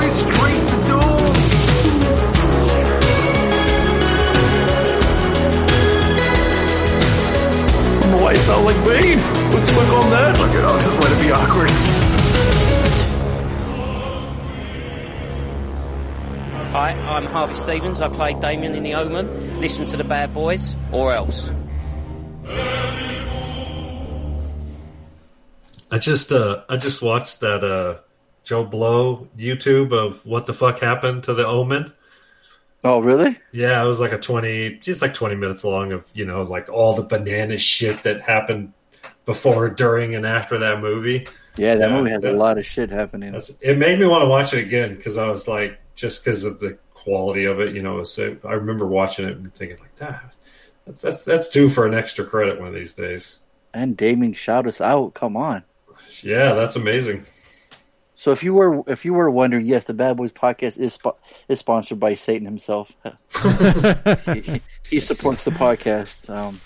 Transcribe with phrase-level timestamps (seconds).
[0.00, 1.00] boy, straight to doom.
[8.20, 9.18] Why sound like Bane?
[9.52, 10.38] Let's look on that.
[10.38, 11.70] Look it, I'll just let it be awkward.
[16.72, 18.00] Hi, I'm Harvey Stevens.
[18.00, 19.60] I play Damien in The Omen.
[19.60, 21.50] Listen to the Bad Boys, or else.
[25.92, 27.98] I just uh I just watched that uh
[28.44, 31.92] Joe Blow YouTube of what the fuck happened to the Omen.
[32.82, 33.36] Oh, really?
[33.52, 36.68] Yeah, it was like a twenty, just like twenty minutes long of you know like
[36.68, 38.72] all the banana shit that happened
[39.26, 41.26] before, during, and after that movie.
[41.56, 43.34] Yeah, that Yeah, movie had a lot of shit happening.
[43.60, 46.58] It made me want to watch it again because I was like, just because of
[46.58, 48.02] the quality of it, you know.
[48.02, 50.32] So I remember watching it and thinking like that.
[50.86, 53.40] That's that's, that's due for an extra credit one of these days.
[53.74, 55.14] And Damien shout us out.
[55.14, 55.64] Come on.
[56.22, 57.22] Yeah, that's amazing.
[58.20, 61.16] So if you were if you were wondering, yes, the Bad Boys podcast is spo-
[61.48, 62.94] is sponsored by Satan himself.
[64.34, 66.28] he, he- supports the podcast.
[66.28, 66.60] Um,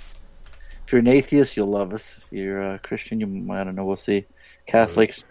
[0.84, 2.16] if you're an atheist, you'll love us.
[2.18, 3.84] If you're a Christian, you I don't know.
[3.84, 4.24] We'll see.
[4.66, 5.24] Catholics,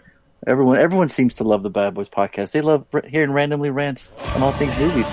[0.46, 2.52] everyone everyone seems to love the Bad Boys podcast.
[2.52, 5.10] They love hearing randomly rants on all things movies.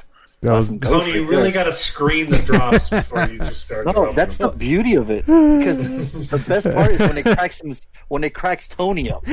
[0.42, 3.84] That was Tony, you really got to screen the drops before you just start.
[3.84, 5.26] No, dropping that's the beauty of it.
[5.26, 7.76] Because the best part is when it cracks him,
[8.08, 9.26] when it cracks Tony up.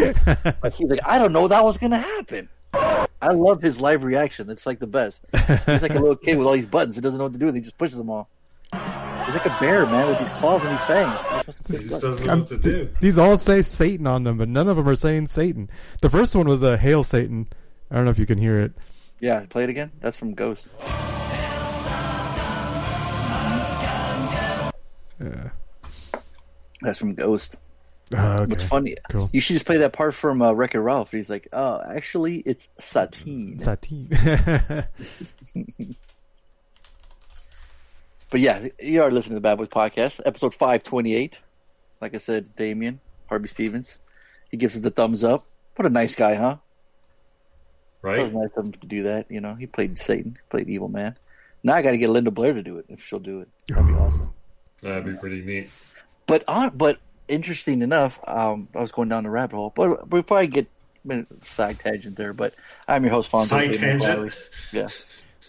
[0.62, 2.50] Like he's like, I don't know that was gonna happen.
[2.74, 4.50] I love his live reaction.
[4.50, 5.24] It's like the best.
[5.66, 6.96] He's like a little kid with all these buttons.
[6.96, 7.48] He doesn't know what to do.
[7.48, 8.30] and He just pushes them all.
[8.74, 11.22] He's like a bear, man, with these claws and these fangs.
[11.70, 12.90] He just doesn't know what to do.
[13.00, 15.70] These all say Satan on them, but none of them are saying Satan.
[16.02, 17.48] The first one was a Hail Satan.
[17.90, 18.74] I don't know if you can hear it.
[19.20, 19.92] Yeah, play it again.
[20.00, 20.68] That's from Ghost.
[25.20, 25.50] Yeah.
[26.82, 27.56] That's from Ghost.
[28.14, 28.46] Oh, okay.
[28.46, 28.96] What's funny?
[29.10, 29.30] Cool.
[29.34, 31.12] You should just play that part from uh, Wreck-It Ralph.
[31.12, 34.10] He's like, "Oh, actually, it's Satine." Satine.
[38.30, 41.40] But yeah, you are listening to the Bad Boys podcast, episode five twenty eight.
[42.02, 43.98] Like I said, Damien Harvey Stevens,
[44.52, 45.48] he gives us the thumbs up.
[45.78, 46.58] What a nice guy, huh?
[48.04, 49.26] That was nice of him to do that.
[49.30, 51.16] You know, he played Satan, played evil man.
[51.64, 53.50] Now I got to get Linda Blair to do it if she'll do it.
[53.68, 54.34] That'd be awesome.
[54.82, 55.70] That'd be pretty neat.
[56.28, 59.74] But on, but interesting enough, um, I was going down the rabbit hole.
[59.76, 60.68] But before I get
[61.04, 62.54] I mean, side tangent there, but
[62.88, 63.48] I'm your host, Fonzie.
[63.48, 64.34] Side tangent?
[64.72, 64.90] Yeah,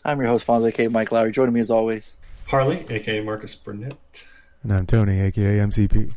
[0.04, 1.32] I'm your host, Fonzie, aka Mike Lowry.
[1.32, 2.16] Joining me as always.
[2.46, 4.22] Harley, aka Marcus Burnett.
[4.62, 6.12] and I'm Tony, aka MCP.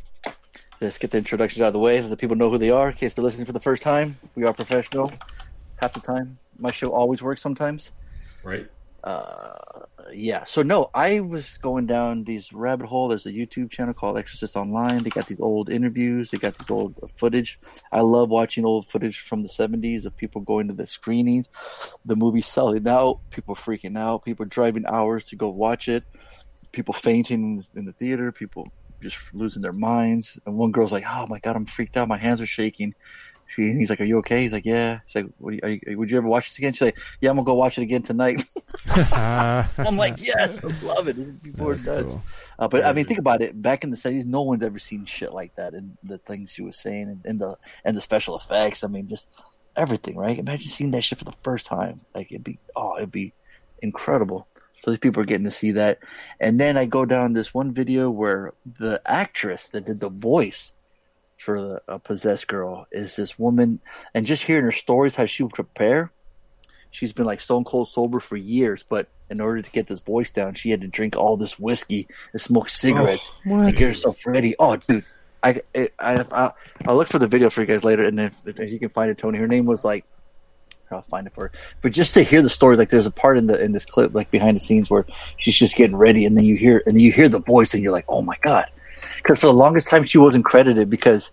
[0.79, 2.89] Let's get the introductions out of the way so that people know who they are
[2.89, 4.17] in case they're listening for the first time.
[4.35, 5.11] We are professional
[5.81, 6.37] half the time.
[6.57, 7.91] My show always works sometimes.
[8.43, 8.69] Right?
[9.03, 9.57] Uh,
[10.13, 10.43] yeah.
[10.43, 13.07] So no, I was going down these rabbit hole.
[13.07, 15.01] There's a YouTube channel called Exorcist Online.
[15.01, 16.29] They got these old interviews.
[16.29, 17.59] They got these old footage.
[17.91, 21.49] I love watching old footage from the 70s of people going to the screenings,
[22.05, 26.03] the movie selling out, people freaking out, people driving hours to go watch it,
[26.71, 28.71] people fainting in the theater, people
[29.01, 30.39] just losing their minds.
[30.45, 32.07] And one girl's like, "Oh my god, I'm freaked out.
[32.07, 32.93] My hands are shaking."
[33.51, 35.97] She, and he's like, "Are you okay?" He's like, "Yeah." He's like, what are you,
[35.97, 38.01] "Would you ever watch this again?" She's like, "Yeah, I'm gonna go watch it again
[38.01, 38.45] tonight."
[38.85, 41.17] I'm like, yes, I love it.
[41.17, 42.13] Are That's nuts.
[42.13, 42.23] cool.
[42.57, 43.61] Uh, but I mean, think about it.
[43.61, 46.61] Back in the seventies, no one's ever seen shit like that, and the things she
[46.61, 48.83] was saying, and, and the and the special effects.
[48.83, 49.27] I mean, just
[49.75, 50.37] everything, right?
[50.37, 52.01] Imagine seeing that shit for the first time.
[52.15, 53.33] Like it'd be, oh, it'd be
[53.81, 54.47] incredible.
[54.81, 55.99] So these people are getting to see that,
[56.39, 60.73] and then I go down this one video where the actress that did the voice
[61.41, 63.79] for the a possessed girl is this woman,
[64.13, 66.11] and just hearing her stories, how she would prepare
[66.91, 70.29] she's been like stone cold sober for years, but in order to get this voice
[70.29, 73.65] down, she had to drink all this whiskey and smoke oh, cigarettes what?
[73.65, 74.53] to get herself ready.
[74.59, 75.05] Oh, dude,
[75.41, 76.51] I I I
[76.85, 79.09] I'll look for the video for you guys later, and if, if you can find
[79.09, 80.05] it, Tony, her name was like.
[80.93, 81.51] I'll find it for her.
[81.81, 84.13] But just to hear the story, like there's a part in the in this clip,
[84.13, 85.05] like behind the scenes, where
[85.37, 87.81] she's just getting ready, and then you hear and then you hear the voice, and
[87.81, 88.69] you're like, oh my god!
[89.21, 91.31] Because for the longest time she wasn't credited because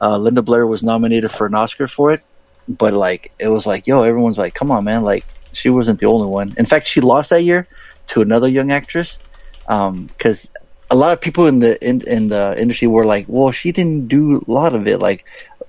[0.00, 2.22] uh, Linda Blair was nominated for an Oscar for it,
[2.68, 6.06] but like it was like, yo, everyone's like, come on, man, like she wasn't the
[6.06, 6.54] only one.
[6.56, 7.68] In fact, she lost that year
[8.08, 9.18] to another young actress
[9.66, 10.50] because
[10.90, 14.08] a lot of people in the in, in the industry were like, well, she didn't
[14.08, 14.98] do a lot of it.
[15.00, 15.24] Like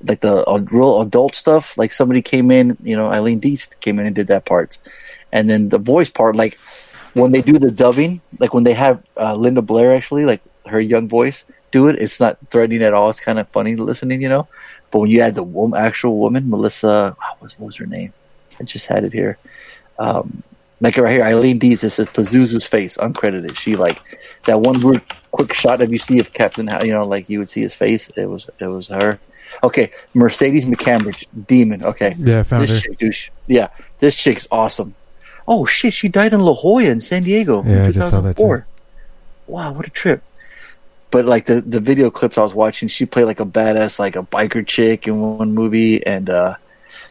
[0.07, 1.77] like the uh, real adult stuff.
[1.77, 4.77] Like somebody came in, you know, Eileen Dietz came in and did that part,
[5.31, 6.59] and then the voice part, like
[7.13, 10.79] when they do the dubbing, like when they have uh, Linda Blair actually, like her
[10.79, 13.09] young voice do it, it's not threatening at all.
[13.09, 14.47] It's kind of funny listening, you know.
[14.91, 18.13] But when you add the woman, actual woman, Melissa, what was, what was her name?
[18.59, 19.37] I just had it here.
[19.99, 20.41] Um,
[20.81, 21.83] like right here, Eileen Dietz.
[21.83, 23.57] It says Pazuzu's face, uncredited.
[23.57, 24.01] She like
[24.45, 25.01] that one weird
[25.31, 28.09] quick shot that you see of Captain, you know, like you would see his face.
[28.17, 29.19] It was it was her.
[29.63, 31.83] Okay, Mercedes McCambridge, Demon.
[31.83, 32.79] Okay, Yeah, found this her.
[32.89, 33.15] chick, dude,
[33.47, 33.69] yeah,
[33.99, 34.95] this chick's awesome.
[35.47, 37.61] Oh shit, she died in La Jolla in San Diego.
[37.61, 38.43] in Yeah, I just saw that, too.
[38.43, 38.67] 2004.
[39.47, 40.23] Wow, what a trip!
[41.15, 44.17] But like the the video clips I was watching, she played like a badass, like
[44.17, 46.55] a biker chick in one movie, and uh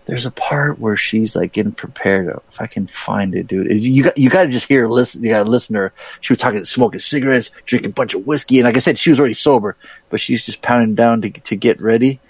[0.04, 2.28] there's a part where she's like getting prepared.
[2.50, 5.24] If I can find it, dude, you got you got to just hear listen.
[5.24, 5.92] You got to listen to her.
[6.20, 9.08] She was talking, smoking cigarettes, drinking a bunch of whiskey, and like I said, she
[9.08, 9.74] was already sober,
[10.10, 12.20] but she's just pounding down to to get ready.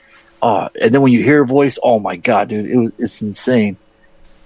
[0.40, 3.20] Uh, and then when you hear her voice, oh my god, dude, it was it's
[3.20, 3.78] insane.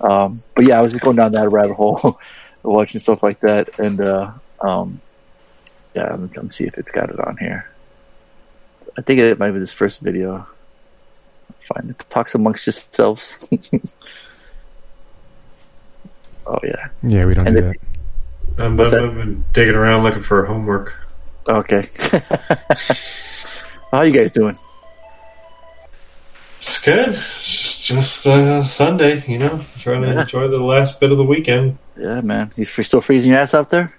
[0.01, 2.19] Um, but yeah, I was just going down that rabbit hole,
[2.63, 4.33] watching stuff like that, and uh,
[4.63, 5.03] um,
[5.99, 7.69] yeah, I'm, I'm see if it's got it on here.
[8.97, 10.47] I think it might be this first video.
[11.59, 11.99] Find it.
[12.11, 13.37] Talks amongst yourselves.
[16.47, 16.89] oh yeah.
[17.03, 17.81] Yeah, we don't And do it-
[18.57, 18.65] that.
[18.65, 19.09] I'm, What's I've, that?
[19.11, 20.95] I've been digging around looking for homework.
[21.49, 21.89] Okay.
[23.93, 24.57] How you guys doing?
[26.59, 27.09] It's good.
[27.11, 30.23] It's just, just uh, Sunday, you know, trying to Yeah.
[30.23, 31.79] enjoy the last bit of the weekend.
[31.97, 32.51] Yeah, man.
[32.57, 33.93] You f- still freezing your ass out there?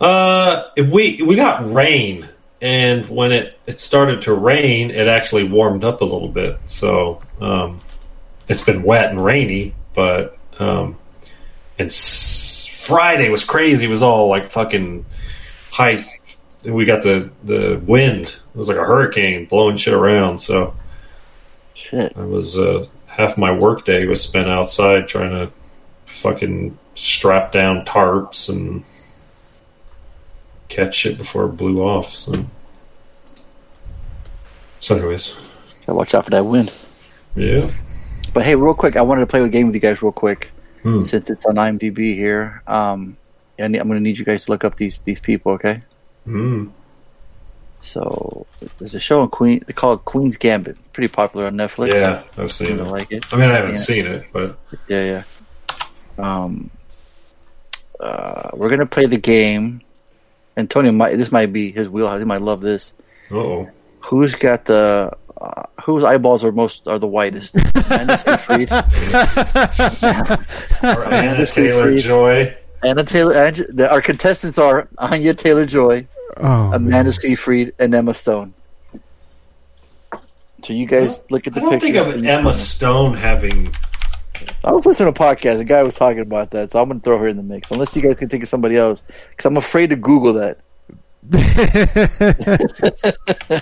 [0.00, 2.28] Uh, we we got rain,
[2.60, 6.58] and when it it started to rain, it actually warmed up a little bit.
[6.68, 7.80] So um,
[8.48, 10.96] it's been wet and rainy, but um,
[11.78, 13.86] and s- Friday was crazy.
[13.86, 15.04] It was all like fucking
[15.70, 15.98] high.
[16.64, 18.26] We got the the wind.
[18.26, 20.38] It was like a hurricane blowing shit around.
[20.38, 20.74] So
[21.74, 22.12] Shit.
[22.16, 25.52] I was uh, half my workday was spent outside trying to
[26.06, 28.84] fucking strap down tarps and
[30.68, 32.14] catch it before it blew off.
[32.14, 32.32] So,
[34.80, 35.38] so anyways,
[35.86, 36.72] Gotta watch out for that wind.
[37.34, 37.70] yeah.
[38.34, 40.50] But hey, real quick, I wanted to play a game with you guys real quick,
[40.82, 41.00] Hmm.
[41.00, 42.62] since it's on IMDb here.
[42.66, 43.16] Um,
[43.58, 45.80] and I'm going to need you guys to look up these these people, okay?
[46.26, 46.70] Mm.
[47.80, 48.46] So
[48.78, 49.60] there's a show on Queen.
[49.66, 50.76] They call Queen's Gambit.
[50.92, 51.94] Pretty popular on Netflix.
[51.94, 52.84] Yeah, I've seen it.
[52.84, 53.24] like it.
[53.32, 53.76] I mean, I haven't Yeah.
[53.78, 55.22] seen it, but Yeah,
[56.18, 56.24] yeah.
[56.24, 56.70] Um,
[57.98, 59.80] uh, we're gonna play the game,
[60.58, 61.16] and Tony might.
[61.16, 62.18] This might be his wheelhouse.
[62.18, 62.92] He might love this.
[63.30, 63.66] oh,
[64.00, 65.16] Who's got the?
[65.40, 67.54] Uh, whose eyeballs are most are the whitest?
[67.90, 68.70] Anna Seyfried,
[70.82, 72.00] Anna this Taylor free.
[72.00, 72.54] Joy.
[72.84, 73.34] Anna Taylor.
[73.34, 76.06] Ange- the, our contestants are Anya Taylor Joy,
[76.36, 77.12] Oh, Amanda.
[77.12, 78.54] Seyfried, and Emma Stone.
[80.64, 81.60] So you guys look at the.
[81.60, 82.04] I don't picture.
[82.04, 83.74] think of Emma Stone having.
[84.64, 85.58] I was listening to a podcast.
[85.58, 87.70] The guy was talking about that, so I'm going to throw her in the mix.
[87.70, 90.58] Unless you guys can think of somebody else, because I'm afraid to Google that.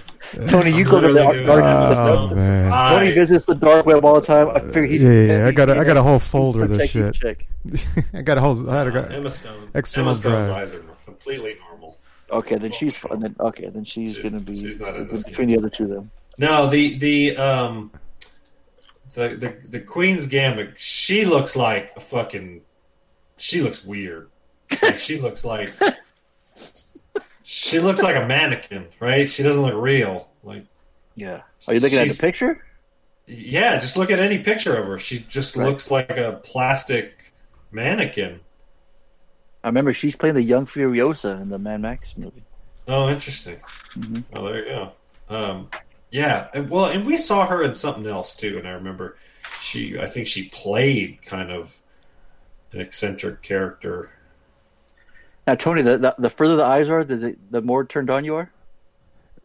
[0.47, 2.91] Tony, you go to the Literally dark, doing Emma the- Oh, Stone.
[2.91, 4.49] Tony visits the dark web all the time.
[4.49, 5.47] I figure he's Yeah, yeah, yeah.
[5.47, 7.39] I got a- I got a whole folder of this protecting shit.
[7.85, 8.05] chick.
[8.15, 8.69] I got a whole.
[8.71, 9.71] I had a, Emma Stone.
[9.75, 10.69] External Emma Stone's drive.
[10.69, 11.97] eyes are completely normal.
[12.31, 13.21] Okay, then she's fine.
[13.21, 15.87] Then okay, then she's She- going to be she's not between the other two.
[15.87, 17.91] Then No, the the um
[19.17, 20.75] the the the Queen's Gambit.
[20.79, 22.61] She looks like a fucking.
[23.39, 24.31] She looks weird.
[24.83, 25.69] Like, she looks like.
[27.43, 29.29] She looks like a mannequin, right?
[29.31, 30.29] She doesn't look real.
[30.43, 30.65] Like,
[31.15, 31.43] yeah.
[31.69, 32.63] Are you looking at the picture?
[33.29, 34.99] yeah, just look at any picture of her.
[34.99, 35.67] She just Right.
[35.69, 37.33] looks like a plastic
[37.73, 38.41] mannequin.
[39.65, 42.45] I remember she's playing the young Furiosa in the Mad Max movie.
[42.89, 43.57] Oh, interesting.
[43.95, 44.25] Mhm.
[44.33, 44.93] Oh, there you go.
[45.29, 45.69] Um,
[46.17, 48.57] yeah, well, and we saw her in something else too.
[48.59, 49.17] And I remember
[49.61, 51.79] she, I think she played kind of
[52.73, 54.11] an eccentric character.
[55.47, 58.25] Now, Tony, the, the the further the eyes are, does it the more turned on
[58.25, 58.51] you are?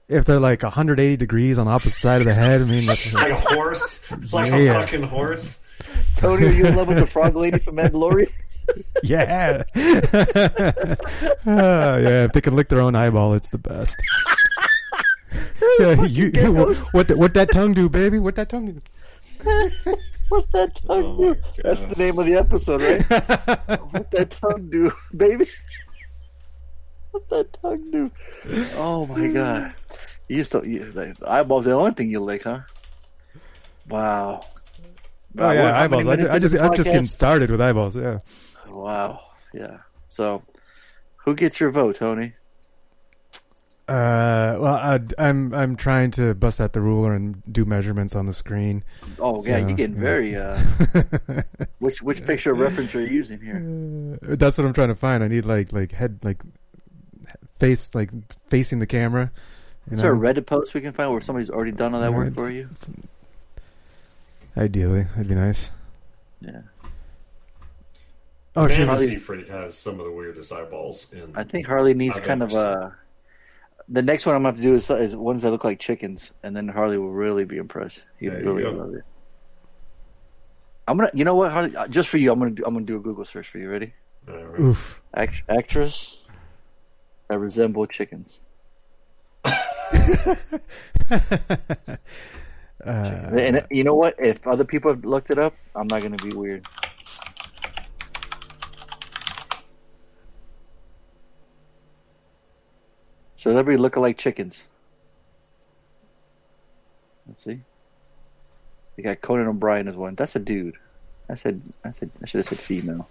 [0.07, 3.31] if they're like 180 degrees on opposite side of the head, I mean, that's, Like
[3.31, 5.59] a horse, like a fucking horse.
[6.15, 8.29] Tony, are you in love with the frog lady from Mandalorian?
[9.03, 9.75] yeah, Ah,
[11.97, 12.25] yeah.
[12.25, 13.95] If they can lick their own eyeball, it's the best.
[15.79, 16.31] Yeah, you,
[16.91, 18.19] what the, what that tongue do, baby?
[18.19, 18.81] What that tongue do?
[20.29, 21.41] what that tongue Oh my do?
[21.63, 23.01] That's the name of the episode, right?
[23.91, 25.47] what that tongue do, baby?
[27.11, 28.11] what that tongue do?
[28.75, 29.73] Oh my god!
[30.27, 30.65] You just don't.
[30.65, 32.61] You, the eyeballs the only thing you lick, huh?
[33.89, 34.41] Wow.
[34.43, 34.49] Oh
[35.35, 36.07] Wow, yeah, what- eyeballs.
[36.07, 37.95] I, I just the I'm just getting started with eyeballs.
[37.95, 38.19] Yeah.
[38.67, 39.21] Wow.
[39.53, 39.77] Yeah.
[40.07, 40.43] So,
[41.17, 42.33] who gets your vote, Tony?
[43.87, 48.25] Uh, well, I, I'm I'm trying to bust out the ruler and do measurements on
[48.25, 48.83] the screen.
[49.19, 50.01] Oh yeah, you're getting yeah.
[50.01, 50.35] very.
[50.37, 50.63] Uh,
[51.79, 53.57] which which picture reference are you using here?
[54.31, 55.23] Uh, That's what I'm trying to find.
[55.23, 56.41] I need like like head like
[57.59, 58.11] face like
[58.47, 59.31] facing the camera.
[59.89, 60.17] You Is there a?
[60.17, 62.33] Reddit post we can find where somebody's already done all that work Alright.
[62.35, 62.69] for you?
[64.55, 65.71] Ideally, that'd be nice.
[66.41, 66.61] Yeah,
[68.55, 68.81] Oh, shit.
[68.81, 71.07] Amanda Harley- has some of the weirdest eyeballs.
[71.13, 72.95] In, I think Harley needs I've kind of ever a.
[73.91, 76.31] The next one I'm gonna have to do is, is ones that look like chickens,
[76.43, 78.05] and then Harley will really be impressed.
[78.17, 78.71] He There you really go.
[78.71, 79.03] love it.
[80.87, 81.75] I'm gonna, you know what, Harley?
[81.75, 83.69] uh, Just for you, I'm gonna do, I'm gonna do a Google search for you.
[83.69, 83.93] Ready?
[84.29, 84.59] All right.
[84.61, 85.01] Oof.
[85.13, 86.21] Act- actress
[87.27, 88.39] that resemble chickens.
[89.43, 90.35] Uh,
[92.85, 94.15] and you know what?
[94.17, 96.65] If other people have looked it up, I'm not gonna be weird.
[103.41, 104.67] Celebrity looking like chickens.
[107.27, 107.61] Let's see.
[108.95, 110.13] We got Conan O'Brien as one.
[110.13, 110.77] That's a dude.
[111.27, 111.59] I said.
[111.83, 112.11] I said.
[112.21, 113.09] I should have said female.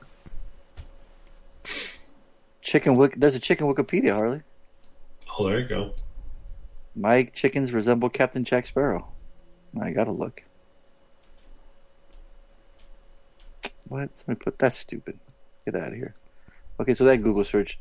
[2.63, 3.11] Chicken.
[3.17, 4.43] There's a chicken Wikipedia, Harley.
[5.37, 5.95] Oh, there you go.
[6.95, 9.09] My chickens resemble Captain Jack Sparrow.
[9.83, 10.45] I gotta look.
[13.89, 14.17] What?
[14.17, 15.19] Somebody put that stupid.
[15.65, 16.15] Get out of here.
[16.79, 17.81] Okay, so that Google search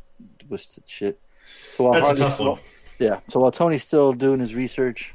[0.50, 1.20] was shit.
[1.76, 2.60] So while That's a tough still- one.
[3.00, 3.20] Yeah.
[3.30, 5.14] So while Tony's still doing his research,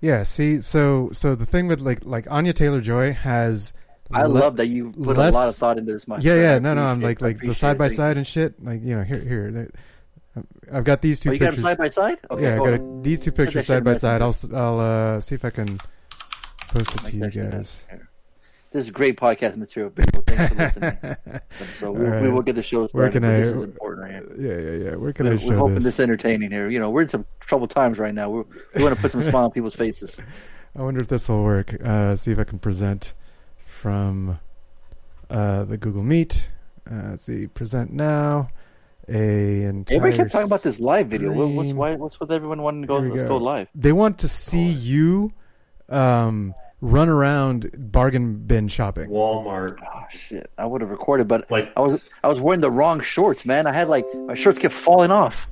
[0.00, 0.22] yeah.
[0.22, 3.72] See, so so the thing with like like Anya Taylor Joy has.
[4.10, 6.06] I le- love that you put less- a lot of thought into this.
[6.08, 6.40] My Yeah, friend.
[6.42, 6.54] yeah.
[6.54, 6.82] I No, no.
[6.84, 8.62] I'm like like the side by side and shit.
[8.64, 9.50] Like you know, here here.
[9.50, 9.70] there-
[10.72, 12.18] I've got these two Oh, you got them side by side?
[12.30, 14.22] Okay, yeah, I got a, these two pictures side by side.
[14.22, 15.80] I'll s- I'll uh, see if I can
[16.68, 17.84] post it to you guys.
[17.90, 18.07] happen.
[18.70, 20.22] This is great podcast material, people.
[20.26, 21.16] Thanks for listening.
[21.78, 22.22] So we, right.
[22.22, 23.12] we will get the show Where started.
[23.12, 24.36] can I- This is important right here.
[24.38, 24.96] Yeah, yeah, yeah.
[24.96, 25.84] Where can We're, I we're hoping this?
[25.84, 26.68] this entertaining here.
[26.68, 28.28] You know, we're in some troubled times right now.
[28.28, 28.44] We're,
[28.74, 30.20] we want to put some smile on people's faces.
[30.76, 31.74] I wonder if this will work.
[31.82, 33.14] Uh, see if I can present
[33.56, 34.38] from
[35.30, 36.48] uh, the Google Meet.
[36.90, 38.50] Uh, let's see, present now.
[39.08, 41.32] A entire Everybody kept talking about this live video.
[41.32, 41.94] What, what's why?
[41.94, 42.98] What's with everyone wanting to go?
[42.98, 43.28] Let's go.
[43.28, 43.68] go live.
[43.74, 45.32] They want to see you
[45.88, 49.10] um, run around bargain bin shopping.
[49.10, 49.78] Walmart.
[49.82, 50.50] Oh shit!
[50.58, 53.66] I would have recorded, but Like- I was I was wearing the wrong shorts, man.
[53.66, 55.50] I had like my shorts kept falling off.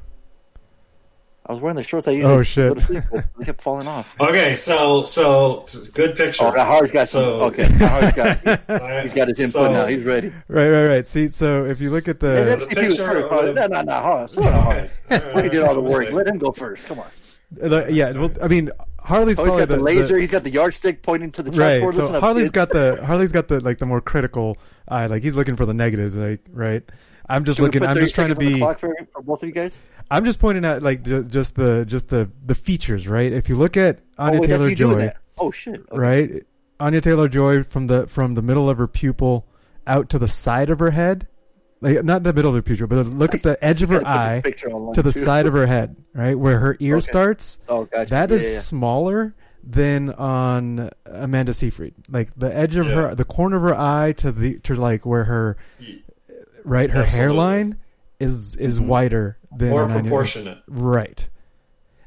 [1.49, 2.69] I was wearing the shorts I usually Oh, shit.
[2.71, 3.25] go to sleep with.
[3.39, 4.17] They kept falling off.
[4.21, 5.65] Okay, so so
[5.95, 6.43] good picture.
[6.45, 7.23] Oh, now Hardy's got some.
[7.23, 8.39] So- okay, now Hardy's got.
[9.03, 9.87] He's got his input so- now.
[9.87, 10.33] He's ready.
[10.49, 11.07] Right, right, right.
[11.07, 13.49] See, so if you look at the let's see if he was picture first.
[13.49, 13.93] of No, no, no.
[14.01, 14.29] Hold on.
[14.29, 14.89] Slow down, Hardy.
[15.11, 16.13] Alright, He did all the alright, work.
[16.13, 16.87] Let him go first.
[16.89, 17.07] Come on.
[17.95, 18.71] yeah, well, I mean,
[19.07, 20.19] Harley's Oh, he's got the, laser.
[20.19, 21.81] he's got the yardstick pointing to the right.
[21.81, 21.95] chalkboard.
[21.95, 24.57] So Listen up, Harley's got the Harley's got the like the more critical
[24.89, 25.07] eye.
[25.07, 26.17] Like he's looking for the negatives.
[26.17, 26.83] Like right.
[27.29, 27.85] I'm just Should looking.
[27.85, 28.59] I'm just trying to the be.
[28.59, 29.77] clock for, for both of you guys.
[30.11, 33.07] I'm just pointing out like ju- just the just the the features.
[33.07, 33.33] Right.
[33.33, 35.13] If you look at oh, Anya oh, wait, Taylor Joy.
[35.39, 35.81] Oh shit.
[35.91, 35.99] Okay.
[35.99, 36.43] right?
[36.81, 39.47] Anya Taylor Joy from the from the middle of her pupil
[39.87, 41.29] out to the side of her head,
[41.81, 44.41] like not the middle of her pupil, but look at the edge of her Gotta
[44.43, 45.21] put this eye to the too.
[45.21, 47.07] side of her head, right where her ear Okay.
[47.07, 47.59] starts.
[47.69, 48.11] Oh, gotcha.
[48.11, 48.59] That Yeah, is yeah, yeah.
[48.61, 51.95] smaller than on Amanda Seyfried.
[52.09, 52.95] Like the edge of Yeah.
[52.95, 55.57] her, the corner of her eye to the to like where her
[56.65, 57.19] right her Absolutely.
[57.19, 57.77] hairline
[58.21, 58.89] is is Mm-hmm.
[58.89, 60.59] wider than More Anya- proportionate.
[60.69, 61.29] Right.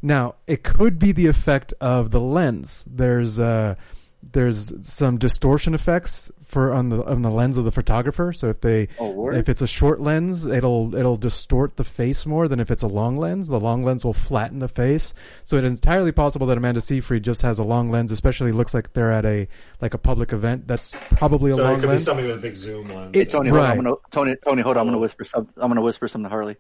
[0.02, 2.86] Now, it could be the effect of the lens.
[2.88, 3.76] There's uh
[4.22, 8.34] there's some distortion effects for on the on the lens of the photographer.
[8.34, 12.48] So if they Oh, if it's a short lens, it'll it'll distort the face more
[12.48, 13.48] than if it's a long lens.
[13.48, 15.14] The long lens will flatten the face.
[15.46, 18.74] So it is entirely possible that Amanda Seyfried just has a long lens, especially looks
[18.74, 19.48] like they're at a
[19.82, 20.68] like a public event.
[20.68, 22.02] That's probably a So long it could lens.
[22.02, 23.16] be something with a big zoom lens.
[23.16, 23.70] Hey, Tony, hold on.
[23.72, 24.36] I'm gonna Tony.
[24.44, 24.82] Tony, hold on.
[24.82, 25.54] I'm gonna whisper something.
[25.58, 26.58] I'm gonna whisper something to Harley.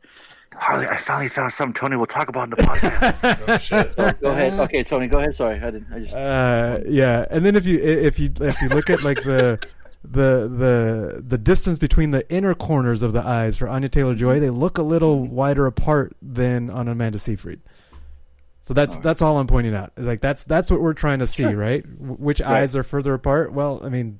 [0.54, 1.74] Harley, I finally found something.
[1.74, 3.40] Tony, we'll talk about in the podcast.
[3.48, 3.96] Oh, shit.
[4.22, 4.60] go ahead.
[4.60, 5.36] Okay, Tony, go ahead.
[5.36, 5.88] Sorry, I didn't.
[5.94, 6.14] I just.
[6.16, 9.60] Uh, yeah, and then if you if you if you look at like the
[10.04, 14.40] the the the distance between the inner corners of the eyes for Anya Taylor Joy,
[14.40, 17.62] they look a little wider apart than on Amanda Seyfried.
[18.62, 19.94] So that's that's all I'm pointing out.
[19.98, 21.84] Like that's that's what we're trying to see, right?
[21.98, 23.52] W- Which eyes are further apart?
[23.54, 24.20] Well, I mean,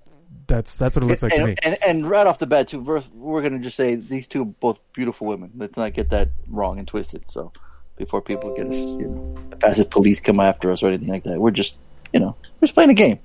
[0.50, 1.56] that's that's what it looks like to and, me.
[1.64, 4.46] and, and right off the bat, too, first, we're gonna just say these two are
[4.46, 5.52] both beautiful women.
[5.56, 7.24] Let's not get that wrong and twisted.
[7.32, 7.54] So,
[7.96, 11.24] before people get us, you know, as if police come after us or anything like
[11.24, 11.78] that, we're just,
[12.12, 13.20] you know, we're just playing a game.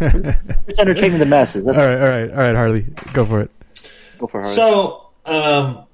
[0.00, 0.08] we're
[0.66, 1.64] just entertaining the masses.
[1.64, 3.50] That's All right, all right, all right, Harley, go for it.
[4.18, 4.56] go for Harley.
[4.56, 5.84] So, um,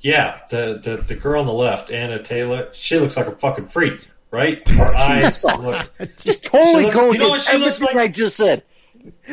[0.00, 3.66] yeah, the, the the girl on the left, Anna Taylor, she looks like a fucking
[3.66, 4.66] freak, right?
[4.68, 5.90] Her eyes look.
[6.20, 7.96] just totally she looks- go you know what she looks like?
[7.96, 8.62] I just said.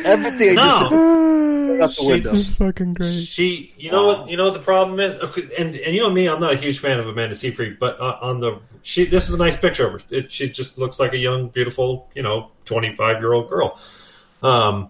[0.03, 0.91] Everything I just.
[0.91, 2.32] No, out the She- window.
[2.34, 3.24] That's fucking great.
[3.24, 5.22] She, you know what, you know what the problem is,
[5.58, 8.17] and and you know me, I'm not a huge fan of Amanda Seyfried, but uh,
[8.22, 10.00] on the she, this is a nice picture of her.
[10.10, 13.79] It, she just looks like a young, beautiful, you know, 25 year old girl.
[14.44, 14.89] Um,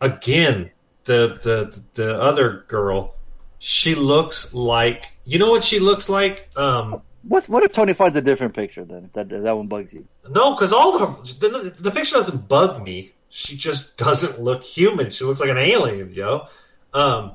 [0.00, 0.70] again,
[1.04, 3.14] the the the other girl,
[3.58, 6.48] she looks like, you know what she looks like?
[6.56, 9.04] Um, What what if Tony finds a different picture then?
[9.06, 10.06] If that that one bugs you.
[10.30, 13.12] no, because all the, the the picture doesn't bug me.
[13.30, 15.10] She just doesn't look human.
[15.10, 16.46] She looks like an alien, yo.
[16.92, 17.32] Um,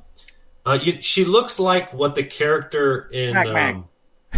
[0.66, 3.75] uh, you, she looks like what the character in Mac, Mac.
[3.75, 3.88] um,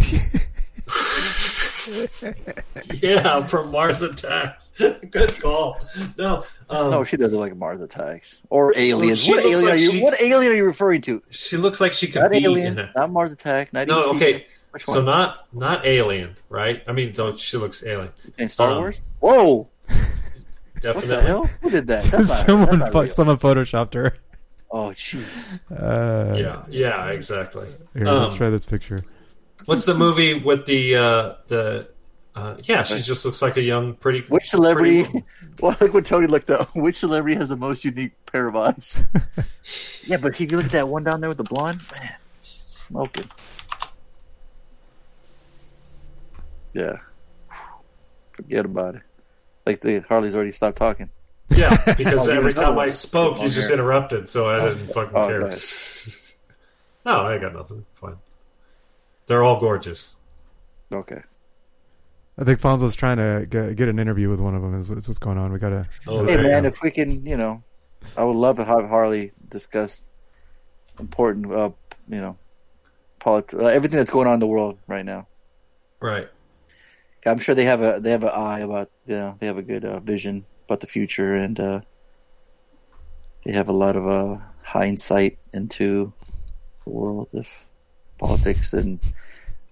[3.02, 4.72] yeah from Mars Attacks.
[5.10, 5.80] Good call.
[6.16, 9.26] No, um, No, she doesn't like Mars Attacks or aliens.
[9.26, 9.90] what alien like are you?
[9.92, 11.22] she- What alien are you referring to?
[11.30, 12.90] she looks like she could Not be alien, in it.
[12.94, 14.16] not Mars Attack, not No, ET.
[14.16, 14.46] okay.
[14.70, 16.82] Which So not not alien, right?
[16.86, 18.10] I mean, so she looks alien.
[18.36, 19.00] In Star um, Wars?
[19.20, 19.68] Whoa!
[20.82, 21.46] What the hell?
[21.62, 22.04] Who did that?
[22.10, 24.16] That's someone, that's not someone photoshopped her.
[24.70, 25.58] Oh, jeez.
[25.70, 27.68] Uh, Yeah, yeah, exactly.
[27.94, 28.98] Here, let's Um, try this picture.
[29.64, 31.88] What's the movie with the uh, the?
[32.36, 34.20] Uh, yeah, she just looks like a young, pretty.
[34.28, 35.02] Which celebrity?
[35.04, 35.24] pretty-
[35.60, 36.70] Well, look what Tony looked up.
[36.76, 39.02] Which celebrity has the most unique pair of eyes?
[40.06, 43.28] yeah, but if you look at that one down there with the blonde, man, smoking.
[46.74, 46.98] Yeah.
[48.32, 49.02] Forget about it.
[49.68, 51.10] Like the Harley's already stopped talking.
[51.50, 55.14] Yeah, because Oh, every another time I spoke, you just interrupted, so I didn't fucking
[55.14, 55.40] Oh, care.
[55.40, 55.50] go
[57.04, 57.84] no, I got nothing.
[58.00, 58.16] Fine.
[59.26, 60.14] They're all gorgeous.
[60.90, 61.20] Okay.
[62.38, 64.74] I think Fonzo's trying to get, get an interview with one of them.
[64.80, 65.52] Is, is what's going on.
[65.52, 65.84] We gotta.
[66.06, 66.68] Oh, Hey man, go.
[66.68, 67.62] if we can, you know,
[68.16, 70.02] I would love to have Harley discuss
[70.98, 71.70] important, uh,
[72.08, 72.38] you know,
[73.18, 75.26] politics, uh, everything that's going on in the world right now.
[76.00, 76.28] Right.
[77.26, 79.62] I'm sure they have a they have an eye about you know they have a
[79.62, 81.80] good uh, vision about the future and uh,
[83.44, 86.12] they have a lot of uh, hindsight into
[86.84, 87.66] the world of
[88.18, 89.00] politics and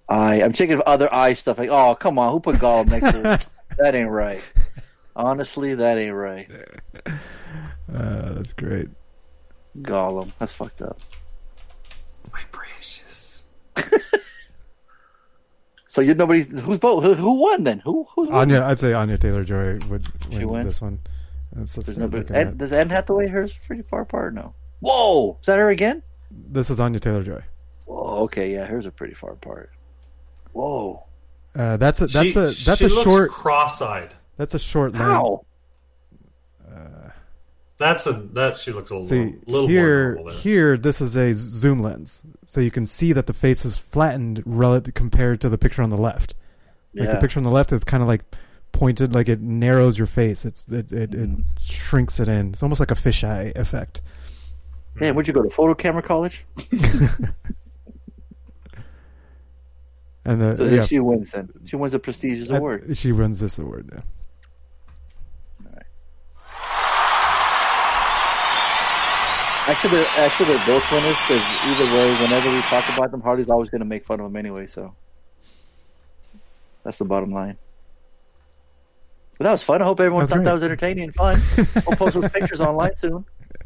[0.09, 3.13] I I'm thinking of other eye stuff like oh come on who put Gollum next
[3.13, 3.23] to
[3.79, 4.43] that ain't right
[5.15, 6.51] honestly that ain't right
[7.93, 8.89] Uh, that's great.
[9.83, 10.99] Gollum that's fucked up
[12.33, 12.66] My precious.
[15.97, 18.39] So you nobody who's vote who, who won then who who's won?
[18.53, 20.67] Anya, I'd say Anya Taylor Joy would She win wins?
[20.73, 21.01] this one.
[21.55, 22.59] That's what's There's nobody, looking Anne- at.
[22.59, 26.79] does Anne Hathaway hers pretty far apart no whoa is that her again This is
[26.79, 27.41] Anya Taylor Joy.
[27.87, 29.71] Whoa, okay, yeah, hers are pretty far apart.
[30.53, 31.03] Whoa.
[31.55, 34.11] Uh, that's a that's She- a that's she a looks short cross-eyed.
[34.37, 35.03] that's a short lens.
[35.15, 35.47] How?
[37.79, 40.41] That's a that she looks a little, See little here, more normal there.
[40.41, 44.43] here this is a zoom lens, so you can see that the face is flattened
[44.47, 46.35] relative compared to the picture on the left.
[46.95, 48.23] Like the picture on the left is kind of like
[48.73, 50.47] pointed, like it narrows your face.
[50.47, 51.45] It's it it, it Mm.
[51.61, 52.53] shrinks it in.
[52.55, 54.01] It's almost like a fisheye effect.
[54.97, 56.47] Damn, where'd you go to photo camera college?
[60.25, 61.51] And the So yeah, she wins then.
[61.67, 62.97] She wins a prestigious I- award.
[62.97, 63.91] she wins this award.
[63.95, 64.01] Yeah.
[69.69, 73.51] Actually, they're, actually, they're both winners because either way, whenever we talk about them, Hardy's
[73.51, 74.67] always going to make fun of them anyway.
[74.67, 74.95] So
[76.85, 77.57] that's the bottom line.
[79.39, 79.83] But that was fun.
[79.83, 81.41] I hope everyone That's thought that was entertaining and fun.
[81.87, 83.25] we'll post those pictures online soon.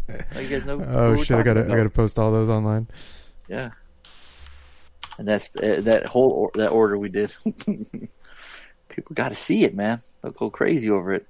[0.08, 0.80] You guys know.
[0.88, 1.36] Oh shit!
[1.36, 2.88] I gotta I gotta post all those online.
[3.48, 3.70] Yeah.
[5.18, 7.34] And that's uh, that whole or, that order we did.
[8.88, 10.00] People got to see it, man.
[10.22, 11.26] They'll go crazy over it.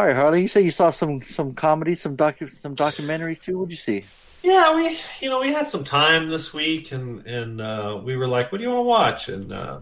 [0.00, 0.40] All right, Harley.
[0.40, 3.58] You say you saw some some comedy, some docu some documentaries too.
[3.58, 4.06] What'd you see?
[4.42, 8.26] Yeah, we you know we had some time this week, and and uh, we were
[8.26, 9.80] like, "What do you want to watch?" And uh,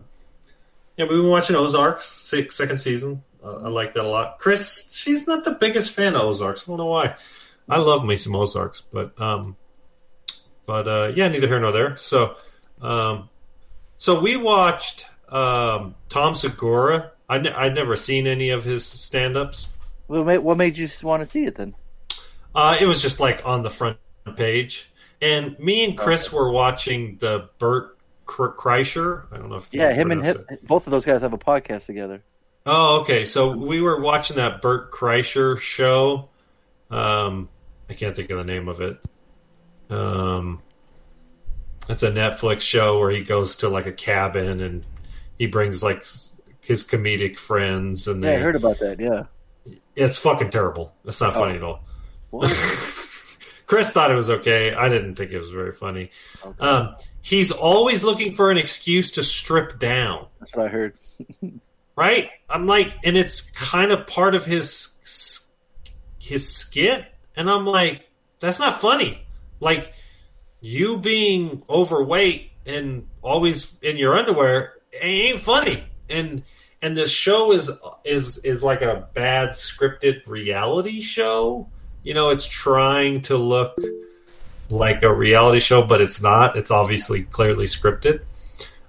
[0.97, 2.05] yeah, we were watching Ozarks
[2.51, 3.23] second season.
[3.45, 4.41] Uh, I like that a lot.
[4.41, 6.65] Chris, she's not the biggest fan of Ozarks.
[6.65, 7.15] I don't know why.
[7.69, 9.57] I love me some Ozarks, but um,
[10.67, 11.97] but uh, yeah, neither here nor there.
[11.97, 12.35] So
[12.83, 13.29] um,
[13.99, 17.13] so we watched um, Tom Segura.
[17.29, 19.69] I'd never seen any of his stand-ups.
[20.09, 21.75] What made, what made you want to see it then?
[22.55, 23.99] Uh, it was just like on the front
[24.37, 24.91] page,
[25.23, 29.25] and me and Chris were watching the Bert Kreischer.
[29.31, 31.39] I don't know if you Yeah, him and him, both of those guys have a
[31.39, 32.23] podcast together.
[32.67, 33.25] Oh, okay.
[33.25, 36.29] So we were watching that Bert Kreischer show.
[36.91, 37.49] Um,
[37.89, 38.99] I can't think of the name of it.
[39.91, 40.63] Um,
[41.89, 44.85] it's a Netflix show where he goes to like a cabin and
[45.39, 46.05] he brings like
[46.61, 49.01] his comedic friends, and Yeah, I they, heard about that.
[49.01, 49.25] Yeah.
[49.99, 50.95] It's fucking terrible.
[51.05, 51.57] It's not funny Oh.
[51.57, 51.85] at all.
[53.67, 54.73] Chris thought it was okay.
[54.73, 56.11] I didn't think it was very funny.
[56.45, 56.59] Okay.
[56.67, 60.97] Um, he's always looking for an excuse to strip down, That's what I heard.
[61.97, 62.31] right?
[62.49, 64.89] I'm like, and it's kind of part of his
[66.19, 67.05] his skit,
[67.37, 68.07] and I'm like,
[68.41, 69.27] That's not funny.
[69.61, 69.93] Like
[70.61, 75.85] you being overweight and always in your underwear ain't funny.
[76.09, 76.43] And
[76.83, 77.71] and the show is
[78.05, 81.69] is is like a bad scripted reality show.
[82.03, 83.79] You know, it's trying to look
[84.71, 86.57] like a reality show, but it's not.
[86.57, 88.21] It's obviously clearly scripted.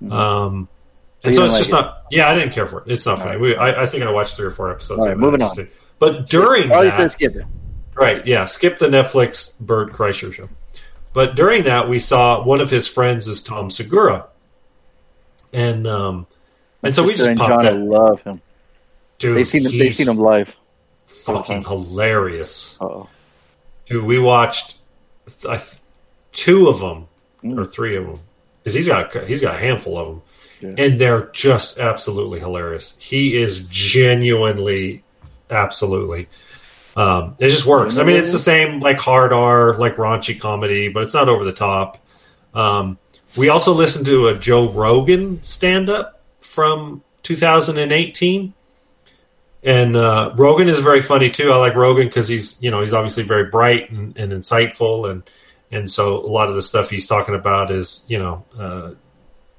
[0.10, 0.70] Um,
[1.24, 2.04] and you so it's just like not.
[2.12, 2.92] Yeah, I didn't care for it.
[2.92, 3.32] It's not funny.
[3.32, 3.40] right.
[3.40, 5.00] We, I, I think I watched three or four episodes.
[5.00, 5.68] All right, moving on.
[5.98, 7.46] But during Oh, you that, skip it.
[7.94, 8.46] Right, yeah.
[8.46, 10.48] Skip the Netflix Bert Kreischer show.
[11.12, 14.28] But during that, we saw one of his friends is Tom Segura,
[15.52, 16.28] and um,
[16.84, 18.42] and so we Sister just and John, I love him.
[19.18, 19.78] Dude, They've seen him.
[19.78, 20.58] They've seen him live.
[21.06, 22.78] fucking hilarious.
[22.80, 23.08] Oh,
[23.88, 24.78] Dude, we watched
[25.42, 25.78] th- th-
[26.32, 27.08] two of them
[27.44, 27.58] Mm.
[27.58, 28.20] or three of them
[28.64, 30.22] because he's got he's got a handful of them,
[30.78, 30.84] Yeah.
[30.86, 32.96] and they're just absolutely hilarious.
[33.00, 35.04] He is genuinely,
[35.50, 36.28] absolutely.
[36.96, 37.98] Um, it just works.
[37.98, 41.44] I mean, it's the same like hard R, like raunchy comedy, but it's not over
[41.46, 41.98] the top.
[42.54, 42.98] Um,
[43.38, 48.54] we also listened to a Joe Rogan stand up from 2018.
[49.62, 51.52] And uh, Rogan is very funny too.
[51.52, 55.30] I like Rogan because he's you know he's obviously very bright and, and insightful, and
[55.70, 58.92] and so a lot of the stuff he's talking about is you know uh,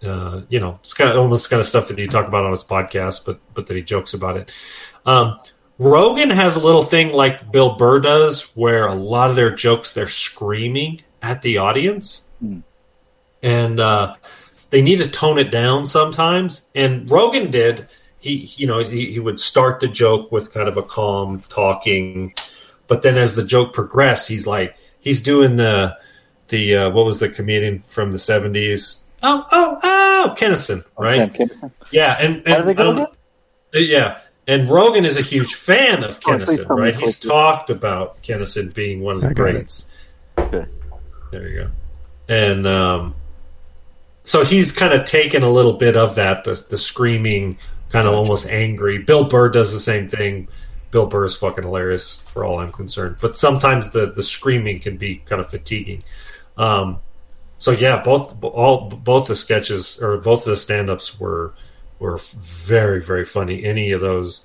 [0.06, 2.50] uh, you know it's kind of almost kind of stuff that he talk about on
[2.50, 4.50] his podcast, but but that he jokes about it.
[5.04, 5.38] Um,
[5.78, 9.92] Rogan has a little thing like Bill Burr does, where a lot of their jokes
[9.92, 12.22] they're screaming at the audience,
[13.42, 14.14] and uh,
[14.70, 16.62] they need to tone it down sometimes.
[16.74, 17.88] And Rogan did.
[18.20, 22.34] He, you know, he, he would start the joke with kind of a calm talking,
[22.86, 25.96] but then as the joke progressed, he's like he's doing the
[26.48, 29.00] the uh, what was the comedian from the seventies?
[29.22, 31.16] Oh, oh, oh, Kinison, right?
[31.16, 31.70] Sam Kinison.
[31.90, 33.14] Yeah, and, and did they go I don't- again?
[33.74, 36.94] uh, yeah, and Rogan is a huge fan of Oh, Kinison, tell me right?
[36.94, 39.34] He's like- talked about Kinison being one of the I it.
[39.36, 39.86] greats.
[40.38, 40.66] Okay.
[41.32, 41.70] There you go.
[42.28, 43.14] And um,
[44.30, 48.14] so he's kind of taken a little bit of that, the, the screaming, kind of
[48.14, 48.98] almost angry.
[48.98, 50.46] Bill Burr does the same thing.
[50.92, 53.16] Bill Burr is fucking hilarious for all I'm concerned.
[53.20, 56.04] But sometimes the, the screaming can be kind of fatiguing.
[56.56, 57.00] Um,
[57.58, 61.52] so yeah, both all both the sketches or both of the stand-ups were
[61.98, 63.64] were very very funny.
[63.64, 64.44] Any of those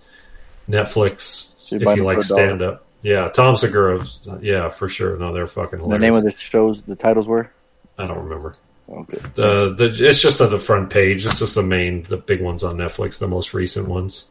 [0.68, 2.48] Netflix, Should if you like for a dollar.
[2.48, 4.04] stand-up, yeah, Tom Segura,
[4.42, 5.16] yeah, for sure.
[5.18, 6.02] No, they're fucking hilarious.
[6.02, 7.52] The name of the shows, the titles were.
[8.00, 8.56] I don't remember.
[8.88, 9.18] Okay.
[9.36, 11.26] The, the it's just on the front page.
[11.26, 14.26] It's just the main, the big ones on Netflix, the most recent ones.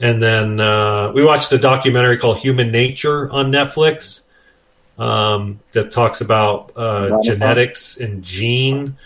[0.00, 4.22] And then uh, we watched a documentary called Human Nature on Netflix
[4.98, 8.96] um, that talks about uh, genetics and gene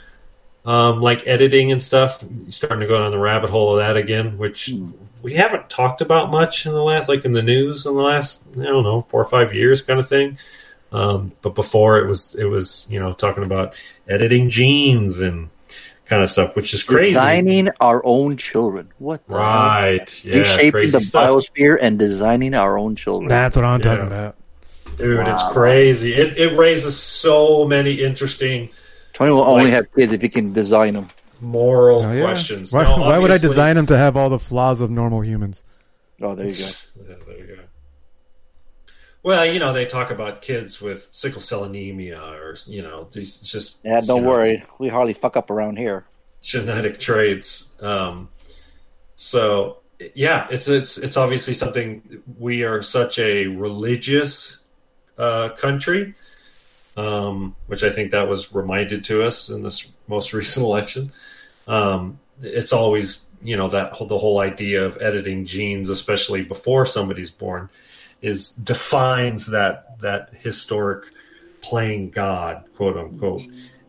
[0.64, 2.24] um, like editing and stuff.
[2.48, 4.72] Starting to go down the rabbit hole of that again, which
[5.22, 8.42] we haven't talked about much in the last, like in the news in the last,
[8.58, 10.38] I don't know, four or five years, kind of thing.
[10.92, 13.74] Um, but before it was, it was you know talking about
[14.08, 15.48] editing genes and
[16.06, 17.10] kind of stuff, which is crazy.
[17.10, 18.88] Designing our own children.
[18.98, 19.42] What the hell?
[19.42, 20.24] Right?
[20.24, 21.26] Yeah, Reshaping crazy the stuff.
[21.28, 23.28] biosphere and designing our own children.
[23.28, 23.84] That's what I'm Yeah.
[23.84, 24.36] talking about.
[24.96, 26.12] Dude, it's crazy.
[26.12, 28.70] It, it raises so many interesting
[29.12, 31.08] Tony will only Like- have kids if he can design them.
[31.40, 32.20] moral Oh, yeah.
[32.22, 32.72] questions.
[32.72, 35.62] Why, Now, why would I design them to have all the flaws of normal humans?
[36.20, 36.58] Oh, there you go.
[37.08, 37.62] Yeah, there you go.
[39.22, 43.36] Well, you know, they talk about kids with sickle cell anemia or, you know, these
[43.36, 43.80] just.
[43.84, 44.64] Yeah, don't you know, worry.
[44.78, 46.06] We hardly fuck up around here.
[46.42, 47.68] genetic traits.
[47.80, 48.30] Um,
[49.16, 49.80] so
[50.14, 54.58] yeah, it's it's it's obviously something we are such a religious
[55.18, 56.14] uh, country,
[56.96, 61.12] um, which I think that was reminded to us in this most recent election.
[61.68, 66.86] Um, it's always you know that whole, the whole idea of editing genes, especially before
[66.86, 67.68] somebody's born,
[68.22, 71.06] is defines that that historic
[71.60, 73.42] playing God, quote unquote.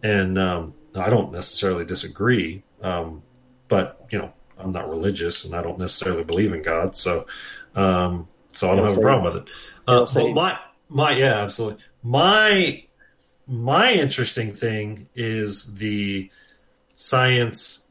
[0.03, 3.21] And um, I don't necessarily disagree, um,
[3.67, 7.25] but you know, I'm not religious and I don't necessarily believe in God, so
[7.75, 9.49] um, so I don't have a problem with it.
[9.87, 11.83] Uh, but my my yeah, absolutely.
[12.03, 12.83] My
[13.47, 16.29] my interesting thing is the
[16.95, 17.85] science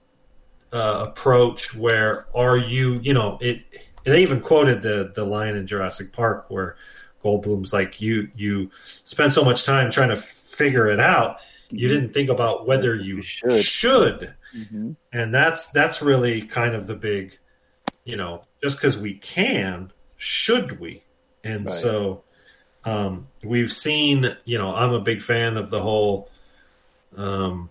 [0.73, 3.63] uh, approach where are you you know it
[4.05, 6.77] they even quoted the the line in Jurassic Park where
[7.25, 11.39] Goldblum's like you you spend so much time trying to figure it out
[11.73, 13.63] you didn't think about whether you You should.
[13.65, 14.97] should Mhm.
[15.13, 17.39] and that's that's really kind of the big
[18.05, 21.05] you know just because we can should we
[21.45, 21.75] and Right.
[21.75, 22.25] so
[22.85, 26.29] um, we've seen you know i'm a big fan of the whole
[27.17, 27.71] um,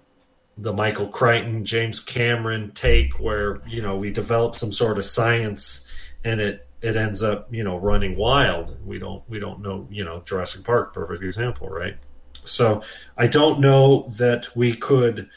[0.57, 5.81] the michael crichton james cameron take where you know we develop some sort of science
[6.23, 8.77] and it it ends up you know running wild.
[8.85, 11.97] We don't we don't know you know Jurassic Park, perfect example, right?
[12.45, 12.81] So
[13.17, 15.29] I don't know that we could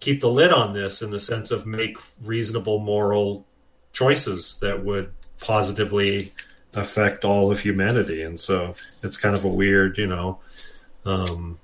[0.00, 3.46] keep the lid on this in the sense of make reasonable moral
[3.92, 6.32] choices that would positively
[6.74, 8.22] affect all of humanity.
[8.22, 10.38] And so it's kind of a weird, you know,
[11.04, 11.58] um,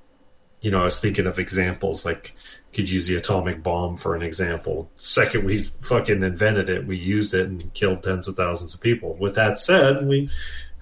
[0.61, 2.35] you know, I was thinking of examples like
[2.74, 4.90] could use the atomic bomb for an example.
[4.96, 9.14] Second we fucking invented it, we used it and killed tens of thousands of people.
[9.14, 10.28] With that said, we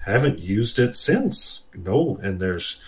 [0.05, 1.61] haven't used it since.
[1.75, 2.81] No, and there's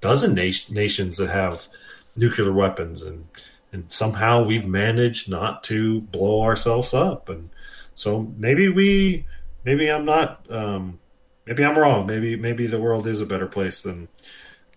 [0.00, 1.68] dozen nat- nations that have
[2.16, 3.26] nuclear weapons and
[3.72, 7.50] and somehow we've managed not to blow ourselves up and
[7.94, 9.24] so maybe we
[9.64, 10.98] maybe i'm not um,
[11.46, 14.08] maybe i'm wrong maybe maybe the world is a better place than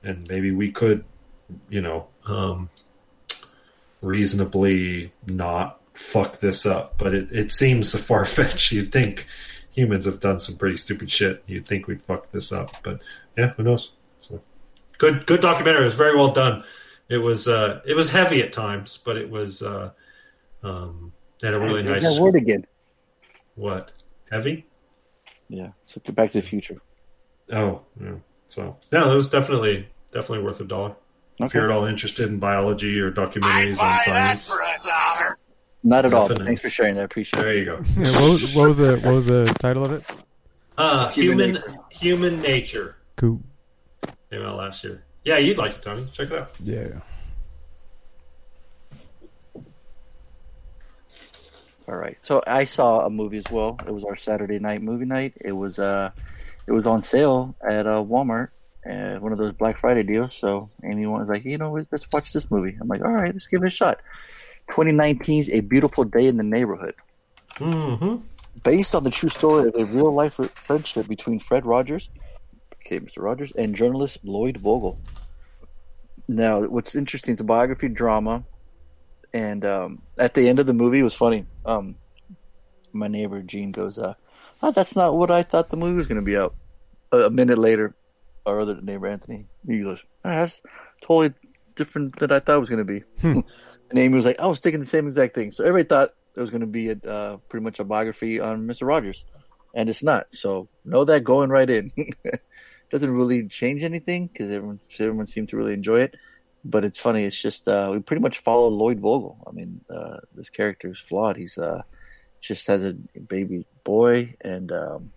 [0.04, 1.04] and maybe we could
[1.70, 2.70] you know um,
[4.02, 9.26] reasonably not fuck this up but it, it seems far-fetched you'd think
[9.72, 13.02] humans have done some pretty stupid shit you'd think we'd fuck this up but
[13.38, 14.42] yeah who knows so
[14.98, 16.64] good good documentary it was very well done
[17.12, 19.92] it was uh, it was heavy at times, but it was uh,
[20.64, 21.12] um,
[21.44, 22.66] had a really nice that word again.
[23.56, 23.92] what
[24.32, 24.66] heavy.
[25.50, 25.72] Yeah.
[25.84, 26.82] So get back to the future.
[27.52, 28.16] Oh, yeah.
[28.48, 30.96] So yeah, it was definitely definitely worth a dollar.
[31.44, 34.52] If you're at all interested in biology or documentaries on science,
[35.84, 36.28] Not at all.
[36.28, 37.02] Thanks for sharing that.
[37.02, 37.66] I appreciate there it.
[37.66, 38.02] There you go.
[38.02, 40.04] Yeah, what, was, what was the what was the title of it?
[40.78, 43.42] Uh, Human human human nature Cool.
[44.32, 45.04] came out last year.
[45.24, 46.08] Yeah, you'd like it, Tony.
[46.14, 46.52] Check it out.
[46.64, 46.88] Yeah.
[51.88, 52.18] All right.
[52.22, 53.78] So I saw a movie as well.
[53.86, 55.34] It was our Saturday night movie night.
[55.42, 56.12] It was uh,
[56.68, 58.50] it was on sale at uh, Walmart,
[58.90, 60.36] uh, one of those Black Friday deals.
[60.36, 62.78] So anyone was like, you know, let's watch this movie.
[62.80, 64.00] I'm like, all right, let's give it a shot.
[64.70, 66.96] 2019's A Beautiful Day in the Neighborhood,
[67.58, 68.18] Mm-hmm.
[68.64, 72.10] based on the true story of a real life friendship between Fred Rogers,
[72.76, 73.22] okay, Mr.
[73.22, 74.98] Rogers, and journalist Lloyd Vogel.
[76.28, 78.44] Now, what's interesting, it's a biography drama,
[79.34, 81.46] and um, at the end of the movie, it was funny.
[81.66, 81.96] Um,
[82.94, 84.14] my neighbor Gene goes, uh,
[84.64, 86.56] oh, "That's not what I thought the movie was going to be out."
[87.12, 87.94] A minute later,
[88.46, 90.62] our other neighbor Anthony, he goes, oh, "That's
[91.02, 91.34] totally
[91.76, 94.60] different than I thought it was going to be." and Amy was like, "I was
[94.60, 97.38] thinking the same exact thing." So everybody thought it was going to be a, uh,
[97.50, 99.26] pretty much a biography on Mister Rogers,
[99.76, 100.28] and it's not.
[100.34, 101.92] So know that going right in.
[102.92, 106.16] Doesn't really change anything because everyone everyone seemed to really enjoy it.
[106.64, 107.24] But it's funny.
[107.24, 109.38] It's just uh, we pretty much follow Lloyd Vogel.
[109.48, 111.38] I mean, uh, this character is flawed.
[111.38, 111.82] He's uh,
[112.42, 115.12] just has a baby boy, and um,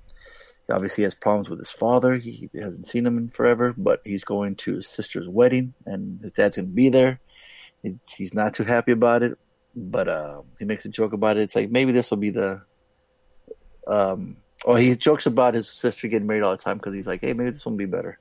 [0.70, 2.14] obviously has problems with his father.
[2.14, 6.32] He, hasn't seen him in forever, but he's going to his sister's wedding, and his
[6.32, 7.20] dad's going to be there.
[8.16, 9.36] He's not too happy about it,
[9.76, 11.42] but uh, he makes a joke about it.
[11.42, 12.62] It's like maybe this will be the.
[13.86, 17.20] Um, or he jokes about his sister getting married all the time because he's like,
[17.20, 18.18] hey, maybe this will be better,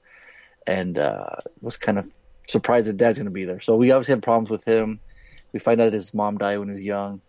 [0.68, 2.12] and uh, was kind of
[2.48, 3.62] surprised that dad's going to be there.
[3.62, 5.00] So we obviously had problems with him.
[5.54, 7.22] We find out his mom died when he was young.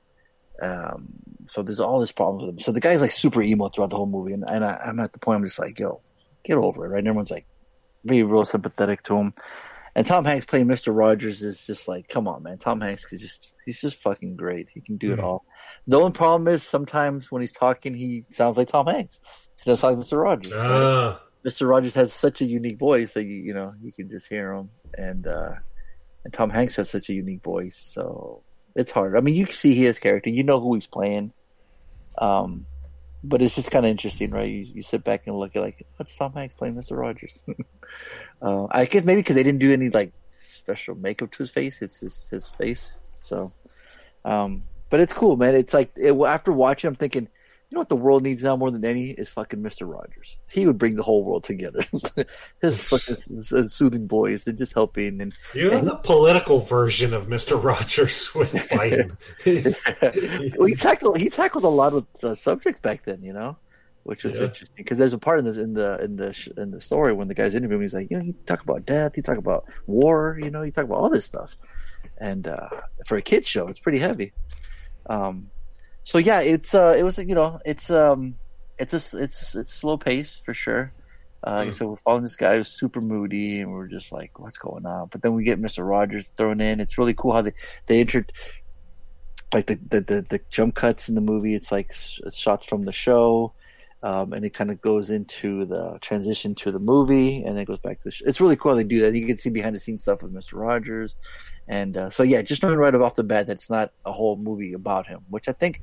[0.61, 1.13] Um,
[1.47, 2.59] so there's all this problems with him.
[2.59, 5.13] So the guy's like super emo throughout the whole movie, and, and I, I'm at
[5.13, 6.03] the point I'm just like, yo,
[6.45, 6.99] get over it, right?
[6.99, 7.47] And everyone's like,
[8.07, 9.33] be real sympathetic to him.
[9.97, 12.59] And Tom Hanks playing Mister Rogers is just like, come on, man.
[12.59, 14.69] Tom Hanks is just he's just fucking great.
[14.75, 15.23] He can do it Mhm.
[15.25, 15.45] all.
[15.87, 19.21] The only problem is sometimes when he's talking, he sounds like Tom Hanks.
[19.63, 20.53] He doesn't sound like Mister Rogers.
[20.53, 20.61] right?
[20.63, 21.69] Ah, Mr.
[21.69, 24.71] Rogers has such a unique voice that you you know you can just hear him,
[24.99, 25.53] and uh,
[26.25, 28.43] and Tom Hanks has such a unique voice, so
[28.75, 29.17] it's hard.
[29.17, 31.33] I mean, you can see his character, you know who he's playing,
[32.19, 32.67] um,
[33.23, 34.49] but it's just kind of interesting, right?
[34.49, 36.97] You, you sit back and look at like, what's Tom Hanks playing Mr.
[36.97, 37.43] Rogers?
[38.43, 41.81] uh, I guess maybe because they didn't do any like special makeup to his face;
[41.81, 42.93] it's his his face.
[43.21, 43.53] So,
[44.25, 45.55] um, but it's cool, man.
[45.55, 47.29] It's like it, after watching, I'm thinking.
[47.75, 50.37] You know what the world needs now more than any is fucking Mister Rogers.
[50.49, 51.81] He would bring the whole world together.
[52.63, 57.29] His fucking his soothing voice and just helping and you have the political version of
[57.29, 59.17] Mister Rogers with Biden.
[60.57, 63.57] Well, he tackled he tackled a lot of uh, subjects back then, you know,
[64.05, 64.45] which was Yeah.
[64.45, 67.13] interesting because there's a part in this in the in the sh- in the story
[67.13, 69.65] when the guy's interviewing, he's like, you know, he talk about death, he talk about
[69.89, 71.57] war, you know, he talk about all this stuff,
[72.19, 72.69] and uh,
[73.05, 74.33] for a kids show, it's pretty heavy.
[75.07, 75.51] Um,
[76.05, 78.39] so yeah, it's uh, it was you know, it's um,
[78.79, 80.95] it's a it's it's slow pace for sure.
[81.47, 81.75] Uh, like I Mm.
[81.75, 85.09] said, we're following this guy who's super moody, and we're just like, "What's going on?"
[85.11, 86.81] But then we get Mister Rogers thrown in.
[86.81, 87.53] It's really cool how they
[87.87, 88.33] they entered
[89.53, 91.55] like the, the the the jump cuts in the movie.
[91.55, 91.93] It's like
[92.35, 93.55] shots from the show,
[94.05, 97.65] um, and it kind of goes into the transition to the movie, and then it
[97.65, 98.25] goes back to the show.
[98.29, 99.15] It's really cool they do that.
[99.15, 101.17] You can see behind the scenes stuff with Mister Rogers,
[101.67, 104.37] and uh, so yeah, just knowing right off the bat that it's not a whole
[104.37, 105.81] movie about him, which I think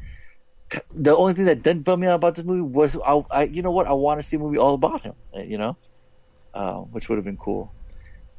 [0.94, 3.64] the only thing that didn't bum me out about this movie was I, I you
[3.64, 5.76] know what I want to see a movie all about him, uh, you know,
[6.54, 7.74] uh, which would have been cool.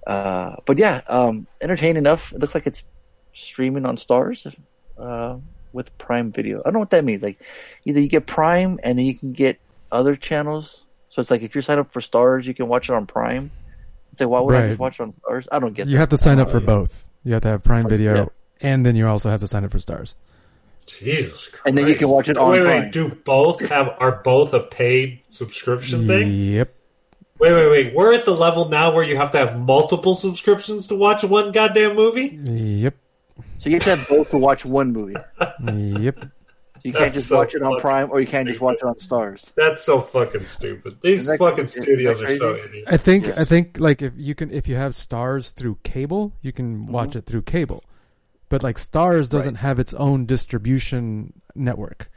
[0.07, 2.33] Uh, but yeah, um, entertaining enough.
[2.33, 2.85] It looks like it's
[3.33, 4.47] streaming on Starz
[4.99, 5.39] uh,
[5.73, 6.61] with Prime Video.
[6.61, 7.23] I don't know what that means.
[7.23, 7.41] Like
[7.85, 9.59] either you get Prime and then you can get
[9.93, 10.87] other channels.
[11.09, 13.51] So it's like if you sign up for Starz, you can watch it on Prime.
[14.13, 15.47] It's like why would I just watch it on Starz?
[15.53, 15.87] I don't get.
[15.87, 16.01] You that.
[16.01, 17.05] have to sign up for uh, both.
[17.25, 18.27] You have to have Prime Video, Yeah.
[18.61, 20.15] and then you also have to sign up for Starz.
[20.87, 21.63] Jesus Christ.
[21.67, 22.83] And then you can watch it on Wait, Prime.
[22.85, 22.93] wait.
[22.93, 26.33] Do both have are both a paid subscription thing?
[26.33, 26.75] Yep.
[27.39, 27.95] Wait, wait, wait.
[27.95, 31.53] We're at the level now where you have to have multiple subscriptions to watch one
[31.53, 32.27] goddamn movie.
[32.27, 32.95] Yep.
[33.59, 35.15] So you have to have both to watch one movie.
[35.65, 36.25] Yep.
[36.85, 38.95] You can't just so watch it on Prime, or you can't just watch it on
[38.97, 39.53] Starz.
[39.55, 40.99] That's so fucking stupid.
[41.03, 42.69] These that- fucking isn't studios that are so crazy?
[42.69, 42.93] idiots.
[42.93, 43.35] I think Yeah.
[43.37, 46.93] I think like if you can if you have Starz through cable, you can Mm-hmm.
[46.93, 47.85] watch it through cable.
[48.49, 52.11] But like Starz doesn't have its own distribution network.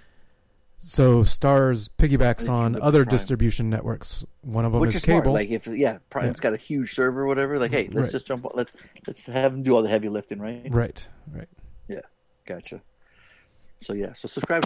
[0.77, 3.11] So Starz piggybacks on other Prime.
[3.15, 4.23] distribution networks.
[4.41, 5.33] One of them Which is is cable.
[5.33, 6.41] Like if yeah, Prime's Yeah.
[6.41, 7.57] got a huge server or whatever.
[7.57, 8.11] Like hey, let's Right.
[8.11, 8.45] just jump.
[8.45, 8.71] on Let's
[9.07, 10.67] let's have them do all the heavy lifting, right?
[10.69, 11.07] right.
[11.31, 11.47] Right.
[11.87, 12.01] Yeah,
[12.45, 12.81] gotcha.
[13.81, 14.65] So yeah, so subscribe.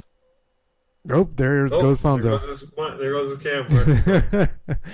[1.10, 2.40] Oh, there's Oh, goes There Fonzo.
[2.40, 2.70] goes his,
[3.00, 4.50] there goes his camera.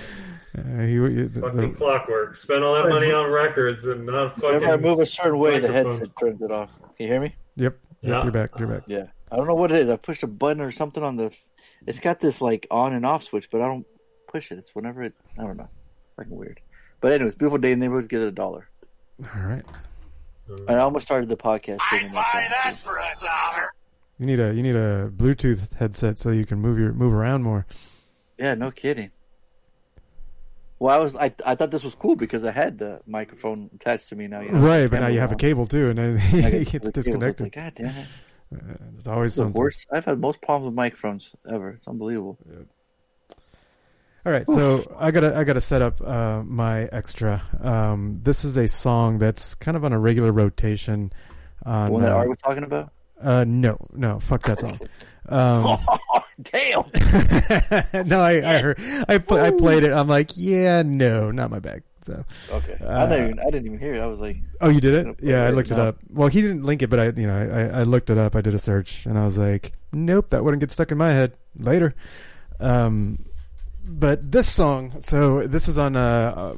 [0.56, 2.34] Uh, he- he- the- fucking the- clockwork.
[2.34, 4.60] Spend all that money on records and not fucking.
[4.60, 6.72] Whenever I move a certain way, the headset turns it off.
[6.96, 7.34] Can you hear me?
[7.56, 7.78] yep.
[8.00, 8.10] Yep.
[8.10, 8.22] Yeah.
[8.22, 8.58] You're back.
[8.58, 8.82] You're back.
[8.86, 9.04] Yeah.
[9.30, 9.90] I don't know what it is.
[9.90, 11.30] I pushed a button or something on the.
[11.86, 13.84] It's got this like on and off switch, but I don't
[14.28, 14.56] push it.
[14.56, 15.12] It's whenever it.
[15.38, 15.68] I don't know.
[16.16, 16.60] Fucking weird.
[17.02, 18.08] But anyways, beautiful day in the neighborhood.
[18.08, 18.70] Give it a dollar.
[19.22, 19.64] All right.
[20.48, 22.76] And I almost started the podcast I buy that.
[22.82, 23.68] song.
[24.18, 27.42] You need a you need a Bluetooth headset so you can move your move around
[27.42, 27.66] more.
[28.38, 29.10] Yeah, no kidding.
[30.78, 34.08] Well, I was I, I thought this was cool because I had the microphone attached
[34.10, 34.40] to me now.
[34.40, 36.84] You know, right, but now you have a cable too, and then it gets cable,
[36.84, 37.46] so it's disconnected.
[37.46, 38.06] Like, God damn it!
[38.50, 39.58] There's always the something.
[39.58, 39.86] worst.
[39.90, 41.70] I've had most problems with microphones ever.
[41.70, 42.38] It's unbelievable.
[44.24, 47.42] All right, so I gotta I gotta set up uh, my extra.
[47.60, 51.12] Um, this is a song that's kind of on a regular rotation.
[51.64, 52.92] On, The one that uh, Art was talking about.
[53.22, 54.78] Uh, no, no, fuck that song.
[55.28, 55.78] Um,
[56.42, 56.84] Damn.
[58.08, 59.92] no, I I, heard, I pl- I played it.
[59.92, 61.82] I'm like, yeah, no, not my bag.
[62.02, 62.76] So, Okay.
[62.82, 63.38] I Uh, didn't even.
[63.40, 64.00] I didn't even hear it.
[64.00, 65.16] I was like, oh, you did it?
[65.20, 65.96] Yeah, I looked it up.
[66.10, 68.36] Well, he didn't link it, but I, you know, I, I looked it up.
[68.36, 71.10] I did a search, and I was like, nope, that wouldn't get stuck in my
[71.10, 71.94] head later.
[72.60, 73.24] Um,
[73.84, 76.54] but this song, so this is on uh,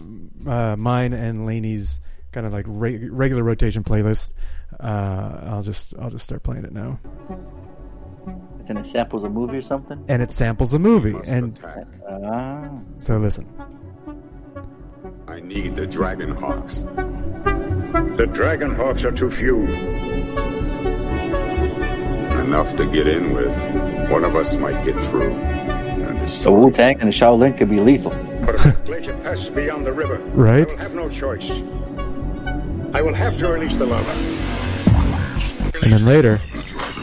[0.47, 2.01] uh, uh mine and Laney's
[2.33, 4.33] kind of like re- regular rotation playlist.
[4.79, 7.01] Uh, I'll just I'll just start playing it now,
[8.61, 10.05] it's in a samples a movie or something.
[10.09, 11.59] and it samples a movie, and
[12.09, 12.69] Ah.
[12.99, 13.47] so listen.
[15.27, 16.83] I need the Dragon Hawks.
[18.17, 19.63] The Dragon Hawks are too few.
[22.45, 23.55] Enough to get in with.
[24.11, 25.33] One of us might get through.
[25.33, 26.59] And The destroy.
[26.59, 28.11] Wu Tang and the Shaolin could be lethal.
[28.47, 30.71] But if the glacier passes beyond the river, Right.
[30.71, 31.51] I will have no choice.
[32.95, 34.15] I will have to release the lava.
[35.91, 36.39] And then later,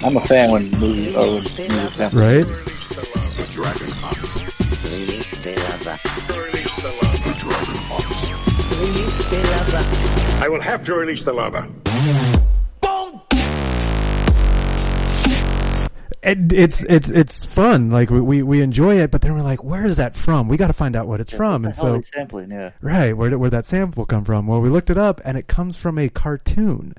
[0.03, 2.13] I'm a fan when movies or when music samples.
[2.13, 2.45] right?
[2.45, 4.45] The Dragon Hawks.
[10.39, 11.67] I will have to release the lava.
[16.21, 17.89] it, it's it's it's fun.
[17.89, 20.47] Like we, we we enjoy it, but then we're like, where is that from?
[20.47, 21.65] We got to find out what it's from.
[21.65, 22.69] And the hell are so, they sampling, yeah.
[22.81, 24.45] right, where did where that sample come from?
[24.45, 26.93] Well, we looked it up, and it comes from a cartoon.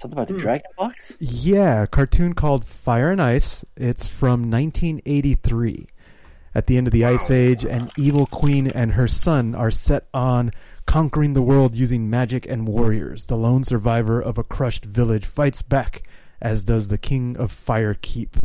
[0.00, 0.40] Something about the hmm.
[0.40, 1.14] Dragon Box?
[1.20, 3.66] Yeah, a cartoon called Fire and Ice.
[3.76, 5.88] It's from 1983.
[6.54, 10.08] At the end of the Ice Age, an evil queen and her son are set
[10.14, 10.52] on
[10.86, 13.26] conquering the world using magic and warriors.
[13.26, 16.02] The lone survivor of a crushed village fights back,
[16.40, 18.38] as does the king of Fire Keep.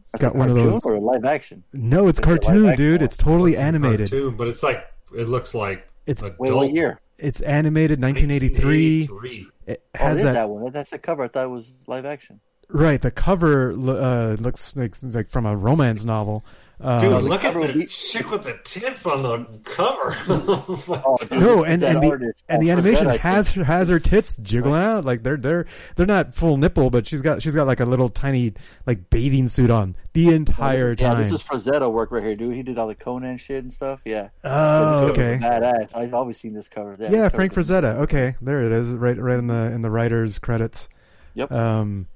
[0.00, 0.84] It's got a one of those.
[0.84, 1.62] or live action.
[1.72, 2.84] No, it's Is it live cartoon, action?
[2.84, 3.02] dude.
[3.02, 4.10] It's totally animated.
[4.10, 4.84] Cartoon, but it's like
[5.16, 6.40] it looks like It's- adult.
[6.40, 6.98] Wait, what year?
[7.16, 9.06] It's animated 1983.
[9.06, 9.51] 1983.
[9.72, 10.72] It Oh, has it is that, that one.
[10.72, 11.24] That's the cover.
[11.24, 12.40] I thought it was live action.
[12.68, 13.00] right.
[13.00, 16.44] The cover uh, looks like, like from a romance novel.
[16.82, 20.16] Um, Dude, the look at the would chick with the tits on the cover.
[21.04, 23.66] Oh, dude, no, and, and the and Oh, the animation that, has think.
[23.66, 25.66] has her tits jiggling out like they're they're
[25.96, 28.54] they're not full nipple, but she's got she's got like a little tiny
[28.86, 31.22] like bathing suit on the entire Yeah, time.
[31.24, 32.54] this is Frazetta work right here, dude.
[32.54, 34.02] He did all the Conan shit and stuff.
[34.04, 34.28] Yeah.
[34.44, 35.38] oh, This okay.
[35.42, 35.96] Badass.
[35.96, 36.96] I've always seen this cover.
[36.98, 37.94] Yeah, Yeah, Frank cover's- Frazetta.
[38.00, 40.88] Okay, there it is, right right in the in the writers credits.
[41.34, 41.50] Yep.
[41.52, 42.08] Um,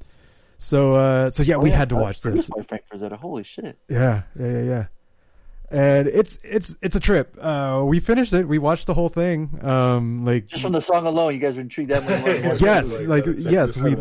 [0.58, 2.48] so uh, so yeah, Oh, we yeah, had to watch this.
[2.48, 3.16] by Frank Frazetta.
[3.18, 3.78] Holy shit.
[3.88, 4.84] Yeah, yeah, yeah, yeah.
[5.70, 7.36] and it's it's it's a trip.
[7.40, 8.46] Uh, we finished it.
[8.48, 9.58] We watched the whole thing.
[9.62, 12.60] Um, like Just from the song alone, you guys were intrigued that much.
[12.60, 13.96] yes, Like like exactly yes, we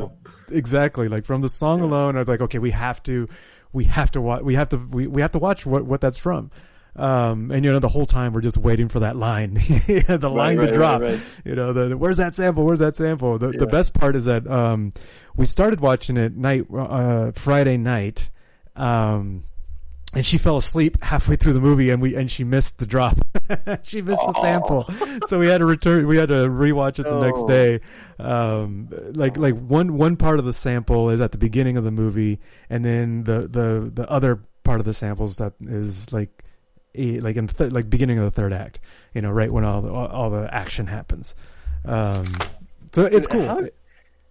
[0.57, 2.15] exactly like from the song alone.
[2.15, 3.27] I was like, okay, we have to,
[3.73, 6.17] we have to watch, we have to, we, we have to watch what what that's
[6.17, 6.51] from.
[6.95, 9.53] Um, and you know, the whole time we're just waiting for that line,
[9.87, 11.01] the line right, to drop.
[11.01, 11.19] right.
[11.43, 12.65] You know, the, the- where's that sample?
[12.65, 13.37] Where's that sample?
[13.37, 14.93] The, the best part is that um,
[15.35, 18.29] we started watching it night uh, Friday night.
[18.75, 19.43] Um,
[20.13, 23.17] and she fell asleep halfway through the movie and we and she missed the drop
[23.83, 24.83] she missed the sample
[25.27, 27.81] so we had to return we had to rewatch it the next day
[28.19, 31.91] um like like one one part of the sample is at the beginning of the
[31.91, 32.39] movie
[32.69, 36.43] and then the the the other part of the samples that is like
[37.21, 38.79] like in th- like beginning of the third act
[39.13, 41.35] you know right when all the all, all the action happens
[41.85, 42.37] um
[42.93, 43.61] so it's cool How,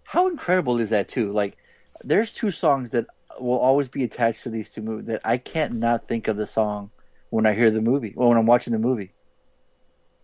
[0.05, 1.33] how incredible is that too?
[1.33, 1.57] Like,
[2.03, 3.07] there's two songs that
[3.41, 6.47] will always be attached to these two movies that I can't not think of the
[6.47, 6.91] song
[7.31, 8.15] when I hear the movie.
[8.17, 9.13] Well, when I'm watching the movie,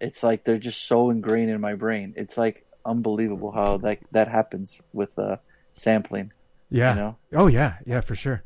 [0.01, 2.15] it's like they're just so ingrained in my brain.
[2.17, 5.37] It's like unbelievable how that that happens with uh,
[5.73, 6.33] sampling.
[6.71, 6.95] Yeah.
[6.95, 7.17] You know?
[7.35, 8.43] Oh yeah, yeah, for sure.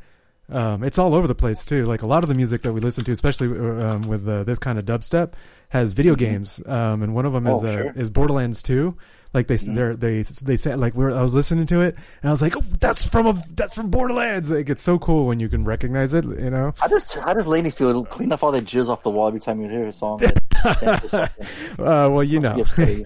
[0.50, 1.86] Um, it's all over the place too.
[1.86, 4.58] Like a lot of the music that we listen to, especially um, with uh, this
[4.58, 5.32] kind of dubstep,
[5.70, 6.60] has video games.
[6.66, 7.66] Um, and one of them is Mm-hmm.
[7.66, 7.84] Oh, uh, sure.
[7.90, 8.00] Mm-hmm.
[8.00, 8.96] is Borderlands Two.
[9.32, 12.28] Like they they're, they they say like we were, I was listening to it and
[12.28, 14.50] I was like, oh, that's from a that's from Borderlands.
[14.50, 16.24] Like it's so cool when you can recognize it.
[16.24, 16.72] You know.
[16.78, 17.88] How does how does Laney feel?
[17.88, 20.18] It'll clean off all that jizz off the wall every time you hear a song.
[20.20, 21.32] that.
[21.78, 22.64] Uh, well, you know.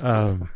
[0.00, 0.48] Um,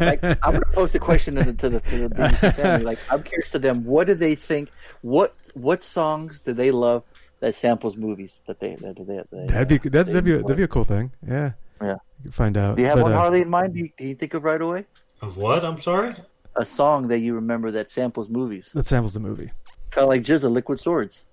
[0.00, 2.84] like, I'm gonna post a question to the to the, to the BBC family.
[2.84, 3.84] Like, I'm curious to them.
[3.84, 4.70] What do they think?
[5.02, 7.04] What what songs do they love
[7.40, 10.32] that samples movies that they that they, they that'd be uh, that'd, they that'd be
[10.32, 10.42] enjoy?
[10.42, 11.12] that'd be a cool thing.
[11.26, 11.52] Yeah.
[11.80, 11.92] Yeah.
[11.92, 12.76] You can find out.
[12.76, 13.74] Do you have But, one uh, Harley in mind?
[13.74, 14.86] Do you, do you think of right away
[15.20, 15.62] Of what?
[15.64, 16.14] I'm sorry.
[16.56, 18.70] a song that you remember that samples movies?
[18.74, 19.50] that samples the movie.
[19.90, 21.24] Kind of like GZA, Liquid Swords.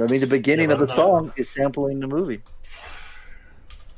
[0.00, 2.40] I mean, the beginning Yeah, of the but I'm song is sampling the movie.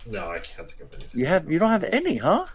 [0.07, 1.21] No, I can't think of anything.
[1.21, 2.47] You have you don't have any, huh?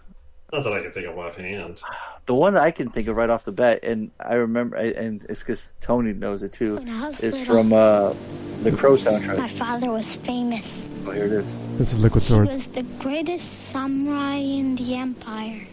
[0.52, 1.82] Not that I can think of offhand.
[2.24, 5.22] The one that I can think of right off the bat, and I remember, and
[5.28, 8.14] it's because Tony knows it too, When is little, from uh,
[8.62, 9.36] the Crow soundtrack.
[9.36, 10.86] My father was famous.
[11.06, 11.46] Oh, here it is.
[11.76, 12.54] This is Liquid Swords.
[12.54, 12.76] He Swords.
[12.76, 15.66] was the greatest samurai in the empire.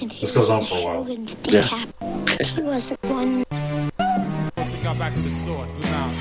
[0.00, 1.04] And This goes on for a while.
[1.04, 1.84] shogun's Yeah.
[2.42, 3.44] He was the one
[4.56, 6.16] Once we got back to the sword, we found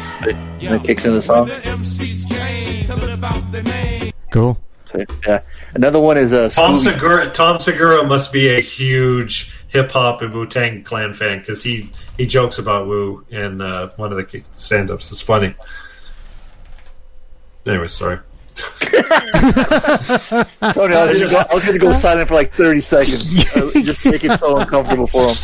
[0.62, 1.48] And it kicks in the song.
[1.48, 4.58] MCs came, tell
[4.96, 5.24] it about the name.
[5.24, 5.24] Cool.
[5.24, 5.42] So, yeah.
[5.74, 7.30] Another one is uh, Tom Scooby- Segura.
[7.32, 11.90] Tom Segura must be a huge hip hop and Wu Tang Clan fan because he
[12.18, 15.12] he jokes about Wu in uh, one of the stand ups.
[15.12, 15.56] It's funny.
[17.66, 18.20] Anyway, sorry.
[18.80, 19.04] Tony,
[20.94, 23.34] I was, gonna go, I was gonna go silent for like 30 seconds.
[23.74, 25.36] Just make it so uncomfortable for him.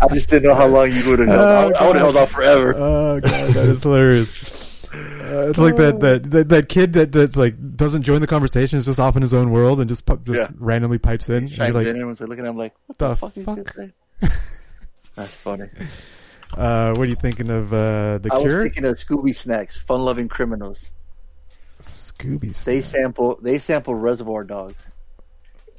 [0.00, 1.40] I just didn't know how long you would have held.
[1.40, 2.74] Oh, I, I would have held off forever.
[2.76, 4.53] Oh god, that is hilarious.
[4.94, 8.78] Uh, it's like that, that that that kid that that's like doesn't join the conversation,
[8.78, 10.48] is just off in his own world and just just Yeah.
[10.58, 11.36] randomly pipes in.
[11.36, 13.34] And you're Chimes like, in, everyone's like looking at him like, what the the fuck?
[13.34, 13.74] fuck?
[13.74, 13.92] thing?
[15.16, 15.64] That's funny.
[16.56, 20.00] uh, what are you thinking of uh, the I was thinking of Scooby Snacks, Fun
[20.00, 20.90] Loving Criminals.
[21.82, 22.52] Scooby.
[22.64, 24.82] They sample they sample Reservoir Dogs.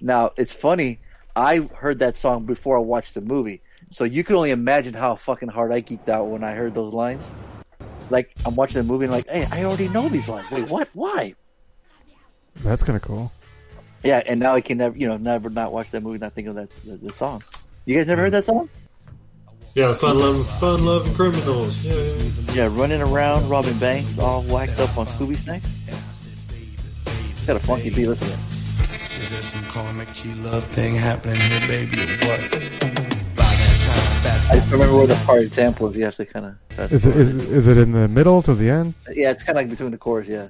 [0.02, 1.00] Now it's funny.
[1.36, 3.62] I heard that song before I watched the movie,
[3.92, 6.94] so you can only imagine how fucking hard I geeked out when I heard those
[6.94, 7.32] lines.
[8.10, 10.50] Like I'm watching the movie and like, hey, I already know these lines.
[10.52, 10.90] Wait, what?
[10.94, 11.36] Why?
[12.58, 13.32] That's kind of cool.
[14.04, 16.48] Yeah, and now I can never, you know, never not watch that movie, not think
[16.48, 17.44] of that the, the song.
[17.86, 18.70] You guys never heard that song?
[19.74, 21.86] Yeah, fun loving fun loving criminals.
[21.86, 22.54] Yeah, yeah, yeah.
[22.54, 25.70] Yeah, running around robbing banks, all whacked up on Scooby Snacks.
[27.32, 28.08] It's got a funky beat.
[28.08, 28.40] Listen to it.
[29.20, 33.05] Is there some karmic G love thing happening here, baby, or what?
[34.50, 35.96] I just remember where the part example is.
[35.98, 36.46] You have to kind
[36.78, 36.92] of.
[36.92, 38.94] Is it is, is it in the middle to the end?
[39.12, 40.28] Yeah, it's kind of like between the chorus.
[40.28, 40.48] Yeah.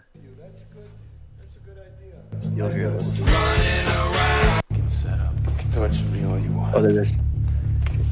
[2.54, 3.02] You'll hear it.
[4.92, 5.34] set up.
[5.48, 6.76] You can torture me all you want.
[6.76, 7.14] Oh, there it is.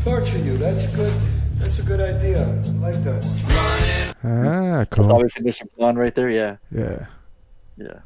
[0.03, 0.57] Torture you.
[0.57, 1.13] That's good.
[1.57, 2.41] That's a good idea.
[2.47, 4.13] I like that.
[4.23, 5.11] Ah, That's cool.
[5.11, 5.63] obviously Mr.
[5.77, 6.29] Blonde right there.
[6.29, 7.05] Yeah, Yeah.
[7.77, 7.99] yeah.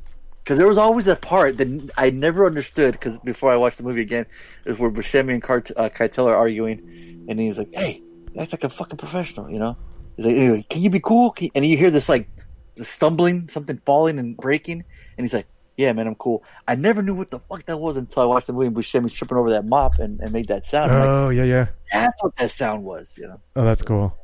[0.43, 2.93] Because there was always a part that I never understood.
[2.93, 4.25] Because before I watched the movie again,
[4.65, 6.81] is where Buscemi and Cart- uh, Keitel are arguing,
[7.27, 8.01] and he's like, "Hey,
[8.33, 9.77] that's like a fucking professional," you know?
[10.15, 12.29] He's like, anyway, "Can you be cool?" Can-" And you hear this like
[12.77, 14.83] stumbling, something falling and breaking,
[15.17, 15.47] and he's like,
[15.77, 18.47] "Yeah, man, I'm cool." I never knew what the fuck that was until I watched
[18.47, 18.67] the movie.
[18.67, 20.91] and Buscemi's tripping over that mop and, and made that sound.
[20.91, 21.67] I'm like, Oh yeah, yeah.
[21.91, 23.39] that's what that sound was, you know?
[23.55, 24.15] Oh, that's cool.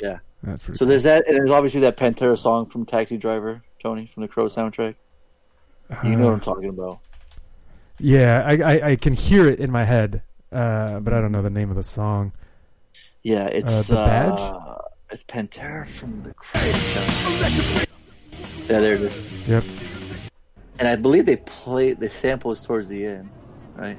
[0.00, 0.18] Yeah.
[0.42, 0.78] That's pretty.
[0.78, 4.28] So there's that, and there's obviously that Pantera song from Taxi Driver, Tony, from the
[4.28, 4.96] Crow soundtrack.
[6.02, 7.00] You know what I'm talking about.
[7.98, 11.42] Yeah, I, I I can hear it in my head, uh, but I don't know
[11.42, 12.32] the name of the song.
[13.24, 14.38] Yeah, it's Uh, The Badge?
[14.38, 14.74] uh,
[15.10, 16.80] It's Pantera from the Cradle.
[18.68, 19.48] Yeah, there it is.
[19.48, 19.64] Yep.
[20.78, 23.28] And I believe they play the samples towards the end,
[23.76, 23.96] right?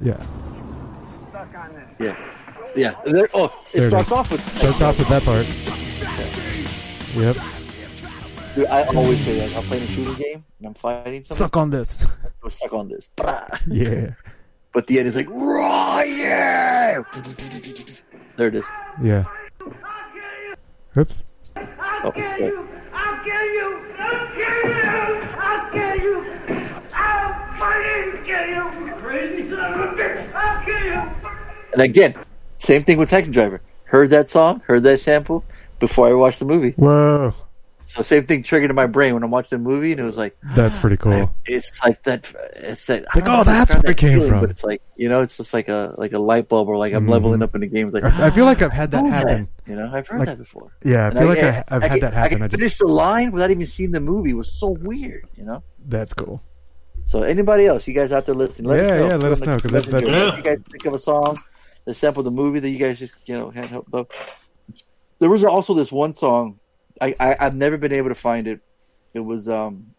[0.00, 0.22] Yeah.
[1.98, 2.16] Yeah.
[2.76, 2.94] Yeah.
[3.04, 4.12] There, oh, it There starts is.
[4.12, 4.40] off with.
[4.58, 5.46] Starts off with that part.
[7.16, 7.36] Yep.
[8.54, 9.56] Dude, I always say that.
[9.56, 11.38] I'm playing a shooting game and I'm fighting someone.
[11.38, 12.04] Suck on this.
[12.50, 13.08] Suck on this.
[13.66, 14.14] Yeah.
[14.72, 17.04] But the end is like, Ryan!
[18.40, 18.64] There it is.
[19.02, 19.24] Yeah.
[20.96, 21.24] Oops.
[21.56, 22.50] Oh, okay.
[22.90, 23.84] I'll kill you!
[23.98, 24.74] I'll kill you!
[25.36, 26.32] I'll kill you!
[26.94, 28.86] I'll fucking kill you!
[28.86, 30.34] You crazy son of a bitch!
[30.34, 31.10] I'll kill you!
[31.74, 32.14] And again,
[32.56, 33.60] same thing with Taxi Driver.
[33.84, 35.44] Heard that song, heard that sample
[35.78, 36.70] before I watched the movie.
[36.78, 37.34] Whoa.
[37.90, 40.16] So same thing triggered in my brain when I'm watching the movie, and it was
[40.16, 41.34] like, That's pretty cool.
[41.44, 42.32] it's like that.
[42.54, 43.04] It's that.
[43.16, 44.38] like, oh, that's where it came from.
[44.38, 46.92] But it's like you know, it's just like a like a light bulb, or like
[46.92, 47.42] I'm leveling mm.
[47.42, 47.88] up in the game.
[47.88, 49.48] It's like I I feel like I've had that oh, who's happen.
[49.66, 50.70] You know, I've heard Like, that before.
[50.84, 52.42] Yeah, I And feel like yeah, I, I've had can- that happen.
[52.42, 54.30] I I can just finish the line without even seeing the movie.
[54.30, 55.64] It was so weird, you know.
[55.84, 56.40] that's cool.
[57.02, 59.08] So anybody else, you guys out there listening, let Yeah, us know.
[59.08, 61.42] yeah, let us know because that's, that- that's- If you guys think of a song
[61.86, 64.06] that sample, the movie that you guys just you know can't help though.
[65.18, 66.59] There was also this one song.
[67.00, 68.60] I, I I've never been able to find it.
[69.14, 69.94] It was um,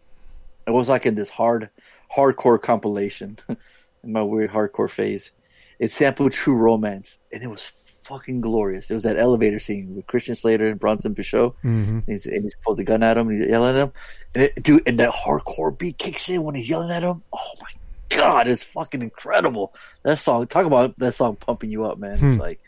[0.67, 1.69] it was like in this hard
[2.15, 5.31] hardcore compilation in my weird hardcore phase.
[5.79, 7.63] It sampled True Romance, and it was
[8.03, 8.89] fucking glorious.
[8.89, 11.55] It was that elevator scene with Christian Slater and Bronson Pinchot.
[11.63, 11.87] Mhm.
[11.89, 13.91] And he's, and he's pulled the gun at him, and he's yelling at him.
[14.35, 17.23] And it, dude, and that hardcore beat kicks in when he's yelling at him.
[17.33, 17.69] Oh my
[18.09, 19.73] god, it's fucking incredible.
[20.03, 22.13] That song, talk about that song pumping you up, man.
[22.23, 22.41] It's Hmm.
[22.41, 22.59] like,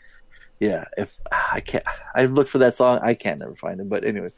[0.64, 1.84] yeah, if I can't,
[2.14, 3.88] I look for that song, I can't never find it.
[3.88, 4.30] But anyway,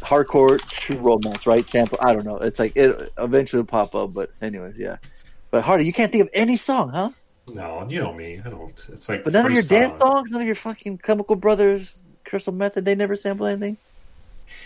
[0.00, 1.68] hardcore true romance, right?
[1.68, 2.36] Sample, I don't know.
[2.36, 4.96] It's like it eventually will pop up, but anyways, yeah.
[5.50, 7.10] But Hardy, you can't think of any song, huh?
[7.46, 8.40] No, you know me.
[8.44, 8.86] I don't.
[8.92, 12.52] It's like But none of your dance songs, none of your fucking Chemical Brothers, Crystal
[12.52, 13.76] Method, they never sample anything.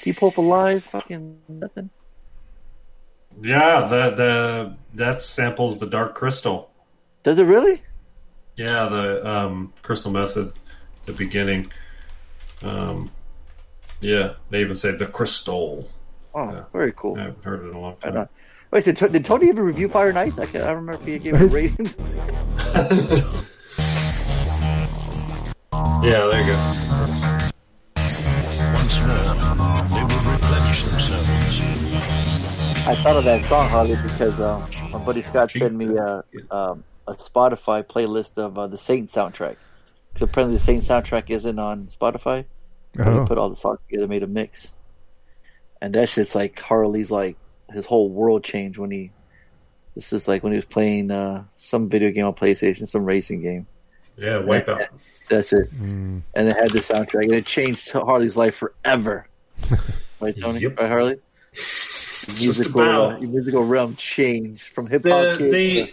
[0.03, 1.91] Keep Hope Alive, fucking nothing.
[3.41, 6.71] Yeah, the the that samples the Dark Crystal.
[7.23, 7.83] Does it really?
[8.57, 10.53] Yeah, the um, Crystal Method,
[11.07, 11.71] the beginning.
[12.63, 13.11] Um,
[14.01, 15.89] yeah, they even say the Crystal.
[16.35, 17.17] Oh, very cool.
[17.19, 18.17] I haven't heard it in a long time.
[18.17, 18.29] on.
[18.71, 20.39] Wait, did, did Tony ever review Fire and Ice?
[20.39, 21.91] I, can't, I remember if he gave it a rating.
[26.03, 26.57] Yeah, there you go.
[28.75, 29.35] Once more,
[29.89, 31.61] they will replenish themselves.
[32.85, 36.83] I thought of that song, Harley, because uh, my buddy Scott sent me a, um,
[37.07, 39.55] a Spotify playlist of uh, the Satan soundtrack.
[40.13, 42.45] Because apparently the same soundtrack isn't on Spotify.
[42.99, 43.21] Oh.
[43.21, 44.73] They put all the songs together, made a mix.
[45.81, 47.37] And that shit's like Harley's like
[47.71, 49.11] his whole world changed when he.
[49.95, 53.43] This is like when he was playing uh, some video game on PlayStation, some racing
[53.43, 53.67] game.
[54.17, 54.89] Yeah, Wipeout.
[55.29, 55.71] That's it.
[55.75, 56.23] Mm.
[56.35, 59.27] And it had the soundtrack, and it changed Harley's life forever.
[60.21, 60.65] right, Tony?
[60.67, 61.17] Right, Harley?
[62.39, 63.15] Musical, about.
[63.15, 65.53] uh, musical realm changed from hip hop The, kids.
[65.53, 65.93] the to-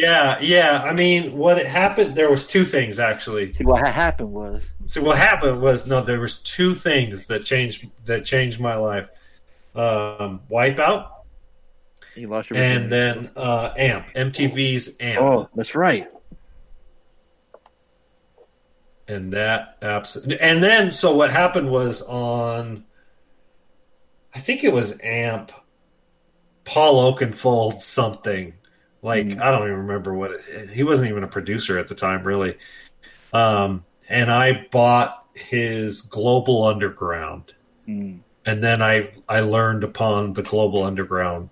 [0.00, 0.82] yeah, yeah.
[0.82, 2.16] I mean, what it happened?
[2.16, 3.52] There was two things actually.
[3.52, 7.88] See, what happened was So what happened was no, there was two things that changed
[8.06, 9.08] that changed my life.
[9.74, 11.08] Um, Wipeout
[12.14, 15.20] you lost your and then uh, Amp, MTV's Amp.
[15.22, 16.08] Oh, that's right.
[19.08, 22.84] and that absolutely and then so what happened was on
[24.34, 25.52] i think it was amp
[26.64, 28.54] paul oakenfold something
[29.02, 32.22] like i don't even remember what it, he wasn't even a producer at the time
[32.24, 32.56] really
[33.32, 37.54] um and i bought his global underground
[37.88, 38.20] Mm.
[38.46, 41.48] and then i i learned upon the global underground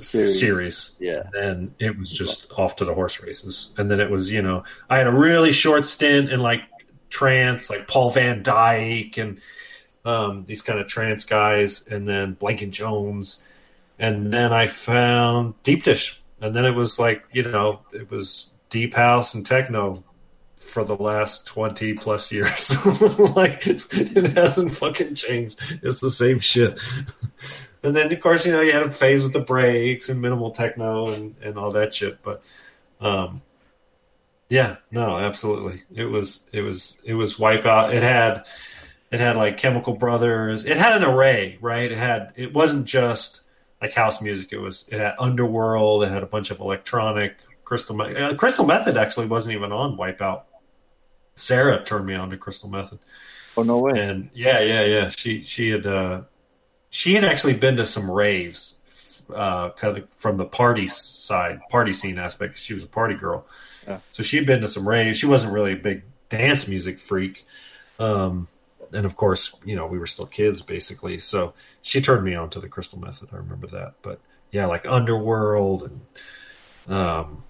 [0.00, 0.38] series.
[0.40, 1.24] series Yeah.
[1.34, 3.70] and it was just off to the horse races.
[3.76, 6.62] And then it was, you know, I had a really short stint in like
[7.10, 9.40] trance, like Paul van Dyk and
[10.04, 13.42] um, these kind of trance guys, and then Blanken Jones,
[13.98, 18.50] and then I found Deep Dish, and then it was like, you know, it was
[18.68, 20.04] deep house and techno
[20.56, 22.76] for the last 20 plus years.
[23.36, 25.58] like it hasn't fucking changed.
[25.82, 26.78] It's the same shit.
[27.82, 30.50] And then, of course, you know, you had a phase with the breaks and minimal
[30.50, 32.22] techno and, and all that shit.
[32.22, 32.42] But,
[33.00, 33.42] um,
[34.48, 35.82] yeah, no, absolutely.
[35.94, 37.94] It was, it was, it was Wipeout.
[37.94, 38.44] It had,
[39.10, 40.64] it had like Chemical Brothers.
[40.64, 41.90] It had an array, right?
[41.90, 43.40] It had, it wasn't just
[43.80, 44.52] like house music.
[44.52, 46.04] It was, it had Underworld.
[46.04, 47.36] It had a bunch of electronic.
[47.64, 50.42] Crystal, Me- uh, Crystal Method actually wasn't even on Wipeout.
[51.34, 52.98] Sarah turned me on to Crystal Method.
[53.56, 53.98] Oh no way!
[54.00, 55.08] And yeah, yeah, yeah.
[55.08, 56.22] She she had uh,
[56.90, 58.74] she had actually been to some raves,
[59.34, 62.58] uh, kind of from the party side, party scene aspect.
[62.58, 63.46] She was a party girl,
[63.86, 63.98] Yeah.
[64.12, 65.18] so she had been to some raves.
[65.18, 67.44] She wasn't really a big dance music freak,
[67.98, 68.46] um,
[68.96, 71.18] and of course, you know, we were still kids basically.
[71.18, 73.28] So she turned me on to the Crystal Method.
[73.32, 73.94] I remember that.
[74.02, 74.20] But
[74.50, 77.42] yeah, like Underworld and um,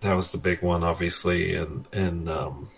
[0.00, 2.68] that was the big one, obviously, and and um,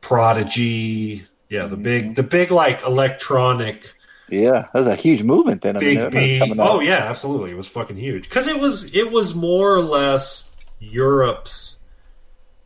[0.00, 1.26] Prodigy.
[1.48, 3.92] Yeah, the big, the big like electronic
[4.28, 5.76] Yeah, that was a huge movement then.
[5.76, 6.38] I mean, big beat.
[6.38, 6.70] coming out.
[6.70, 7.50] Oh yeah, absolutely.
[7.50, 11.78] It was fucking huge because it was it was more or less Europe's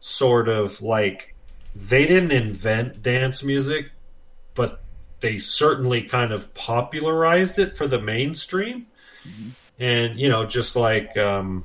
[0.01, 1.35] sort of like
[1.75, 3.91] they didn't invent dance music,
[4.55, 4.83] but
[5.21, 8.87] they certainly kind of popularized it for the mainstream.
[9.27, 9.49] Mm-hmm.
[9.79, 11.65] And you know, just like um,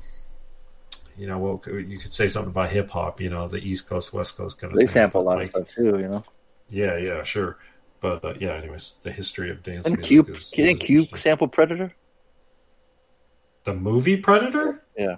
[1.16, 3.20] you know, well, you could say something about hip hop.
[3.20, 4.78] You know, the East Coast, West Coast kind of.
[4.78, 6.24] They thing, sample a lot like, of stuff too, you know.
[6.68, 7.58] Yeah, yeah, sure.
[8.00, 11.92] But uh, yeah, anyways, the history of dance And Cube, is, didn't Cube sample Predator?
[13.64, 14.82] the movie Predator.
[14.96, 15.16] Yeah.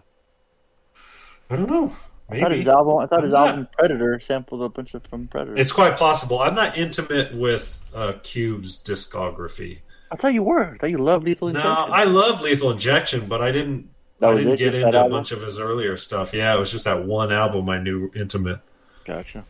[1.50, 1.94] I don't know.
[2.32, 2.98] I thought his album.
[2.98, 5.56] I thought his I'm not- album Predator sampled a bunch of from Predator.
[5.56, 6.40] It's quite possible.
[6.40, 9.78] I'm not intimate with uh, Cube's discography.
[10.10, 10.74] I thought you were.
[10.74, 11.70] I thought you loved Lethal Injection.
[11.70, 13.88] No, I love Lethal Injection, but I didn't.
[14.20, 16.32] I didn't it, get into a bunch of his earlier stuff.
[16.32, 18.60] Yeah, it was just that one album I knew intimate.
[19.04, 19.44] Gotcha.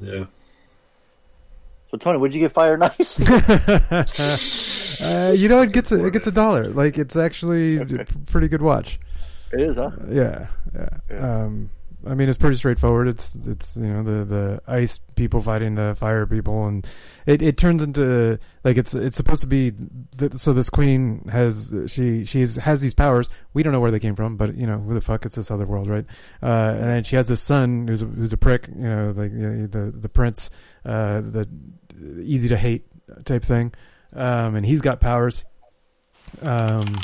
[0.00, 0.24] Yeah.
[1.90, 3.20] So Tony, would you get Fire Nice?
[5.02, 6.68] uh, you know, it gets a, it gets a dollar.
[6.70, 8.98] Like it's actually a p- pretty good watch.
[9.52, 9.90] it is, huh?
[10.08, 11.44] Yeah, yeah.
[11.44, 11.70] Um,
[12.08, 13.08] I mean, it's pretty straightforward.
[13.08, 16.86] It's it's you know the the ice people fighting the fire people, and
[17.26, 19.72] it, it turns into like it's it's supposed to be.
[20.18, 23.28] th so this queen has she she's has these powers.
[23.54, 25.50] We don't know where they came from, but you know who the fuck it's this
[25.50, 26.04] other world, right?
[26.42, 28.68] Uh, and then she has this son who's a, who's a prick.
[28.68, 30.50] You know, like know, the the prince,
[30.84, 31.48] uh, the
[32.22, 32.86] easy to hate
[33.24, 33.72] type thing,
[34.12, 35.44] um, and he's got powers.
[36.42, 36.96] Um,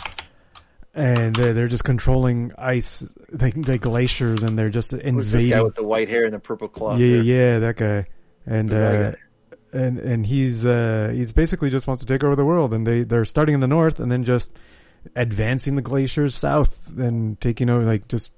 [0.94, 3.06] and they're just controlling ice,
[3.40, 5.30] like the glaciers, and they're just invading.
[5.30, 6.98] this guy with the white hair and the purple cloth?
[7.00, 7.22] yeah, there?
[7.22, 8.06] yeah, that guy,
[8.46, 9.12] and uh,
[9.72, 13.02] and and he's uh, he's basically just wants to take over the world, and they
[13.02, 14.56] they're starting in the north, and then just
[15.16, 18.32] advancing the glaciers south, and taking over, like just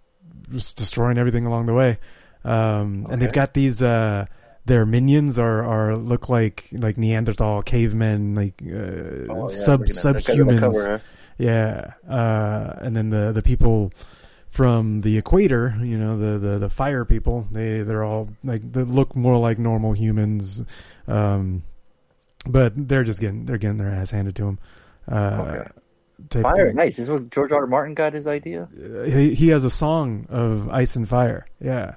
[0.50, 1.98] just destroying everything along the way.
[2.44, 4.26] Um, and they've got these uh,
[4.66, 9.96] their minions are are look like like Neanderthal cavemen, like uh, Oh, yeah, sub looking
[9.96, 10.60] at that guy on the subhumans.
[10.60, 10.98] cover, huh?
[11.36, 13.92] Yeah, uh, and then the the people
[14.54, 18.84] from the equator, you know, the, the, the fire people, they they're all like they
[18.84, 20.62] look more like normal humans,
[21.08, 21.64] um,
[22.46, 24.58] but they're just getting they're getting their ass handed to them.
[25.10, 25.64] Uh,
[26.30, 26.40] Okay.
[26.42, 26.72] Fire.
[26.72, 26.96] Nice.
[26.96, 27.62] This is what George R.
[27.62, 27.66] R.
[27.66, 28.68] Martin got his idea.
[29.06, 31.96] He he has a song of ice and fire, yeah,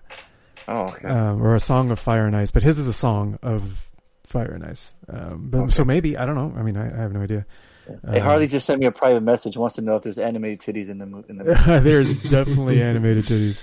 [0.67, 1.07] Oh, okay.
[1.07, 3.87] um, or a song of fire and ice, but his is a song of
[4.25, 4.95] fire and ice.
[5.07, 5.71] Um, but Okay.
[5.71, 6.51] so maybe I don't know.
[6.59, 7.45] I mean, I, I have no idea.
[8.09, 9.57] Hey, Um, Harley just sent me a private message.
[9.57, 11.43] Wants to know if there's animated titties in the mo- in the.
[11.67, 11.79] movie.
[11.89, 13.61] there's definitely animated titties.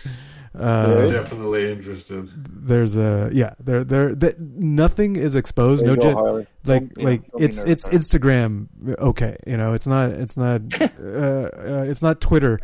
[0.57, 1.11] Uh, There is?
[1.11, 2.31] Definitely interested.
[2.49, 6.47] there's a yeah there there that nothing is exposed There no you go, gen- Harley.
[6.65, 7.99] like Don't- you know, like don't it's it's Harley.
[7.99, 8.69] instagram
[9.01, 12.61] okay you know it's not it's not uh, uh, it's not twitter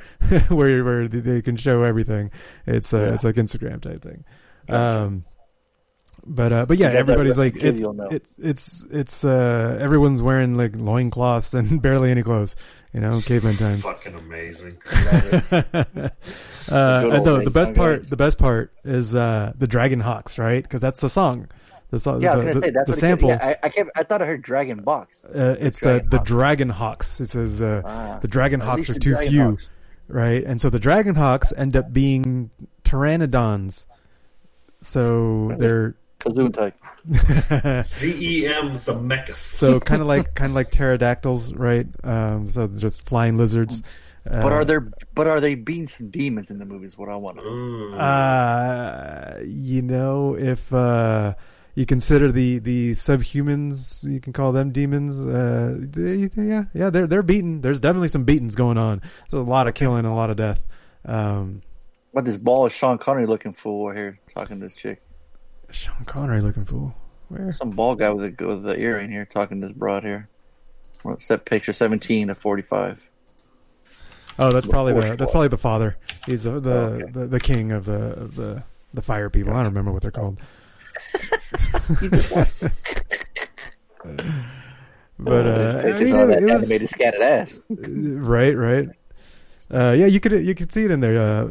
[0.50, 2.30] where where they can show everything
[2.64, 3.14] it's uh, Yeah.
[3.14, 4.22] it's like instagram type thing
[4.68, 5.00] Gotcha.
[5.00, 5.24] um
[6.26, 10.76] but uh but yeah You everybody's like it's it's it's it's uh everyone's wearing like
[10.76, 12.56] loincloths and barely any clothes
[12.92, 14.76] you know caveman times Fucking amazing.
[15.62, 16.10] uh,
[16.68, 18.10] Good old no, the best part, guys.
[18.10, 20.62] the best part is uh, the Dragon Hawks, right?
[20.62, 21.48] Because that's the song.
[21.90, 23.28] The song, Yeah, I was gonna the- say that's the what sample.
[23.30, 23.90] Yeah, I, I kept.
[23.96, 25.24] I thought I heard Dragon Box.
[25.24, 27.20] uh, it's Dragon uh, the Dragon Hawks.
[27.20, 29.68] It says uh, Ah, the Dragon Hawks are too Dragon few, Hawks.
[30.08, 30.44] right?
[30.44, 32.50] And so the Dragon Hawks end up being
[32.84, 33.86] pteranodons.
[34.80, 36.52] So they're Kazoon
[37.82, 39.36] ZEM Zemeckis.
[39.36, 41.86] so kind of like kind of like pterodactyls, right?
[42.04, 43.82] Um, so just flying lizards.
[44.24, 44.80] But Uh, are there?
[45.14, 46.98] But are they being some demons in the movies?
[46.98, 47.96] What I want to know.
[47.96, 51.34] Uh, you know, if uh,
[51.74, 55.18] you consider the the subhumans, you can call them demons.
[55.18, 57.62] Uh, they, yeah, yeah, they're they're beaten.
[57.62, 59.00] There's definitely some beatings going on.
[59.30, 60.68] There's a lot of killing, and a lot of death.
[61.06, 61.62] Um,
[62.12, 64.18] What this ball is Sean Connery looking for here?
[64.34, 65.00] Talking to this chick.
[65.72, 66.94] Sean Connery looking fool.
[67.28, 67.52] Where?
[67.52, 70.28] Some bald guy with a with the earring here talking to this broad here.
[71.02, 71.72] What's that picture?
[71.72, 73.08] Seventeen to forty-five.
[74.38, 75.96] Oh, that's probably the that's probably the father.
[76.26, 77.10] He's the the, Oh, okay.
[77.12, 78.64] the, the king of the of the
[78.94, 79.52] the fire people.
[79.52, 80.38] I don't remember what they're called.
[85.18, 87.58] but uh, it's I mean, all that it was- animated scattered ass.
[87.68, 88.88] right, right.
[89.72, 91.20] Uh, yeah, you could you could see it in there.
[91.20, 91.48] Uh,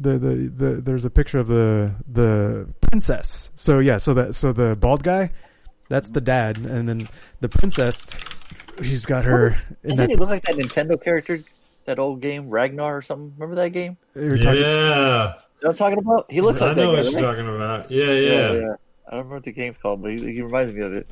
[0.00, 3.50] the, the the there's a picture of the the princess.
[3.56, 5.30] So yeah, so that so the bald guy,
[5.88, 7.08] that's the dad, and then
[7.40, 8.02] the princess,
[8.82, 9.48] she's got her
[9.82, 10.10] in Doesn't that.
[10.10, 11.40] he look like that Nintendo character?
[11.84, 13.32] That old game, Ragnar or something.
[13.36, 13.96] Remember that game?
[14.14, 14.64] You're talking, yeah.
[14.68, 16.30] You know what I'm talking about?
[16.30, 17.90] He looks I like know that what you're talking about.
[17.90, 18.38] Yeah, yeah.
[19.08, 21.08] I don't remember what the game's called, but he, he reminds me of it.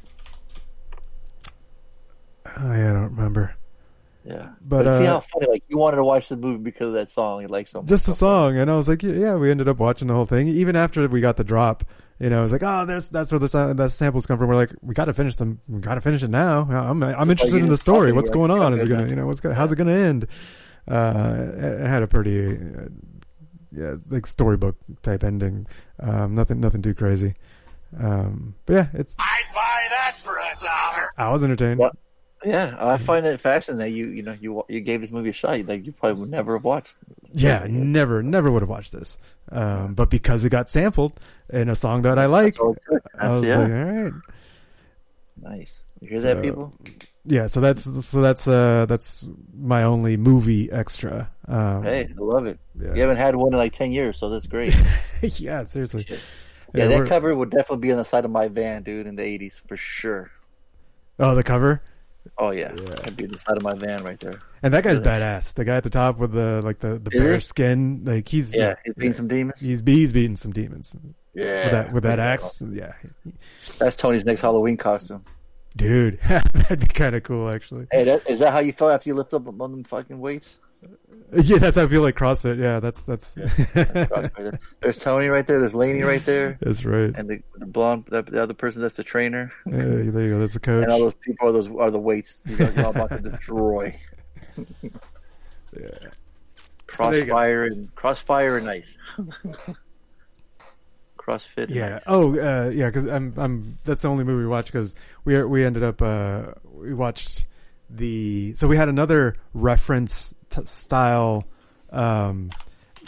[2.47, 3.57] Oh, yeah, I don't remember.
[4.25, 5.47] Yeah, But, but, see uh, how funny.
[5.49, 7.89] Like you wanted to watch the movie because of that song you like so much.
[7.89, 10.27] Just the song, and I was like, yeah, yeah, we ended up watching the whole
[10.27, 10.49] thing.
[10.49, 11.85] Even after we got the drop,
[12.19, 14.49] you know, I was like, oh, there's that's where the sa- that samples come from.
[14.49, 15.61] We're like, we got to finish them.
[15.67, 16.69] We got to finish it now.
[16.71, 18.13] I'm I'm interested in the story.
[18.13, 18.75] What's going on?
[18.75, 20.27] Is it gonna, you know, what's gonna, how's it gonna end?
[20.87, 22.89] Uh, it it had a pretty, uh,
[23.73, 25.67] yeah, like storybook type ending.
[25.99, 27.37] Um, nothing, nothing too crazy.
[27.99, 29.17] Um, but yeah, it's.
[29.19, 31.13] I'd buy that for a dollar.
[31.17, 31.81] I was entertained.
[32.45, 35.33] Yeah, I find it fascinating that you you know you you gave this movie a
[35.33, 35.61] shot.
[35.67, 36.97] Like you probably would never have watched.
[37.33, 39.19] Yeah, never, never would have watched this.
[39.53, 41.13] Um, but because it got sampled
[41.51, 42.57] in a song that I like,
[43.19, 43.59] I was Yeah.
[43.59, 44.13] like, all right.
[45.43, 45.83] Nice.
[46.01, 46.73] You hear that, people?
[47.27, 51.31] Yeah, so that's so that's uh that's my only movie extra.
[51.47, 52.59] Um, Hey, I love it.
[52.81, 52.95] Yeah.
[52.95, 54.75] You haven't had one in like ten years, so that's great.
[55.23, 56.07] yeah, seriously.
[56.09, 56.17] Yeah,
[56.73, 59.23] Yeah, that cover would definitely be on the side of my van, dude, in the
[59.23, 60.31] '80s for sure.
[61.19, 61.83] Oh, the cover,
[62.43, 64.41] Oh yeah, that'd be the side of my van right there.
[64.63, 65.53] and that guy's badass.
[65.55, 67.41] The guy at the top with the like the the Is bear he?
[67.41, 69.61] skin, like he's Yeah, he's beating some demons.
[69.61, 70.97] He's he's beating some demons.
[71.35, 72.63] Yeah, with that with that there you axe.
[72.73, 72.93] Yeah,
[73.79, 75.23] That's Tony's next Halloween costume.
[75.77, 77.87] dude, that'd be kind of cool actually.
[77.93, 80.59] Hey, that, is that how you felt after you lift up on them fucking weights?
[81.33, 82.59] Yeah, that's how I feel like CrossFit.
[82.59, 83.35] Yeah, that's that's.
[83.35, 84.61] Cross right there.
[84.81, 85.61] There's Tony right there.
[85.61, 86.59] There's Laney right there.
[86.61, 87.15] That's right.
[87.15, 89.53] And the, the blonde, the, the other person that's the trainer.
[89.67, 90.39] Yeah, there you go.
[90.39, 90.83] There's the coach.
[90.83, 93.95] And all those people are those are the weights you're, you're about to destroy.
[95.79, 95.89] yeah.
[96.89, 98.97] Crossfire and crossfire and ice.
[101.17, 101.67] CrossFit.
[101.69, 101.97] Yeah.
[101.97, 102.03] ice.
[102.09, 102.87] Oh, uh, yeah.
[102.87, 103.79] Because I'm, I'm.
[103.85, 107.47] That's the only movie we watched because we we ended up uh, we watched
[107.89, 111.45] the so we had another reference t- style
[111.91, 112.51] um,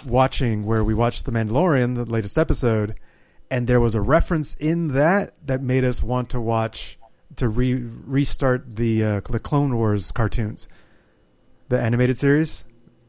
[0.07, 2.99] watching where we watched The Mandalorian, the latest episode,
[3.51, 6.99] and there was a reference in that that made us want to watch
[7.37, 10.69] to re restart the uh, the Clone Wars cartoons,
[11.69, 12.65] the animated series.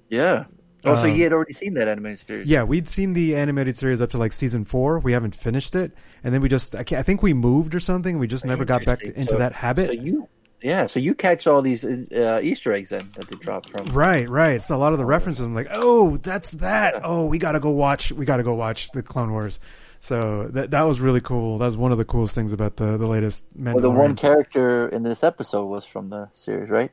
[0.09, 0.45] Yeah.
[0.85, 2.47] Oh, so Um, you had already seen that animated series?
[2.47, 4.99] Yeah, we'd seen the animated series up to like season four.
[4.99, 5.93] We haven't finished it,
[6.25, 8.19] and then we just I, I think we moved or something.
[8.19, 9.87] We just never got back into So- that habit.
[9.87, 10.27] So you,
[10.63, 10.87] yeah.
[10.87, 13.85] So you catch all these uh, Easter eggs then that they drop from.
[13.87, 14.63] Right, right.
[14.63, 17.01] So a lot of the references, I'm like, oh, that's that.
[17.03, 18.11] Oh, we gotta go watch.
[18.11, 19.59] We gotta go watch the Clone Wars.
[19.99, 21.57] So that that was really cool.
[21.59, 23.73] That was one of the coolest things about the the latest Mandalorian.
[23.73, 26.91] Well, the one character in this episode was from the series, right?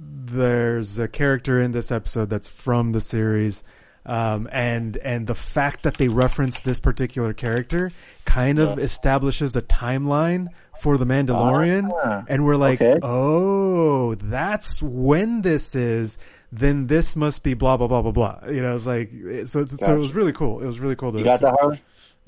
[0.00, 3.62] there's a character in this episode that's from the series
[4.10, 7.92] um, and and the fact that they reference this particular character
[8.24, 10.48] kind of establishes a timeline
[10.80, 12.98] for the Mandalorian, Ah, and we're like, okay.
[13.02, 16.18] oh, that's when this is.
[16.52, 18.40] Then this must be blah blah blah blah blah.
[18.50, 19.12] You know, it's like
[19.46, 19.64] so.
[19.64, 20.60] So it was really cool.
[20.60, 21.12] It was really cool.
[21.12, 21.80] To, You got that, Harley?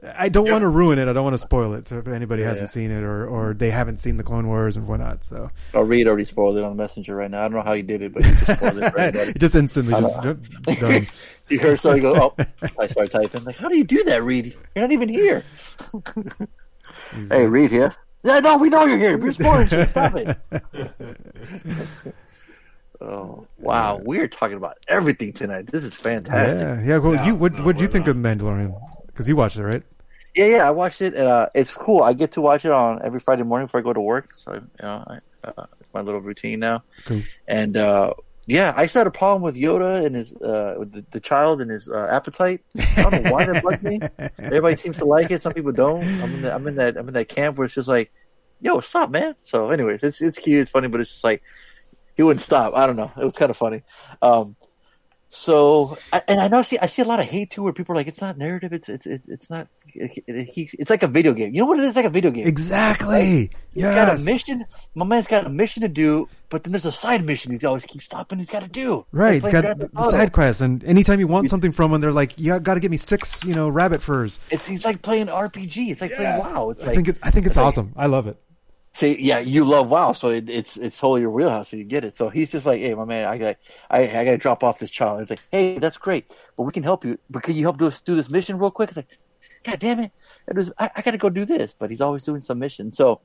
[0.04, 1.06] I don't want to ruin it.
[1.08, 1.86] I don't want to spoil it.
[1.88, 2.72] So if anybody Yeah, hasn't yeah.
[2.72, 6.08] seen it or or they haven't seen the Clone Wars and whatnot, so Oh, Reed
[6.08, 7.40] already spoiled it on the messenger right now.
[7.40, 9.32] I don't know how he did it, but he just spoiled it for everybody.
[9.38, 11.06] just instantly I just don't- done.
[11.48, 12.44] you heard something go, oh,
[12.80, 13.44] I start typing.
[13.44, 14.56] Like, how do you do that, Reed?
[14.74, 15.44] You're not even here.
[17.30, 17.94] hey, Reed here.
[18.24, 19.18] Yeah, no, we know you're here.
[19.18, 19.88] You're spoiling shit.
[19.88, 20.36] Stop it.
[23.00, 24.00] oh, wow.
[24.02, 25.66] We're talking about everything tonight.
[25.66, 26.60] This is fantastic.
[26.60, 26.98] Yeah, yeah.
[26.98, 28.74] Well, you what what do you think of Mandalorian?
[29.06, 29.82] Because you watched it, right?
[30.34, 31.14] Yeah, yeah, I watched it.
[31.14, 32.02] And, uh, it's cool.
[32.02, 34.38] I get to watch it on every Friday morning before I go to work.
[34.38, 36.84] So, you know, I, uh, it's my little routine now.
[37.04, 37.22] Cool.
[37.46, 38.14] And uh,
[38.46, 41.60] yeah, I just had a problem with Yoda and his uh, with the, the child
[41.60, 42.62] and his uh, appetite.
[42.76, 44.00] I don't know why that bugged me.
[44.38, 45.42] Everybody seems to like it.
[45.42, 46.02] Some people don't.
[46.02, 48.10] I'm in, the, I'm in that I'm in that camp where it's just like,
[48.60, 49.36] yo, stop, man.
[49.40, 51.42] So, anyways, it's it's cute, it's funny, but it's just like
[52.16, 52.74] he wouldn't stop.
[52.74, 53.12] I don't know.
[53.16, 53.82] It was kind of funny.
[54.20, 54.56] Um,
[55.34, 55.96] so,
[56.28, 57.96] and I know I see I see a lot of hate too, where people are
[57.96, 58.74] like, it's not narrative.
[58.74, 59.66] It's it's it's, it's not.
[59.94, 61.54] It, it, he's- it's like a video game.
[61.54, 61.96] You know what it is?
[61.96, 62.46] Like a video game.
[62.46, 63.50] Exactly.
[63.72, 64.66] He's got a mission.
[64.94, 67.84] My man's got a mission to do, but then there's a side mission he's always
[67.84, 68.38] keeps stopping.
[68.40, 69.06] He's got to do.
[69.10, 72.38] Right, like got the side quests, and anytime you want something from them, they're like,
[72.38, 75.90] "You got to get me six, you know, rabbit furs." It's he's like playing RPG.
[75.92, 76.70] It's like playing WoW.
[76.70, 77.94] It's I like think it's I think it's like- awesome.
[77.96, 78.36] I love it.
[78.94, 82.04] See, yeah, you love WoW, so it, it's it's totally your wheelhouse, so you get
[82.04, 82.14] it.
[82.14, 83.56] So he's just like, hey, my man, I got
[83.90, 85.20] I I got to drop off this child.
[85.20, 87.18] He's like, hey, that's great, but we can help you.
[87.30, 88.90] But can you help us do this mission real quick?
[88.90, 89.08] It's like,
[89.64, 90.12] God damn it,
[90.46, 91.74] it was, I, I got to go do this.
[91.78, 92.92] But he's always doing some mission.
[92.92, 93.22] So,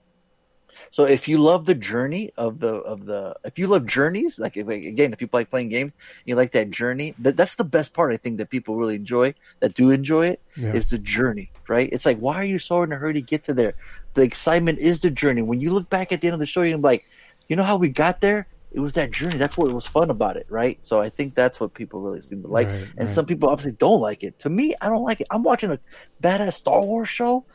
[0.91, 4.57] so if you love the journey of the of the if you love journeys, like,
[4.57, 5.91] if, like, again, if you like playing games,
[6.25, 7.13] you like that journey.
[7.19, 8.13] That, that's the best part.
[8.13, 10.97] I think that people really enjoy that do enjoy it is Yeah.
[10.97, 11.89] the journey, right?
[11.91, 13.73] It's like, why are you so in a hurry to get to there?
[14.13, 15.41] The excitement is the journey.
[15.41, 17.05] When you look back at the end of the show, you're like,
[17.47, 18.47] you know how we got there?
[18.71, 19.37] It was that journey.
[19.37, 20.83] That's what was fun about it, right?
[20.83, 22.67] So I think that's what people really seem to like.
[22.67, 23.09] Right, and right.
[23.09, 24.39] some people obviously don't like it.
[24.39, 25.27] To me, I don't like it.
[25.31, 25.79] I'm watching a
[26.21, 27.45] badass Star Wars show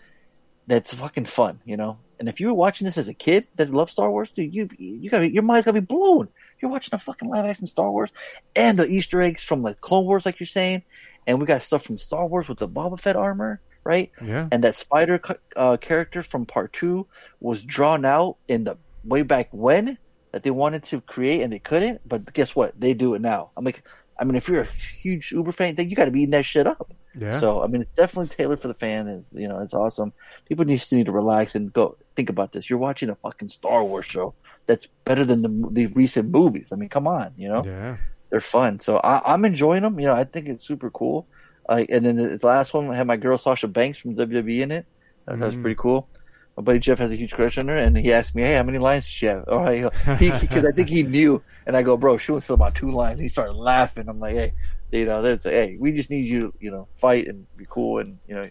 [0.67, 1.99] that's fucking fun, you know?
[2.23, 4.69] And if you were watching this as a kid that loved Star Wars, dude, you
[4.79, 6.29] you got your mind's gotta be blown.
[6.61, 8.11] You're watching a fucking live action Star Wars
[8.55, 10.85] and the Easter eggs from like Clone Wars, like you're saying,
[11.27, 14.13] and we got stuff from Star Wars with the Boba Fett armor, right?
[14.25, 14.47] Yeah.
[14.53, 15.21] And that spider
[15.57, 17.09] uh, character from Part Two
[17.41, 19.99] was drawn out in the way back when
[20.31, 22.03] that they wanted to create and they couldn't.
[22.09, 22.79] But guess what?
[22.81, 23.51] They do it now.
[23.57, 23.83] I'm like,
[24.17, 24.67] I mean, if you're a
[25.03, 26.95] huge Uber fan, then you got to be eating that shit up.
[27.17, 27.39] Yeah.
[27.41, 29.07] So I mean, it's definitely tailored for the fan.
[29.09, 30.13] It's you know, it's awesome.
[30.49, 32.71] People need to need to relax and go think about this.
[32.71, 34.35] You're watching a fucking Star Wars show
[34.67, 36.71] that's better than the the recent movies.
[36.73, 37.97] I mean, come on, you know, Yeah.
[38.31, 38.81] they're fun.
[38.81, 39.99] So I, I'm enjoying them.
[40.01, 41.27] You know, I think it's super cool.
[41.69, 44.87] Like, and then the last one had my girl Sasha Banks from WWE in it.
[45.27, 45.63] That, that was Mm.
[45.63, 46.09] pretty cool.
[46.57, 48.63] My buddy Jeff has a huge crush on her, and he asked me, "Hey, how
[48.63, 51.83] many lines does she have?" All right, he because I think he knew, and I
[51.83, 54.07] go, "Bro, she wants about two lines." He started laughing.
[54.09, 54.53] I'm like, "Hey,
[54.93, 57.99] you know, they'd say, hey, we just need you, you know, fight and be cool,
[57.99, 58.49] and you know,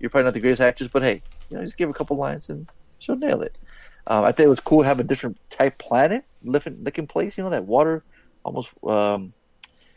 [0.00, 2.48] you're probably not the greatest actress, but hey, you know, just give a couple lines
[2.48, 2.68] and
[2.98, 3.56] she'll nail it."
[4.06, 7.38] Um, I think it was cool having a different type planet, living, looking place.
[7.38, 8.02] You know, that water,
[8.44, 9.32] almost um,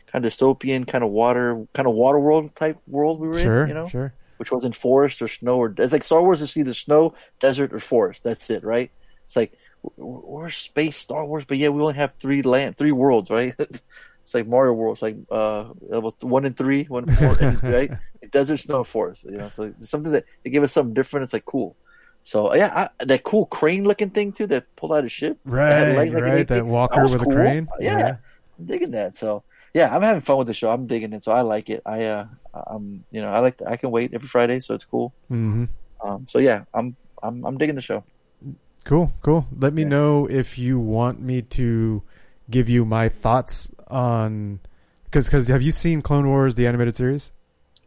[0.06, 3.62] kind of dystopian, kind of water, kind of water world type world we were Sure.
[3.62, 3.68] in.
[3.68, 4.12] You know, Sure.
[4.36, 7.80] which wasn't forest or snow or it's like Star Wars is either snow, desert, or
[7.80, 8.22] forest.
[8.22, 8.90] That's it, right?
[9.24, 9.52] It's like
[9.96, 13.54] we're space Star Wars, but yeah, we only have three land, three worlds, right?
[14.26, 14.96] it's like Mario World.
[14.96, 15.66] It's like uh,
[16.22, 17.92] one and three, one and four, and, right?
[18.32, 19.22] Desert, snow, forest.
[19.22, 21.22] You know, so it's something that they give us something different.
[21.22, 21.76] It's like cool.
[22.24, 25.38] So yeah, I, that cool crane looking thing too that pulled out of ship.
[25.44, 27.68] Right, like right, that walker was with a crane.
[27.78, 28.16] Yeah, Yeah.
[28.58, 29.16] I'm digging that.
[29.16, 30.70] So yeah, I'm having fun with the show.
[30.70, 31.22] I'm digging it.
[31.22, 31.82] So I like it.
[31.86, 35.14] I uh, I'm you know I like I can wait every Friday, so it's cool.
[35.28, 35.66] hmm
[36.02, 38.02] Um, so yeah, I'm I'm I'm digging the show.
[38.82, 39.46] Cool, cool.
[39.56, 42.02] Let me know if you want me to
[42.50, 44.60] give you my thoughts on
[45.04, 47.32] because because have you seen Clone Wars the animated series?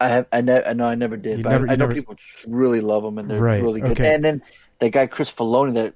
[0.02, 1.86] I have I know I know I never did, You but never- I, I know
[1.86, 2.16] never- people
[2.48, 3.92] really love them and they're Right, really good.
[3.92, 4.14] okay.
[4.14, 4.42] And then
[4.80, 5.94] the guy Chris Filoni that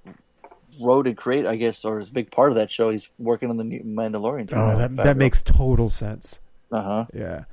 [0.82, 2.90] wrote and created, I guess, or is a big part of that show.
[2.90, 4.50] He's working on the new Mandalorian.
[4.54, 6.42] Oh, that that makes total sense.
[6.72, 7.06] Uh huh.
[7.14, 7.44] Yeah.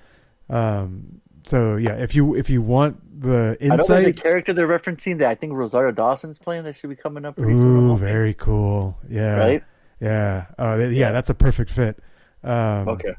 [0.48, 1.20] Um.
[1.46, 4.66] So yeah, if you if you want the I know there's a insight, character they're
[4.68, 7.76] referencing that I think Rosario Dawson's playing that should be coming up pretty soon.
[7.76, 8.98] I'm ooh, very cool.
[9.08, 9.36] Yeah.
[9.36, 9.64] Right?
[10.00, 10.46] Yeah.
[10.58, 11.12] Th- yeah.
[11.12, 11.98] That's a perfect fit.
[12.42, 13.14] Um, Okay.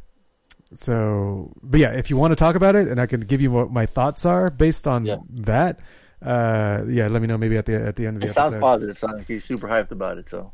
[0.73, 3.51] So, but yeah, if you want to talk about it, and I can give you
[3.51, 5.03] what my thoughts are based on
[5.41, 5.79] that.
[6.21, 8.55] Uh, yeah, let me know maybe at the at the end of the It sounds
[8.55, 8.97] positive.
[8.97, 10.29] Sounds like he's super hyped about it.
[10.29, 10.53] So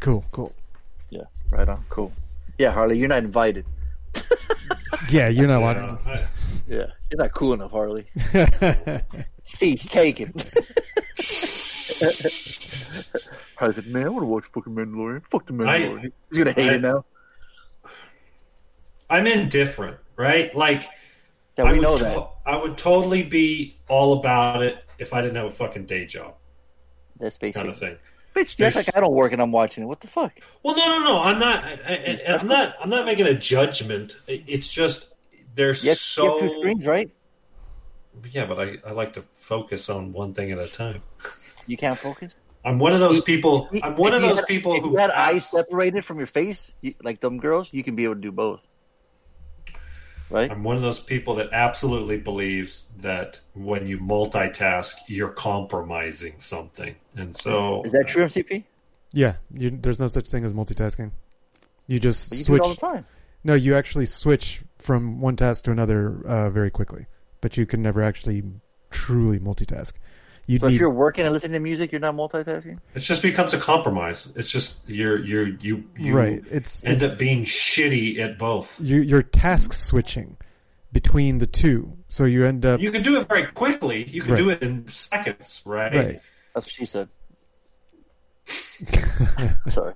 [0.00, 0.52] Cool, cool.
[1.08, 1.84] yeah, right on.
[1.88, 2.12] Cool.
[2.58, 3.64] Yeah, Harley, you're not invited.
[5.08, 5.98] Yeah, you're not watching.
[6.68, 8.06] Yeah, you're not cool enough, Harley.
[9.44, 10.32] Seat's taken.
[13.56, 15.24] Harley's like, man, I want to watch fucking Mandalorian.
[15.26, 16.12] Fuck the Mandalorian.
[16.28, 17.04] He's gonna hate I- it now.
[19.10, 20.54] I'm indifferent, right?
[20.54, 20.84] Like,
[21.58, 22.30] Yeah, I we would know to- that.
[22.46, 26.34] I would totally be all about it if I didn't have a fucking day job,
[27.18, 27.60] That's basically.
[27.60, 27.96] kind of thing.
[28.34, 29.86] Bitch, that's like I don't work and I'm watching it.
[29.88, 30.32] What the fuck?
[30.62, 31.18] Well, no, no, no.
[31.20, 31.64] I'm not.
[31.64, 32.74] I, I, I'm not.
[32.80, 34.14] I'm not making a judgment.
[34.28, 35.08] It's just
[35.56, 36.24] there's You have, so.
[36.24, 37.10] you have two screens, right?
[38.30, 41.02] Yeah, but I, I like to focus on one thing at a time.
[41.66, 42.36] You can't focus.
[42.64, 43.68] I'm one of those people.
[43.82, 46.72] I'm one If of those had- people if who had eyes separated from your face,
[46.82, 48.64] you, like them girls, you can be able to do both.
[50.30, 50.50] Right?
[50.50, 56.94] I'm one of those people that absolutely believes that when you multitask, you're compromising something,
[57.16, 58.64] and so Is that true, MCP?
[59.12, 61.10] Yeah, you, there's no such thing as multitasking.
[61.86, 63.06] You just But you do switch it all the time.
[63.42, 67.06] No, you actually switch from one task to another uh, very quickly,
[67.40, 68.44] but you can never actually
[68.90, 69.94] truly multitask.
[70.46, 72.78] You So need if you're working and listening to music, you're not multitasking.
[72.94, 74.32] it just becomes a compromise.
[74.34, 78.80] It's just you're you're you you Right, it's- end it's- up being shitty at both.
[78.80, 80.36] you, you're task switching
[80.92, 84.04] between the two, so you end up You can do it very quickly.
[84.10, 84.38] You can Right.
[84.38, 85.94] do it in seconds, right?
[85.94, 86.20] right.
[86.54, 87.08] That's what she said.
[89.68, 89.94] Sorry.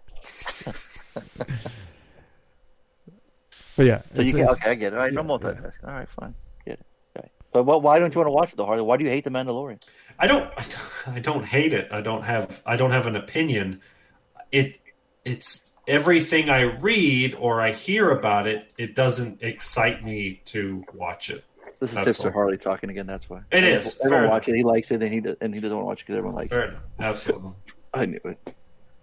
[3.76, 4.96] But yeah, So you can, okay, I get it.
[4.96, 5.84] All right, no yeah, multitasking.
[5.88, 6.34] All right, fine.
[6.64, 6.86] Get it.
[7.18, 7.28] Okay.
[7.52, 8.82] But wh- why don't you want to watch it though, Harley?
[8.82, 9.82] Why do you hate the Mandalorian?
[10.18, 10.50] I don't
[11.06, 11.88] I don't hate it.
[11.92, 13.80] I don't have I don't have an opinion.
[14.52, 14.78] It
[15.24, 21.30] it's everything I read or I hear about it, it doesn't excite me to watch
[21.30, 21.44] it.
[21.80, 22.30] This is That's all.
[22.30, 23.06] Harley talking again.
[23.06, 24.00] That's why It Everyone- is.
[24.04, 24.54] Everyone watch it.
[24.54, 26.36] He likes it, and he does, and he doesn't want to watch it because everyone
[26.36, 26.68] likes Fair it.
[26.70, 26.82] enough.
[27.00, 27.52] Absolutely.
[27.94, 28.54] I knew it.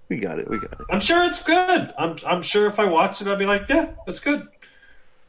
[0.09, 0.49] We got it.
[0.49, 0.79] We got it.
[0.89, 1.93] I'm sure it's good.
[1.97, 4.47] I'm I'm sure if I watched it I'd be like, yeah, that's good.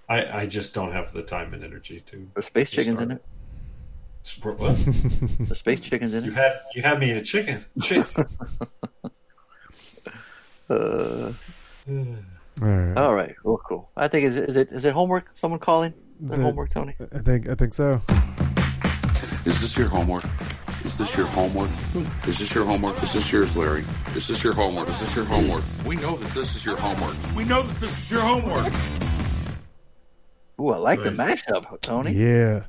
[0.09, 3.25] I, I just don't have the time and energy to space chickens in it.
[4.25, 4.77] Sport- What?
[5.41, 6.35] There's space chickens in You it.
[6.35, 7.65] had you had me a chicken.
[7.83, 8.07] Chick.
[10.71, 11.33] Uh,
[11.89, 12.97] All right.
[12.99, 13.35] all right.
[13.45, 13.91] Well, cool.
[13.97, 15.31] I think is it is it is it homework?
[15.35, 15.93] Someone calling?
[16.25, 16.95] Is Is it it- homework, Tony?
[17.13, 18.01] I think I think so.
[19.45, 20.25] Is this your homework?
[20.85, 21.69] Is this your homework?
[22.27, 23.03] Is this your homework?
[23.03, 23.85] Is this yours, Larry?
[24.17, 24.89] Is this your homework?
[24.89, 25.63] Is this your homework?
[25.87, 27.17] We know that this is your homework.
[27.37, 28.73] We know that this is your homework.
[30.61, 32.13] Ooh, I like the mashup, Tony.
[32.13, 32.63] Yeah.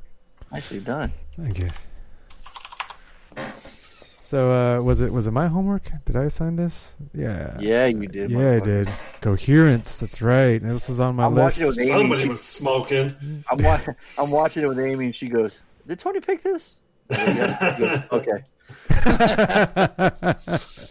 [0.51, 1.11] Nicely done.
[1.37, 1.69] Thank you.
[4.21, 5.91] So uh, was it was it my homework?
[6.05, 6.95] Did I assign this?
[7.13, 7.57] Yeah.
[7.59, 8.89] Yeah, you did, Yeah, I did.
[9.21, 9.97] Coherence.
[9.97, 10.59] That's right.
[10.61, 11.57] And This is on my I'm list.
[11.57, 11.89] watching it with Amy.
[11.91, 13.43] Somebody She- was smoking.
[13.51, 13.95] I'm watching.
[14.17, 16.75] I'm watching it with Amy, and she goes, "Did Tony pick this?"
[17.11, 18.43] I go, "Yeah." She goes, okay.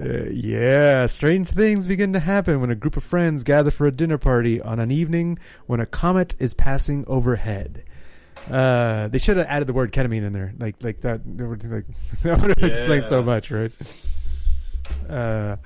[0.00, 3.92] Uh, yeah, strange things begin to happen when a group of friends gather for a
[3.92, 7.84] dinner party on an evening when a comet is passing overhead.
[8.50, 11.20] Uh, they should have added the word ketamine in there, like like that.
[11.26, 11.84] Like
[12.22, 13.72] that would have explained so much, right?
[15.08, 15.56] Uh,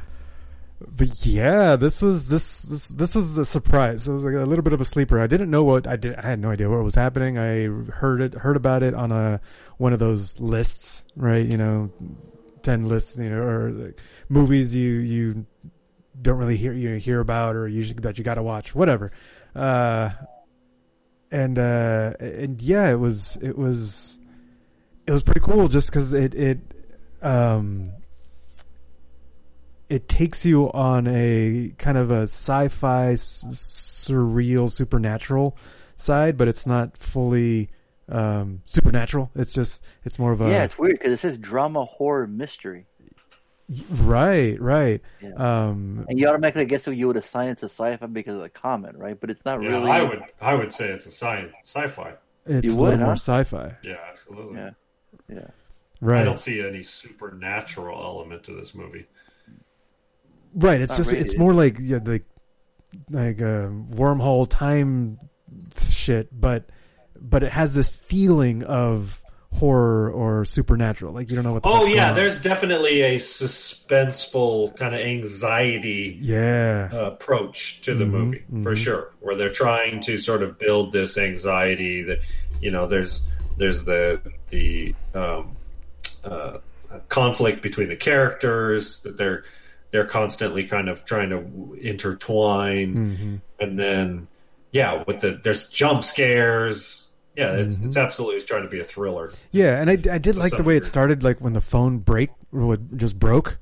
[0.80, 4.06] but yeah, this was this this this was a surprise.
[4.06, 5.20] It was like a little bit of a sleeper.
[5.20, 6.14] I didn't know what I did.
[6.14, 7.36] I had no idea what was happening.
[7.36, 9.40] I heard it heard about it on a
[9.78, 11.44] one of those lists, right?
[11.44, 11.90] You know,
[12.62, 15.46] ten lists, you know, or like movies you you
[16.20, 19.10] don't really hear you hear about or usually that you got to watch, whatever.
[19.56, 20.10] Uh,
[21.30, 24.18] and uh, and yeah, it was it was
[25.06, 26.58] it was pretty cool just because it it
[27.22, 27.90] um
[29.88, 35.56] it takes you on a kind of a sci-fi s- surreal supernatural
[35.96, 37.70] side but it's not fully
[38.08, 39.30] um supernatural.
[39.34, 42.86] It's just it's more of a yeah, it's weird because it says drama, horror, mystery,
[43.90, 45.32] right right Yeah.
[45.34, 48.48] um and you automatically guess who you would assign it to sci-fi because of the
[48.48, 49.18] comment, right?
[49.20, 49.90] But it's not Yeah, really.
[49.90, 52.14] I would I would say it's a science sci-fi.
[52.46, 54.56] it's You a would, little more sci-fi Yeah, absolutely.
[54.58, 54.70] Yeah,
[55.28, 55.46] yeah.
[56.00, 59.06] right I don't see any supernatural element to this movie.
[60.54, 60.80] Right.
[60.80, 61.22] It's Not just really.
[61.22, 62.24] it's more like yeah, like
[63.10, 65.18] like a wormhole time
[65.78, 66.70] shit, but
[67.20, 69.22] but it has this feeling of
[69.54, 71.12] horror or supernatural.
[71.12, 71.62] Like you don't know what.
[71.62, 76.88] The Oh yeah, there's definitely a suspenseful kind of anxiety yeah.
[76.92, 78.76] uh, approach to the Mhm, movie for mhm.
[78.76, 82.18] sure, where they're trying to sort of build this anxiety that
[82.60, 83.26] you know there's
[83.56, 85.56] there's the the um,
[86.24, 86.58] uh,
[87.08, 89.44] conflict between the characters that they're
[89.90, 93.40] they're constantly kind of trying to intertwine, Mhm.
[93.58, 94.28] and then
[94.72, 97.07] yeah, with the there's jump scares.
[97.38, 97.86] Yeah, it's, Mm-hmm.
[97.86, 99.32] it's absolutely trying to be a thriller.
[99.52, 102.30] Yeah, and I, I did like the way it started, like when the phone break
[102.52, 103.58] would just broke,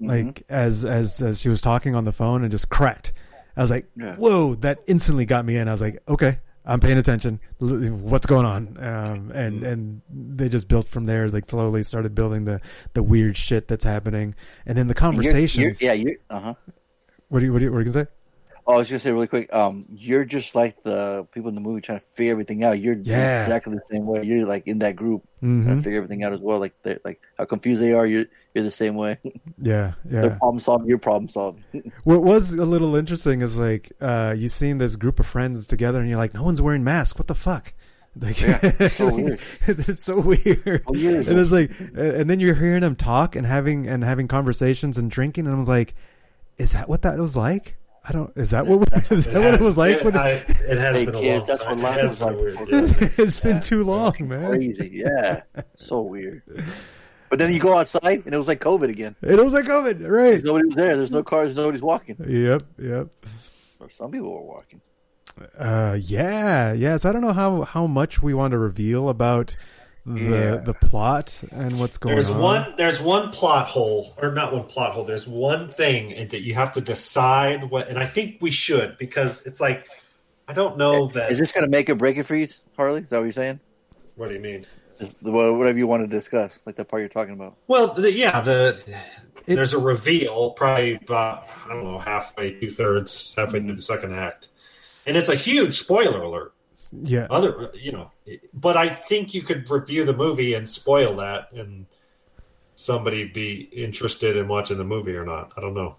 [0.00, 0.08] Mm-hmm.
[0.10, 3.12] like as as as she was talking on the phone and just cracked.
[3.56, 4.16] I was like, Yeah.
[4.16, 5.68] "Whoa!" That instantly got me in.
[5.68, 7.38] I was like, "Okay, I'm paying attention.
[7.58, 9.64] What's going on?" Um, and Mm-hmm.
[9.66, 11.28] and they just built from there.
[11.28, 12.60] Like slowly started building the
[12.94, 14.34] the weird shit that's happening,
[14.66, 15.80] and then the And you're- conversations.
[15.80, 16.16] You're, yeah, you.
[16.30, 16.54] Uh huh.
[17.28, 18.10] What do you what do you, what are you gonna say?
[18.66, 19.52] Oh, I was gonna say really quick.
[19.52, 22.80] Um, you're just like the people in the movie trying to figure everything out.
[22.80, 23.40] You're Yeah.
[23.42, 24.22] exactly the same way.
[24.22, 25.64] You're like in that group Mhm.
[25.64, 26.60] trying to figure everything out as well.
[26.60, 28.06] Like like how confused they are.
[28.06, 29.18] You're you're the same way.
[29.60, 30.38] Yeah, They're yeah.
[30.38, 30.88] problem solving.
[30.88, 31.64] You're problem solving.
[32.04, 35.98] What was a little interesting is like uh, you seen this group of friends together,
[36.00, 37.18] and you're like, no one's wearing masks.
[37.18, 37.74] What the fuck?
[38.14, 39.40] Like, Yeah, it's so weird.
[39.66, 40.82] it's so weird.
[40.86, 41.10] Oh, yeah.
[41.16, 45.10] And it's like, and then you're hearing them talk and having and having conversations and
[45.10, 45.94] drinking, and I was like,
[46.58, 47.76] is that what that was like?
[48.04, 48.36] I don't.
[48.36, 49.98] Is that what is that what it was like?
[49.98, 50.48] It, when I, it
[50.78, 51.78] has Hey been a kids, long that's time.
[51.78, 52.40] what life It is has been like.
[52.40, 53.08] weird, yeah.
[53.24, 54.46] it's been too long, man.
[54.46, 54.90] Crazy.
[54.92, 55.42] Yeah.
[55.76, 56.42] so weird.
[57.30, 59.16] But then you go outside and it was like COVID again.
[59.22, 60.42] It was like COVID, right?
[60.44, 60.96] Nobody was there.
[60.96, 61.54] There's no cars.
[61.54, 62.16] Nobody's walking.
[62.18, 63.08] Yep, yep.
[63.80, 64.80] Or some people were walking.
[65.56, 66.96] Uh, yeah, yeah.
[66.98, 69.56] So I don't know how how much we want to reveal about
[70.04, 70.56] the Yeah.
[70.56, 72.40] the plot and what's going There's on.
[72.40, 72.74] one.
[72.76, 75.04] There's one plot hole, or not one plot hole.
[75.04, 79.42] There's one thing that you have to decide what, and I think we should because
[79.42, 79.86] it's like
[80.48, 81.32] I don't know eh, that.
[81.32, 83.02] Is this going to make or break it for you, Harley?
[83.02, 83.60] Is that what you're saying?
[84.16, 84.66] what do you mean?
[85.00, 87.56] Is Whatever you want to discuss, like the part you're talking about.
[87.66, 88.82] Well, the, yeah, the
[89.46, 94.14] there's a reveal probably about I don't know halfway, two thirds, halfway through the second
[94.14, 94.48] act,
[95.06, 96.52] and it's a huge spoiler alert.
[96.90, 97.26] Yeah.
[97.30, 98.10] Other, you know,
[98.52, 101.86] but I think you could review the movie and spoil that, and
[102.74, 105.52] somebody be interested in watching the movie or not.
[105.56, 105.96] I don't know.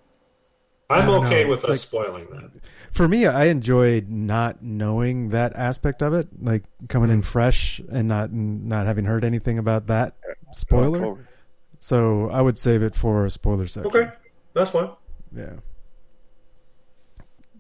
[0.90, 1.50] I'm don't okay know.
[1.50, 2.52] with us Like- spoiling that.
[2.92, 7.30] For me, I enjoyed not knowing that aspect of it, like coming in mm-hmm.
[7.30, 10.16] fresh and not not having heard anything about that
[10.52, 11.26] spoiler.
[11.80, 13.88] So I would save it for a spoiler section.
[13.88, 14.12] Okay,
[14.54, 14.92] that's fine.
[15.36, 15.54] Yeah.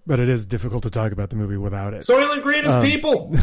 [0.05, 2.05] But it is difficult to talk about the movie without it.
[2.05, 3.31] Soylent Green is Um, people.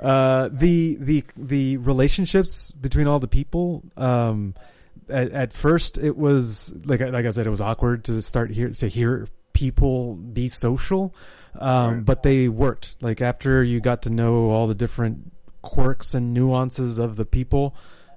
[0.00, 3.82] uh, the the the relationships between all the people.
[3.96, 4.54] Um,
[5.08, 8.50] at, at first, it was like I- like I said, it was awkward to start
[8.50, 11.14] here to hear people be social,
[11.58, 12.96] um, but they worked.
[13.00, 17.74] Like after you got to know all the different quirks and nuances of the people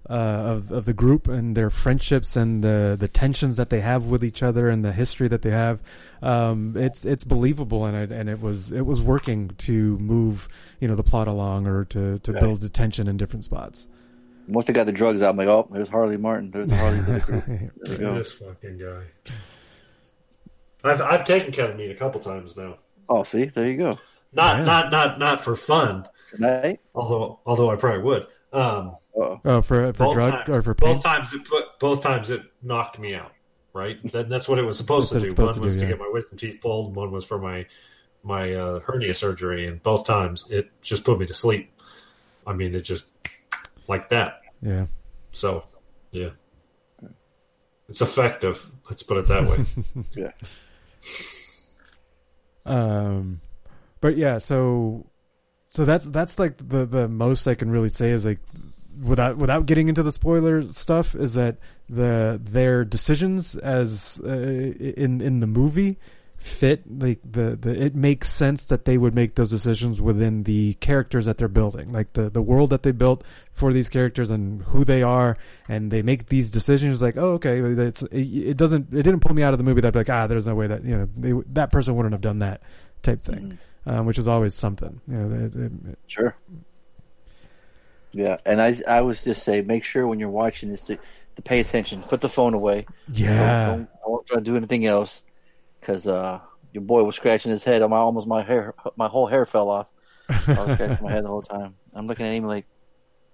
[0.10, 4.06] uh, of of the group and their friendships and the the tensions that they have
[4.06, 5.82] with each other and the history that they have.
[6.22, 10.48] Um, it's it's believable and it and it was it was working to move
[10.80, 12.42] you know the plot along or to to Right.
[12.42, 13.88] build the tension in different spots.
[14.48, 16.50] Once they got the drugs out, I'm like, oh, there's Harley Martin.
[16.50, 17.00] There's the Harley.
[17.02, 17.20] the.
[17.84, 18.16] There we go.
[18.16, 19.04] This fucking guy.
[20.84, 22.76] I've I've taken ketamine a couple times now.
[23.08, 24.00] Oh, see, there you go.
[24.34, 24.64] Not Yeah.
[24.66, 26.08] not not not for fun.
[26.32, 26.80] Tonight.
[26.96, 28.28] Although although I probably would.
[28.52, 30.96] Um, Oh, for for both drug times, or for pain.
[30.96, 33.32] both times it put both times it knocked me out.
[33.74, 34.02] Right.
[34.12, 35.30] That, that's what it was supposed to do.
[35.30, 35.92] supposed one to was do, to yeah.
[35.92, 37.66] get my wisdom teeth pulled, and one was for my
[38.24, 41.72] my uh, hernia surgery, and both times it just put me to sleep.
[42.48, 43.08] I mean, it just
[43.88, 44.42] like that.
[44.62, 44.88] Yeah.
[45.32, 45.64] So,
[46.12, 46.30] yeah,
[47.88, 48.70] it's effective.
[48.90, 49.66] Let's put it that way.
[50.16, 50.32] Yeah.
[52.66, 53.42] Um,
[54.02, 55.09] but yeah, so
[55.70, 58.40] so that's that's like the the most I can really say is like
[59.02, 61.58] without without getting into the spoiler stuff is that
[61.88, 65.98] the their decisions as uh, in in the movie
[66.38, 70.74] fit like the, the it makes sense that they would make those decisions within the
[70.76, 74.64] characters that they're building like the the world that they built for these characters and
[74.64, 75.38] who they are.
[75.68, 79.36] And they make these decisions like oh okay it's it, it doesn't it didn't pull
[79.36, 80.96] me out of the movie that I'd be like ah there's no way that you
[80.96, 82.62] know they, that person wouldn't have done that
[83.04, 83.60] type thing
[83.90, 86.36] um, which is always something you know it, it, it- Sure.
[88.12, 90.98] Yeah, and I I was just say make sure when you're watching this to,
[91.36, 92.02] to pay attention.
[92.04, 92.88] Put the phone away.
[93.12, 93.68] Yeah.
[93.68, 95.22] Don't, don't, don't try to do anything else
[95.80, 96.40] because uh,
[96.74, 97.84] your boy was scratching his head.
[97.84, 99.88] On my almost my hair, my whole hair fell off.
[100.28, 101.76] I was scratching my head the whole time.
[101.94, 102.66] I'm looking at him like,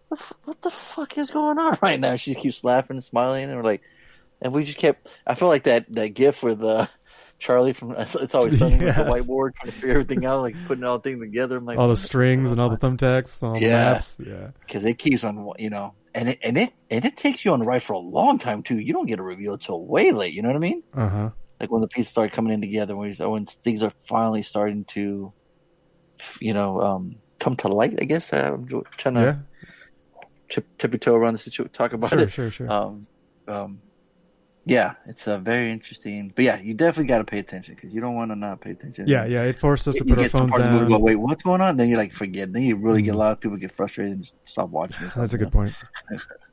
[0.10, 2.18] what the, f- what the fuck is going on right now?
[2.18, 3.82] She keeps laughing and smiling, and we're like,
[4.41, 5.08] and we just kept.
[5.26, 6.88] I feel like that that gif with uh,
[7.40, 10.84] Charlie from It's Always Sunny with the whiteboard trying to figure everything out, like putting
[10.84, 11.58] all things together.
[11.58, 13.94] I'm like, all the strings and all the thumbtacks all the Yeah.
[13.94, 14.18] maps.
[14.20, 14.52] Yeah.
[14.62, 17.60] Because it keeps on you know and it and it and it takes you on
[17.60, 18.80] the ride for a long time too.
[18.80, 20.84] You don't get a reveal until way late you know what i mean?
[20.94, 21.30] Uh-huh.
[21.60, 24.86] Like when the pieces start coming in together when, you- when things are finally starting
[24.86, 25.34] to
[26.40, 28.68] you know um come to light i guess uh, i'm
[28.98, 29.36] trying to yeah.
[30.50, 32.32] tip, tippy toe around the situation talk about Sure, it.
[32.32, 32.72] sure, sure.
[32.72, 33.08] um
[33.48, 33.82] um
[34.66, 38.01] yeah it's a very interesting but yeah you definitely got to pay attention because you
[38.01, 40.24] don't want to not pay attention yeah yeah it forced us to you put our
[40.24, 42.63] get to the phones down go, wait what's going on then you're like forget then
[42.63, 45.07] you really get a lot of people get frustrated and stop watching.
[45.16, 45.74] That's a good point.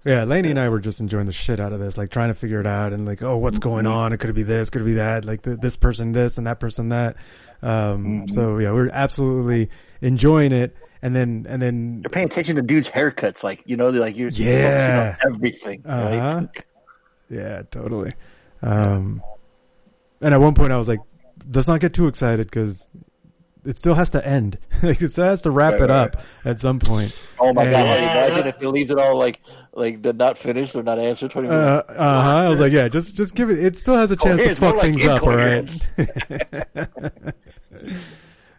[0.04, 2.34] Yeah, Lainey and I were just enjoying the shit out of this, like trying to
[2.34, 3.92] figure it out and like, oh, what's going Mm-hmm.
[3.94, 4.12] on?
[4.12, 6.88] It could be this, could be that, like th- this person this and that person
[6.90, 7.16] that.
[7.62, 8.32] Um, Mm-hmm.
[8.32, 10.76] So yeah, we are absolutely enjoying it.
[11.02, 14.16] And then, and then, You're paying attention to dudes' haircuts, like you know, they're like
[14.16, 15.16] you're Yeah.
[15.24, 16.38] everything, uh-huh.
[16.40, 16.64] right?
[17.28, 18.14] Yeah, totally.
[18.62, 19.22] Um,
[20.20, 21.00] and at one point I was like,
[21.52, 22.88] let's not get too excited because
[23.64, 24.58] it still has to end.
[24.82, 26.14] it still has to wrap Right, it right.
[26.16, 27.16] up at some point.
[27.38, 27.98] Oh my And- god!
[27.98, 29.40] Imagine if he leaves it all like
[29.72, 31.30] like they're not finished or not answered.
[31.30, 31.88] Twenty Uh, minutes.
[31.90, 32.28] uh huh.
[32.36, 33.58] I was like, yeah, just just give it.
[33.58, 35.70] It still has a Oh, chance to fuck like things up, all right.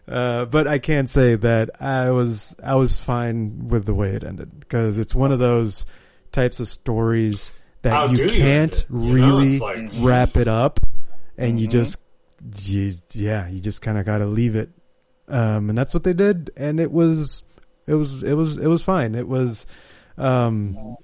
[0.08, 4.24] uh, but I can say that I was I was fine with the way it
[4.24, 5.86] ended because it's one of those
[6.32, 7.52] types of stories
[7.84, 8.84] that How you can't?
[8.90, 10.80] You know, really it's like- wrap it up,
[11.38, 11.58] and Mm-hmm.
[11.58, 11.96] you just
[12.64, 14.70] you, yeah, you just kind of got to leave it.
[15.28, 17.42] Um, and that's what they did, and it was
[17.86, 19.14] it was it was it was fine.
[19.14, 19.66] It was.
[20.18, 20.96] Um,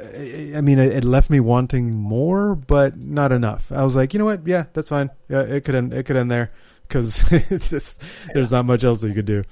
[0.00, 3.70] I I mean, it it left me wanting more, but not enough.
[3.72, 4.46] I was like, you know what?
[4.46, 5.10] Yeah, that's fine.
[5.28, 5.92] Yeah, it could end.
[5.92, 6.52] It could end there
[6.86, 7.22] because
[8.32, 9.44] there's not much else that you could do.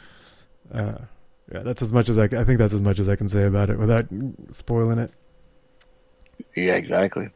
[0.73, 0.99] Uh,
[1.53, 2.25] yeah, that's as much as I.
[2.25, 4.07] I think that's as much as I can say about it without
[4.51, 5.11] spoiling it.
[6.57, 7.31] Yeah, exactly.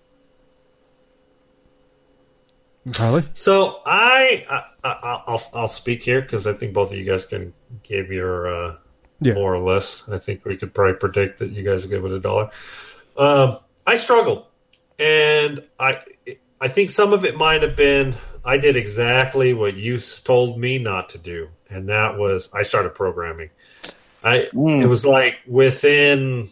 [2.95, 7.05] Harley, So I, I, I I'll I'll speak here because I think both of you
[7.05, 7.53] guys can
[7.83, 8.76] give your uh,
[9.21, 9.35] Yeah.
[9.35, 10.05] more or less.
[10.09, 12.51] I think we could probably predict that you guys will give it a dollar.
[13.17, 14.47] Um, I struggled,
[15.01, 15.99] and I
[16.61, 18.14] I think some of it might have been
[18.45, 22.95] I did exactly what you told me not to do, and that was I started
[22.95, 23.51] programming.
[24.22, 26.49] I it was like within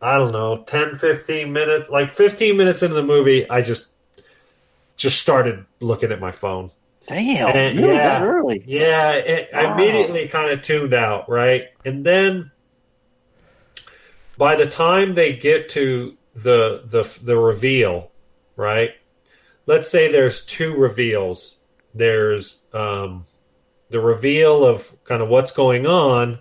[0.00, 3.90] I don't know 10 15 minutes like 15 minutes into the movie I just
[4.96, 6.70] just started looking at my phone.
[7.06, 8.64] Damn, And- really yeah, that early?
[8.66, 11.64] Yeah, it, I immediately kind of tuned out, right?
[11.84, 12.50] And then
[14.36, 18.10] by the time they get to the the the reveal,
[18.56, 18.90] right?
[19.66, 21.56] Let's say there's two reveals.
[21.94, 23.26] There's um,
[23.90, 26.38] the reveal of kind of what's going on,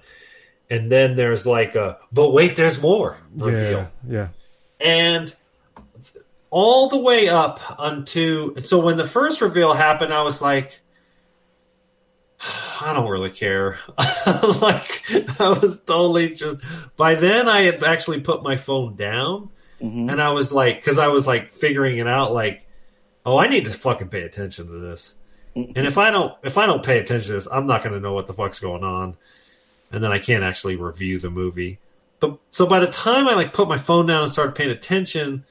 [0.70, 4.28] and then there's like a but wait, there's more reveal yeah, yeah,
[4.80, 5.36] and
[6.50, 10.80] all the way up unto so when the first reveal happened i was like
[12.80, 13.80] I don't really care.
[13.98, 15.02] like
[15.40, 16.62] I was totally just
[16.96, 19.50] by then I had actually put my phone down
[19.82, 20.10] Mm-hmm.
[20.10, 22.66] and I was like cuz I was like figuring it out like
[23.28, 25.14] oh I need to fucking pay attention to this.
[25.56, 28.00] And if I don't if I don't pay attention to this, I'm not going to
[28.00, 29.18] know what the fuck's going on.
[29.92, 31.80] And then I can't actually review the movie.
[32.20, 35.46] But so by the time I like put my phone down and started paying attention,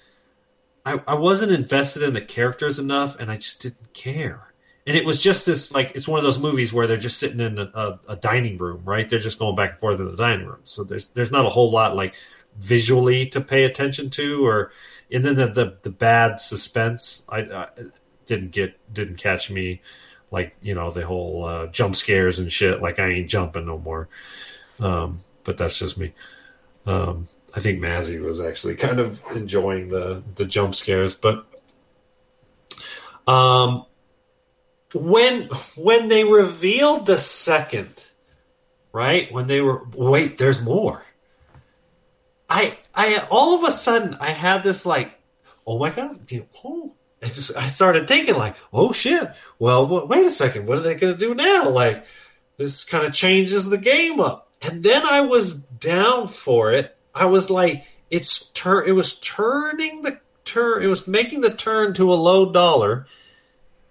[0.85, 4.53] I, I wasn't invested in the characters enough and I just didn't care.
[4.87, 7.41] And it was just this like it's one of those movies where they're just sitting
[7.41, 9.09] in a, a, a dining room, right?
[9.09, 10.61] They're just going back and forth in the dining room.
[10.63, 12.15] So there's there's not a whole lot like
[12.57, 14.71] visually to pay attention to, or
[15.11, 17.69] and then the the, the bad suspense I, I
[18.27, 19.83] didn't get didn't catch me,
[20.31, 22.83] like you know the whole uh, jump scares and shit.
[22.83, 24.09] Like I ain't jumping no more.
[24.81, 26.13] Um, but that's just me.
[26.85, 31.47] Um, I think Mazzy was actually kind of enjoying the the jump scares, but
[33.27, 33.87] um,
[34.95, 38.05] when when they revealed the second,
[38.93, 41.03] right when they were wait, there's more.
[42.49, 45.19] I I all of a sudden I had this like,
[45.67, 46.31] oh my god,
[46.65, 46.96] oh.
[47.27, 49.29] I, just, I started thinking like, oh shit.
[49.59, 51.69] Well, wait a second, what are they going to do now?
[51.69, 52.05] Like,
[52.57, 54.49] this kind of changes the game up.
[54.63, 56.97] And then I was down for it.
[57.15, 58.89] I was like, it's turn.
[58.89, 60.83] It was turning the turn.
[60.83, 63.07] It was making the turn to a low dollar,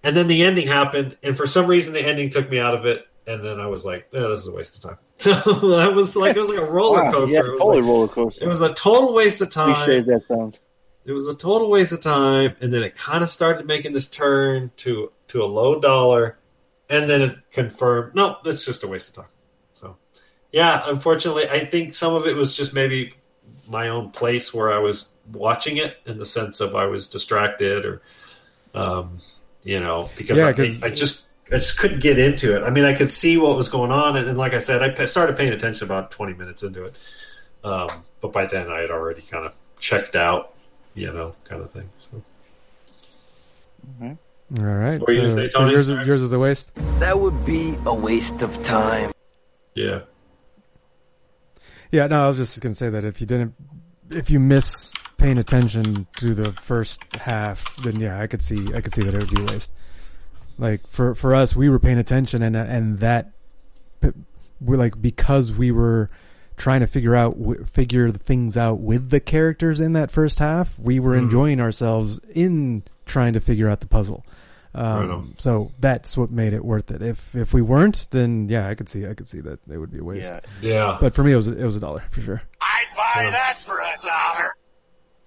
[0.03, 1.17] and then the ending happened.
[1.21, 3.05] And for some reason, the ending took me out of it.
[3.27, 5.31] And then I was like, "Yeah, this is a waste of time." So
[5.77, 7.33] I was like, it was like a roller Wow, coaster.
[7.33, 8.45] yeah, It was totally like- roller coaster.
[8.45, 9.73] It was a total waste of time.
[9.75, 10.59] Cliche that sounds.
[11.05, 14.07] It was a total waste of time, and then it kind of started making this
[14.07, 16.37] turn to to a low dollar,
[16.89, 19.31] and then it confirmed, no, it's just a waste of time.
[19.71, 19.97] So,
[20.51, 23.13] yeah, unfortunately, I think some of it was just maybe
[23.69, 27.85] my own place where I was watching it in the sense of I was distracted
[27.85, 28.01] or,
[28.73, 29.19] um,
[29.63, 32.63] you know, because Yeah, I, I just I just couldn't get into it.
[32.63, 35.05] I mean, I could see what was going on, and, and like I said, I
[35.05, 36.99] started paying attention about twenty minutes into it,
[37.63, 37.89] um,
[38.21, 40.54] but by then I had already kind of checked out,
[40.95, 41.89] you know, kind of thing.
[41.99, 42.23] So.
[44.01, 44.99] All right.
[44.99, 46.71] What were you gonna So, say, so yours, yours is a waste.
[46.99, 49.11] That would be a waste of time.
[49.73, 50.01] Yeah.
[51.91, 53.53] Yeah, no, I was just gonna say that if you didn't,
[54.09, 58.81] if you miss paying attention to the first half, then yeah, I could see, I
[58.81, 59.71] could see that it would be a waste.
[60.57, 63.31] Like for for us, we were paying attention, and and that
[64.61, 66.09] we're like because we were
[66.57, 67.37] trying to figure out
[67.71, 71.19] figure the things out with the characters in that first half, we were Mhm.
[71.23, 74.25] enjoying ourselves in trying to figure out the puzzle.
[74.73, 77.01] Um, Right so that's what made it worth it.
[77.01, 79.91] If if we weren't, then yeah, I could see I could see that it would
[79.91, 80.33] be a waste.
[80.61, 80.69] Yeah.
[80.73, 80.97] Yeah.
[80.99, 82.41] But for me, it was it was a dollar for sure.
[82.61, 84.55] I'd buy that for a dollar.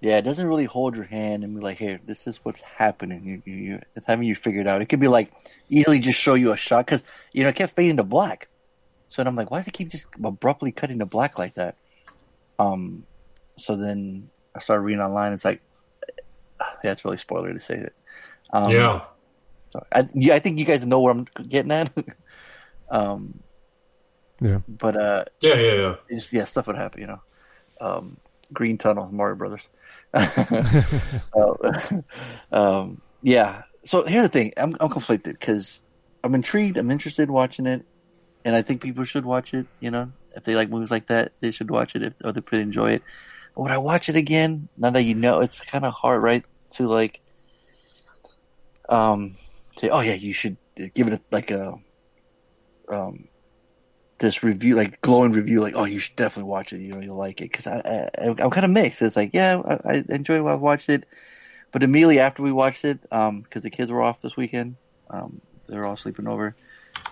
[0.00, 3.24] Yeah, it doesn't really hold your hand and be like, "Here, this is what's happening."
[3.24, 4.80] You, you, you it's having you figure it out.
[4.82, 5.32] It could be like
[5.70, 7.02] easily just show you a shot because
[7.32, 8.48] you know it kept fading to black.
[9.08, 11.76] So then I'm like, why does it keep just abruptly cutting to black like that?
[12.58, 13.04] Um,
[13.56, 15.32] so then I started reading online.
[15.32, 15.62] It's like,
[16.84, 17.94] yeah, it's really spoiler to say it.
[18.52, 19.04] Um, yeah.
[19.92, 21.90] I, yeah, I think you guys know where I'm getting at.
[22.90, 23.40] um,
[24.40, 24.60] Yeah.
[24.66, 25.94] but uh, Yeah, yeah, yeah.
[26.08, 27.20] it's, yeah, stuff would happen, you know.
[27.80, 28.16] Um,
[28.52, 29.68] Green Tunnel, Mario Brothers.
[31.34, 32.00] Uh,
[32.52, 33.62] um, yeah.
[33.84, 35.82] So here's the thing: I'm, I'm conflicted because
[36.24, 36.76] I'm intrigued.
[36.76, 37.84] I'm interested in watching it,
[38.44, 39.66] and I think people should watch it.
[39.80, 42.02] You know, if they like movies like that, they should watch it.
[42.02, 43.02] If or they could enjoy it.
[43.54, 44.68] But would I watch it again?
[44.76, 46.44] Now that you know, it's kind of hard, right?
[46.72, 47.20] To like,
[48.88, 49.36] um,
[49.76, 50.56] say, oh yeah, you should
[50.94, 51.74] give it like a,
[52.88, 53.28] um,
[54.18, 56.80] this review, like glowing review, like, oh, you should definitely watch it.
[56.80, 59.00] You know, you'll like it because I, I, I'm kind of mixed.
[59.02, 61.04] It's like, yeah, I, I enjoy while I watched it,
[61.72, 64.76] but immediately after we watched it, um, because the kids were off this weekend,
[65.10, 66.56] um, they were all sleeping over,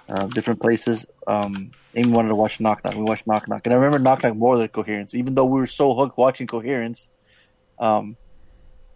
[0.09, 1.07] uh, different places.
[1.27, 2.95] Um, Amy wanted to watch Knock Knock.
[2.95, 5.61] We watched Knock Knock, and I remember Knock Knock more than Coherence, even though we
[5.61, 7.09] were so hooked watching Coherence.
[7.79, 8.17] Um,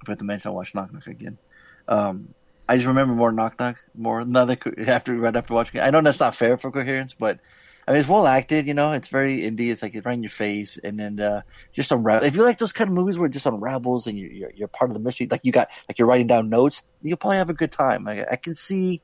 [0.00, 1.38] I forgot to mention I watched Knock Knock again.
[1.88, 2.34] Um,
[2.68, 5.82] I just remember more Knock Knock more that after right after watching it.
[5.82, 7.40] I know that's not fair for Coherence, but
[7.88, 8.66] I mean it's well acted.
[8.68, 9.70] You know, it's very indie.
[9.70, 11.42] It's like it's right in your face, and then uh,
[11.72, 12.28] just unravel.
[12.28, 14.68] If you like those kind of movies where it just unravels and you're, you're you're
[14.68, 17.50] part of the mystery, like you got like you're writing down notes, you'll probably have
[17.50, 18.04] a good time.
[18.04, 19.02] Like, I can see,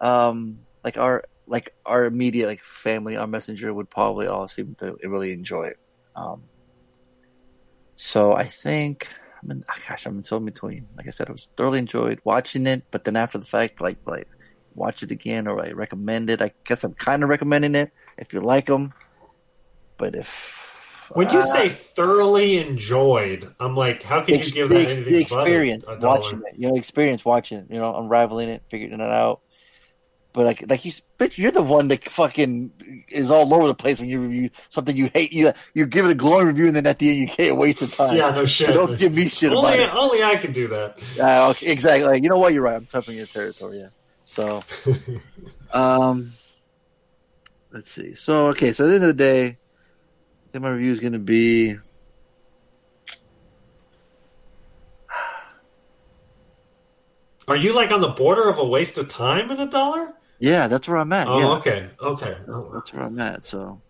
[0.00, 4.96] um, like our like our immediate like family, our messenger would probably all seem to
[5.04, 5.76] really enjoy it.
[6.14, 6.44] Um,
[7.94, 9.08] so I think
[9.42, 10.86] I'm in, ah, gosh, I'm so in between.
[10.96, 13.98] Like I said, I was thoroughly enjoyed watching it, but then after the fact, like
[14.06, 14.28] like
[14.74, 16.40] watch it again or I recommend it.
[16.40, 18.92] I guess I'm kind of recommending it if you like them.
[19.98, 24.68] But if When you uh, say thoroughly enjoyed, I'm like, how can you ex- give
[24.68, 27.94] the, that ex- anything the experience watching it, you know, experience watching it, you know,
[27.94, 29.41] unraveling it, figuring it out.
[30.32, 32.72] But like, like you, bitch, you're the one that fucking
[33.08, 35.32] is all over the place when you review something you hate.
[35.32, 37.80] You you give it a glowing review, and then at the end you can't waste
[37.80, 38.16] the time.
[38.16, 38.68] Yeah, no shit.
[38.74, 39.94] Don't give me shit only, about it.
[39.94, 40.98] Only I can do that.
[41.20, 42.08] Uh, okay, exactly.
[42.08, 42.54] Like, you know what?
[42.54, 42.76] You're right.
[42.76, 43.80] I'm touching your territory.
[43.80, 43.88] Yeah.
[44.24, 44.62] So,
[45.74, 46.32] um,
[47.70, 48.14] let's see.
[48.14, 48.72] So, okay.
[48.72, 51.76] So at the end of the day, I think my review is going to be.
[57.48, 60.14] Are you like on the border of a waste of time and a dollar?
[60.42, 61.28] Yeah, that's where I'm at.
[61.28, 61.50] Oh, yeah.
[61.50, 62.36] okay, okay.
[62.74, 63.44] That's where I'm at.
[63.44, 63.80] So,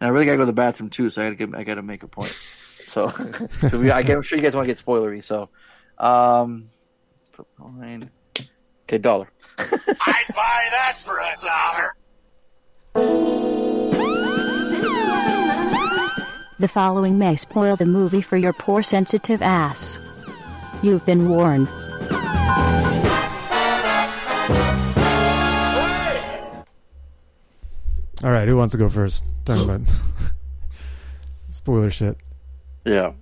[0.00, 1.10] and I really gotta go to the bathroom too.
[1.10, 2.34] So I gotta get, I gotta make a point.
[2.88, 3.10] So,
[3.68, 5.22] so we, I am sure you guys want to get spoilery.
[5.22, 5.50] So,
[5.98, 6.70] um,
[7.58, 8.08] fine.
[8.84, 9.30] Okay, dollar.
[9.58, 11.94] I'd buy that for a dollar.
[16.58, 19.98] The following may spoil the movie for your poor sensitive ass.
[20.80, 21.68] You've been warned.
[28.24, 29.22] All right, who wants to go first?
[29.44, 29.80] Talking about
[31.50, 32.16] spoiler shit.
[32.84, 33.12] Yeah.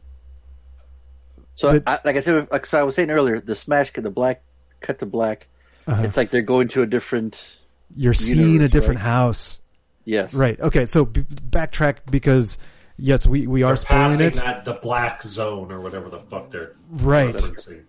[1.54, 4.10] So, I, like I said, like so I was saying earlier, the smash cut, the
[4.10, 4.42] black
[4.80, 5.48] cut to black.
[5.86, 6.02] Uh-huh.
[6.02, 7.56] It's like they're going to a different.
[7.96, 9.06] You're seeing a different right?
[9.06, 9.60] house.
[10.04, 10.34] Yes.
[10.34, 10.58] Right.
[10.60, 10.86] Okay.
[10.86, 12.58] So b- backtrack because
[12.98, 14.34] yes, we we are They're spoiling passing it.
[14.34, 17.34] that the black zone or whatever the fuck they're Right.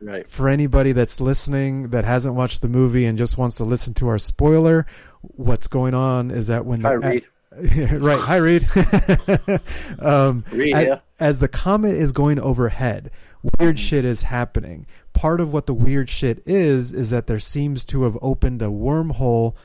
[0.01, 0.29] Right.
[0.29, 4.07] For anybody that's listening that hasn't watched the movie and just wants to listen to
[4.07, 4.85] our spoiler,
[5.35, 7.27] what's going on is that when Hi, the, Reed.
[8.01, 8.67] right, hi Reed.
[9.99, 10.99] um, Reed, as, yeah.
[11.19, 13.09] as the comet is going overhead,
[13.59, 14.85] weird shit is happening.
[15.13, 18.65] Part of what the weird shit is is that there seems to have opened a
[18.65, 19.55] wormhole.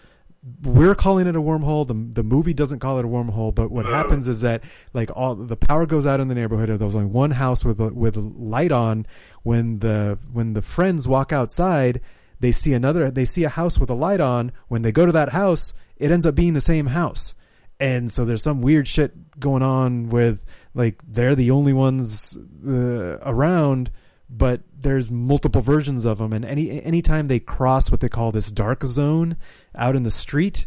[0.62, 1.86] We're calling it a wormhole.
[1.86, 4.62] The the movie doesn't call it a wormhole, but what happens is that
[4.92, 6.70] like all the power goes out in the neighborhood.
[6.70, 9.06] and There's only one house with a, with light on.
[9.42, 12.00] When the when the friends walk outside,
[12.42, 13.10] they see another.
[13.10, 14.52] They see a house with a light on.
[14.68, 17.34] When they go to that house, it ends up being the same house
[17.82, 23.18] and so there's some weird shit going on with like they're the only ones uh,
[23.22, 23.90] around
[24.30, 28.52] but there's multiple versions of them and any anytime they cross what they call this
[28.52, 29.36] dark zone
[29.74, 30.64] out in the street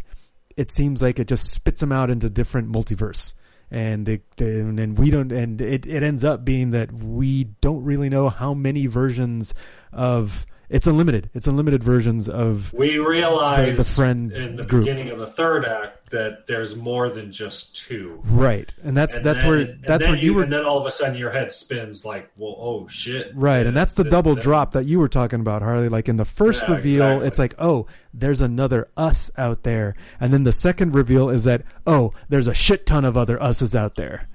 [0.57, 3.33] it seems like it just spits them out into different multiverse
[3.71, 7.83] and they, they and we don't and it, it ends up being that we don't
[7.83, 9.53] really know how many versions
[9.93, 14.83] of it's unlimited it's unlimited versions of We realize the, the friends in the group
[14.85, 18.21] beginning of the third act that there's more than just two.
[18.25, 20.85] right and that's And that's then- where that's where you were and then all of
[20.85, 24.35] a sudden your head spins like, well, oh shit, Right, and that's the Th- double
[24.35, 25.89] then- drop that you were talking about, Harley.
[25.89, 27.27] Like in the first Yeah, reveal, exactly.
[27.27, 31.63] it's like, oh, there's another us out there, and then the second reveal is that,
[31.85, 34.27] oh, there's a shit ton of other us's out there.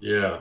[0.00, 0.40] Yeah.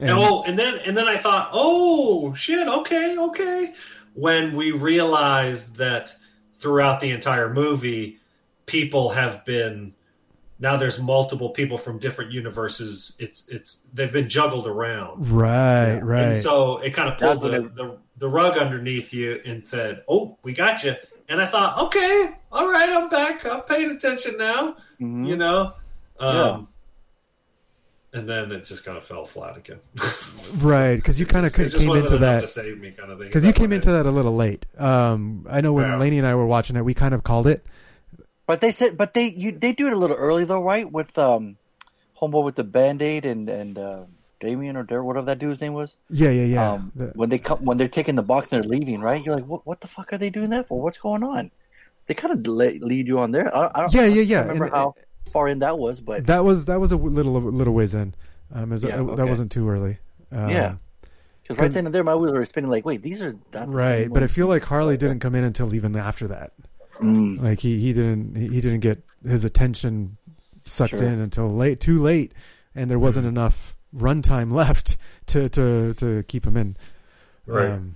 [0.00, 3.74] And- And, oh, and then and then I thought, oh shit, okay, okay.
[4.16, 6.12] When we realized that
[6.54, 8.18] throughout the entire movie,
[8.66, 9.92] people have been
[10.58, 13.12] now there's multiple people from different universes.
[13.18, 15.30] It's it's they've been juggled around.
[15.30, 16.28] Right, right.
[16.28, 20.02] And so it kind of pulled the, it- the, the rug underneath you and said,
[20.08, 20.94] "Oh, we got you."
[21.28, 23.44] And I thought, "Okay, all right, I'm back.
[23.46, 25.26] I'm paying attention now." Mhm.
[25.28, 25.74] You know,
[26.18, 26.60] um, Yeah.
[28.16, 29.78] And then it just kind of fell flat again.
[30.58, 33.28] right, because you kind of came wasn't into that to save me, kind of thing.
[33.28, 34.66] because you came into that a little late.
[34.78, 35.98] Um, I know when Yeah.
[35.98, 37.64] Lainey and I were watching it, we kind of called it.
[38.46, 40.90] But they said, but they you they do it a little early though, right?
[40.90, 41.56] With um,
[42.20, 44.04] homeboy with the band aid and and uh,
[44.38, 45.96] Damien or Dar whatever that dude's name was.
[46.08, 46.72] Yeah, yeah, yeah.
[46.72, 49.24] Um, The- when they come when they're taking the box and they're leaving, right?
[49.24, 50.80] You're like, what what the fuck are they doing that for?
[50.80, 51.50] What's going on?
[52.06, 53.52] They kind of lead you on there.
[53.52, 54.40] I, I don't, Yeah, I yeah, can't yeah.
[54.42, 54.94] Remember And- how
[55.36, 58.14] far in that was, but that was that was a little little ways in.
[58.54, 59.24] Um, is- Yeah, that okay.
[59.24, 59.98] wasn't too early.
[60.32, 60.74] Um, yeah.
[61.42, 62.70] Because right then and there, my wheels were spinning.
[62.70, 65.34] Like, wait, these are not the right same but i feel like harley didn't come
[65.36, 66.52] in until even after that
[67.00, 67.42] Mm.
[67.42, 70.16] like he, he didn't he, he didn't get his attention
[70.64, 71.00] sucked Sure.
[71.00, 71.12] Mm.
[71.12, 72.32] in until late too late
[72.74, 74.96] and there wasn't enough runtime left
[75.26, 76.76] to to to keep him in
[77.46, 77.70] Right.
[77.72, 77.94] um,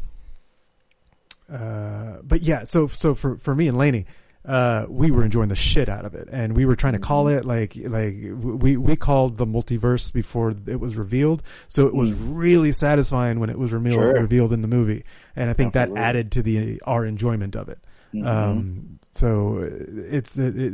[1.52, 4.06] uh, but yeah so so for for me and Lainey
[4.44, 7.26] uh, we were enjoying the shit out of it, and we were trying to call
[7.26, 7.38] Mm-hmm.
[7.38, 8.14] it like like
[8.62, 11.42] we we called the multiverse before it was revealed.
[11.68, 14.12] So it was really satisfying when it was revealed Mm.
[14.12, 14.20] Sure.
[14.22, 15.04] revealed in the movie,
[15.36, 16.00] and I think Absolutely.
[16.00, 17.78] that added to the our enjoyment of it.
[18.14, 18.26] Mhm.
[18.26, 20.72] Um, so it's it, it,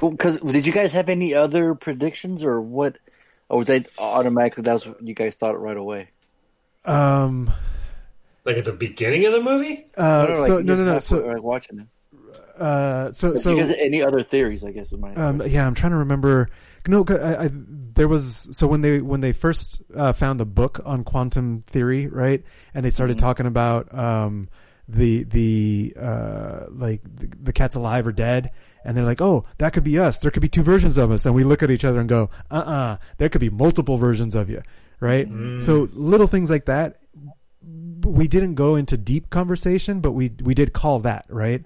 [0.00, 2.98] Because did you guys have any other predictions or what?
[3.48, 6.08] Or was that automatically that was what you guys thought it right away?
[6.84, 7.52] um
[8.44, 9.86] like at the beginning of the movie.
[9.96, 11.86] uh, No, no, so like, no no no so like watching it.
[12.58, 14.64] Uh so But so you any other theories?
[14.64, 16.48] I guess is my Um, yeah, I'm trying to remember.
[16.88, 20.44] No, 'cause I, I, there was so when they when they first uh, found the
[20.46, 22.42] book on quantum theory, right,
[22.74, 23.20] and they started Mhm.
[23.20, 24.48] talking about um,
[24.88, 28.52] the the uh, like the, the cat's alive or dead,
[28.84, 30.20] and they're like, oh, that could be us.
[30.20, 32.30] There could be two versions of us, and we look at each other and go,
[32.52, 34.62] uh uh there could be multiple versions of you,
[35.00, 35.28] right?
[35.28, 35.60] Mm.
[35.60, 36.98] So little things like that.
[38.04, 41.64] We didn't go into deep conversation, but we we did call that right.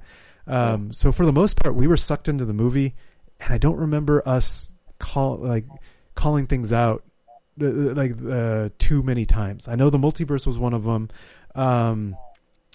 [0.51, 2.95] Um, so for the most part, we were sucked into the movie,
[3.41, 5.65] and I don't remember us call like
[6.15, 7.05] calling things out
[7.61, 9.69] uh, like uh, too many times.
[9.69, 11.09] I know the multiverse was one of them.
[11.55, 12.17] Um,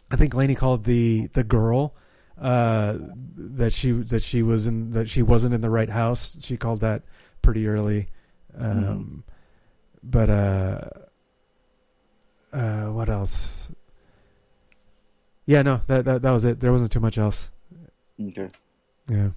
[0.09, 1.95] I think Lainey called the the girl
[2.39, 2.97] uh,
[3.37, 6.37] that she that she was in that she wasn't in the right house.
[6.41, 7.03] She called that
[7.41, 8.07] pretty early.
[8.57, 9.23] Um,
[10.01, 10.81] But uh,
[12.53, 13.71] uh, what else?
[15.45, 16.59] Yeah, no, that, that that was it.
[16.59, 17.49] There wasn't too much else.
[18.21, 18.49] Okay.
[19.09, 19.29] Yeah.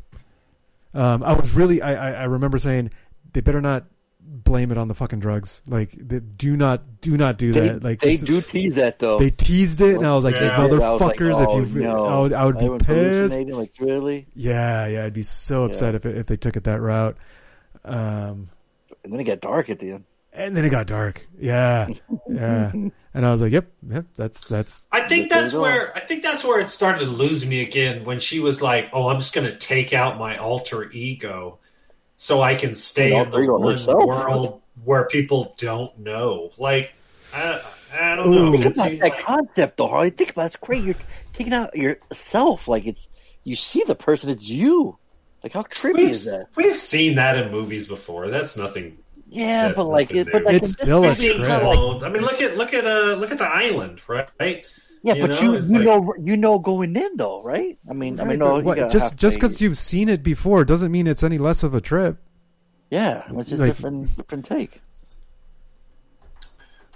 [0.95, 2.91] Um, I was really, I, I, I remember saying
[3.33, 3.85] they better not
[4.21, 5.63] blame it on the fucking drugs.
[5.67, 7.83] Like, they, do not, do not do They, that.
[7.83, 9.19] Like, they do tease that though.
[9.19, 10.63] They teased it, and I was like, Yeah.
[10.63, 11.47] was like, motherfuckers!
[11.47, 12.05] oh, if you, no.
[12.05, 13.39] I would, I would be pissed.
[13.49, 14.27] Like really?
[14.35, 17.17] Yeah, yeah, I'd be so upset if it, if they took it that route.
[17.85, 18.51] Um,
[19.05, 20.05] And then it got dark at the end.
[20.39, 21.27] And then it got dark.
[21.39, 21.89] Yeah,
[22.28, 22.70] yeah,
[23.15, 24.85] and I was like, yep, yep, that's that's.
[24.93, 25.62] I think that's you go.
[25.62, 28.89] where I think that's where it started to lose me again when she was like,
[28.93, 31.59] "Oh, I'm just going to take out my alter ego,
[32.16, 34.05] so I can stay in the one herself?
[34.06, 36.93] world where people don't know." Like,
[37.35, 37.60] I,
[38.01, 38.52] I don't Ooh, know.
[38.52, 40.10] think about that like- concept, though, Harley.
[40.10, 40.47] Think about it.
[40.47, 40.85] it's great.
[40.85, 40.94] You're
[41.32, 42.69] taking out yourself.
[42.69, 43.09] Like it's
[43.44, 44.98] you see the person, it's you.
[45.43, 46.47] Like how trippy we've, is that?
[46.56, 48.28] we've seen that in movies before.
[48.28, 48.98] That's nothing.
[49.31, 52.09] Yeah, but like it, but like It's this still a movie, Being it's Like, I
[52.09, 54.29] mean, look at look at uh look at the island, right?
[55.03, 57.79] yeah, You but know, you it's you like- know you know going in though, right?
[57.89, 61.07] I mean, I mean, no, What, just just because you've seen it before doesn't mean
[61.07, 62.17] it's any less of a trip.
[62.91, 64.81] yeah, it's just like- different different take.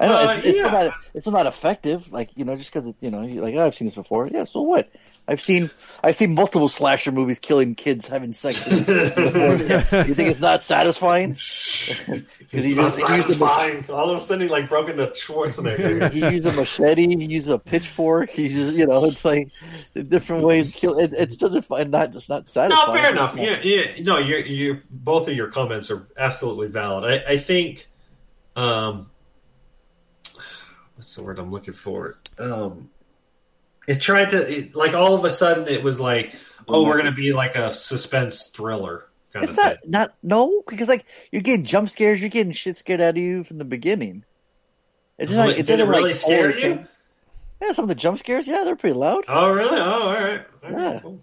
[0.00, 0.70] I know Uh, it's, it's yeah.
[0.70, 2.10] not it's not effective.
[2.12, 4.26] Like you know, just because you know, like oh, I've seen this before.
[4.28, 4.88] Yeah, so what?
[5.28, 5.70] I've seen
[6.02, 8.64] I've seen multiple slasher movies killing kids having sex.
[8.64, 9.52] before.
[10.06, 11.36] you think it's not satisfying?
[12.52, 13.84] Because It's not satisfying.
[13.90, 16.12] All of a sudden, he like broke into Schwarzenegger.
[16.12, 17.06] he used a machete.
[17.06, 18.30] He used a pitchfork.
[18.30, 19.50] He uses, you know, it's like
[19.94, 20.98] different ways kill.
[20.98, 22.14] It, it doesn't find not.
[22.14, 22.94] It's not satisfying.
[22.94, 23.36] No, fair enough.
[23.36, 24.02] Yeah, yeah.
[24.02, 27.04] No, you're, you're both of your comments are absolutely valid.
[27.04, 27.88] I, I think,
[28.54, 29.10] um,
[30.96, 32.18] what's the word I'm looking for?
[32.38, 32.90] Um,
[33.86, 36.34] it tried to it, like all of a sudden it was like,
[36.68, 39.90] oh, we're gonna be like a suspense thriller kind It's of not thing.
[39.90, 42.20] not no because like you're getting jump scares.
[42.20, 44.24] You're getting shit scared out of you from the beginning.
[45.18, 46.86] It's just like it doesn't it really like, scare always- you?
[47.62, 48.46] Yeah, some of the jump scares.
[48.48, 49.24] Yeah, they're pretty loud.
[49.28, 49.78] Oh, really?
[49.78, 50.40] Oh, all right.
[50.64, 51.00] All right, Yeah.
[51.00, 51.20] cool.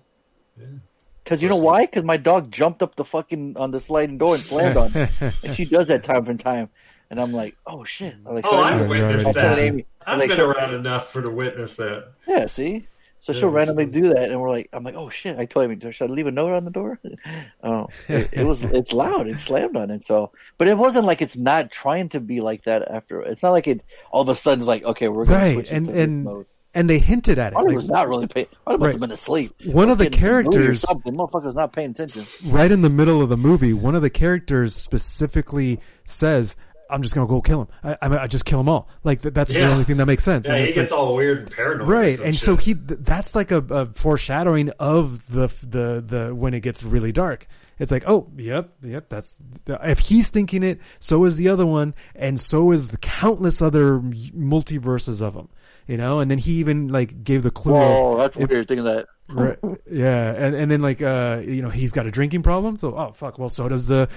[1.23, 1.86] Because you know why?
[1.86, 5.22] Because my dog jumped up the fucking on the sliding door and slammed on it.
[5.45, 6.69] and she does that time from time.
[7.11, 8.15] And I'm like, oh shit.
[8.26, 9.61] I'm like, Oh, I- I've You're witnessed I'll already tell that.
[9.61, 9.86] Amy.
[10.06, 12.11] I'm I've like, been should- around enough for to witness that.
[12.27, 12.88] Yeah, see?
[13.22, 15.38] So Yeah, she'll that's randomly do that, and we're like, I'm like, oh shit!
[15.38, 16.99] I told him, should I leave a note on the door?
[17.64, 19.27] oh, it, it was, it's loud.
[19.27, 20.06] It slammed on it.
[20.06, 22.90] So, but it wasn't like it's not trying to be like that.
[22.90, 25.45] After it's not like it all of a sudden is like, okay, we're going to
[25.48, 26.45] right switch and and mode.
[26.73, 28.48] and they hinted at it Harley like, was not really paying.
[28.65, 28.94] Harley must Right.
[28.94, 29.53] have been asleep.
[29.65, 31.14] One of the Or getting some movie or characters- something.
[31.18, 32.23] Motherfucker was not paying attention.
[32.45, 36.56] right in the middle of the movie one of the characters specifically says
[36.90, 39.34] i'm just gonna go kill him i, I, I just kill them all like th-
[39.34, 41.38] that's the only thing that makes sense Yeah, And he it's gets like- all weird
[41.40, 41.88] and paranoid.
[41.88, 46.36] right some and so he th- that's like a, a foreshadowing of the the the
[46.36, 47.48] when it gets really dark
[47.78, 51.94] it's like oh yep yep that's if he's thinking it so is the other one
[52.16, 55.49] and so is the countless other multiverses of them
[55.88, 58.68] you know and then he even like gave the clue Oh, that's if- weird.
[58.68, 59.07] Thinking that.
[59.30, 59.57] Right.
[59.89, 60.31] Yeah.
[60.34, 62.77] And and then like uh you know he's got a drinking problem.
[62.77, 63.38] So oh fuck.
[63.39, 64.10] Well so does the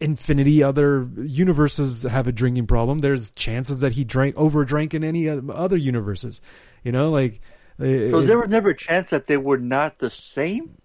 [0.00, 2.98] infinity other universes have a drinking problem?
[3.00, 6.40] There's chances that he drank over drank in any uh, other universes.
[6.82, 7.40] You know like
[7.78, 10.76] So it- there was never a chance that they were not the same?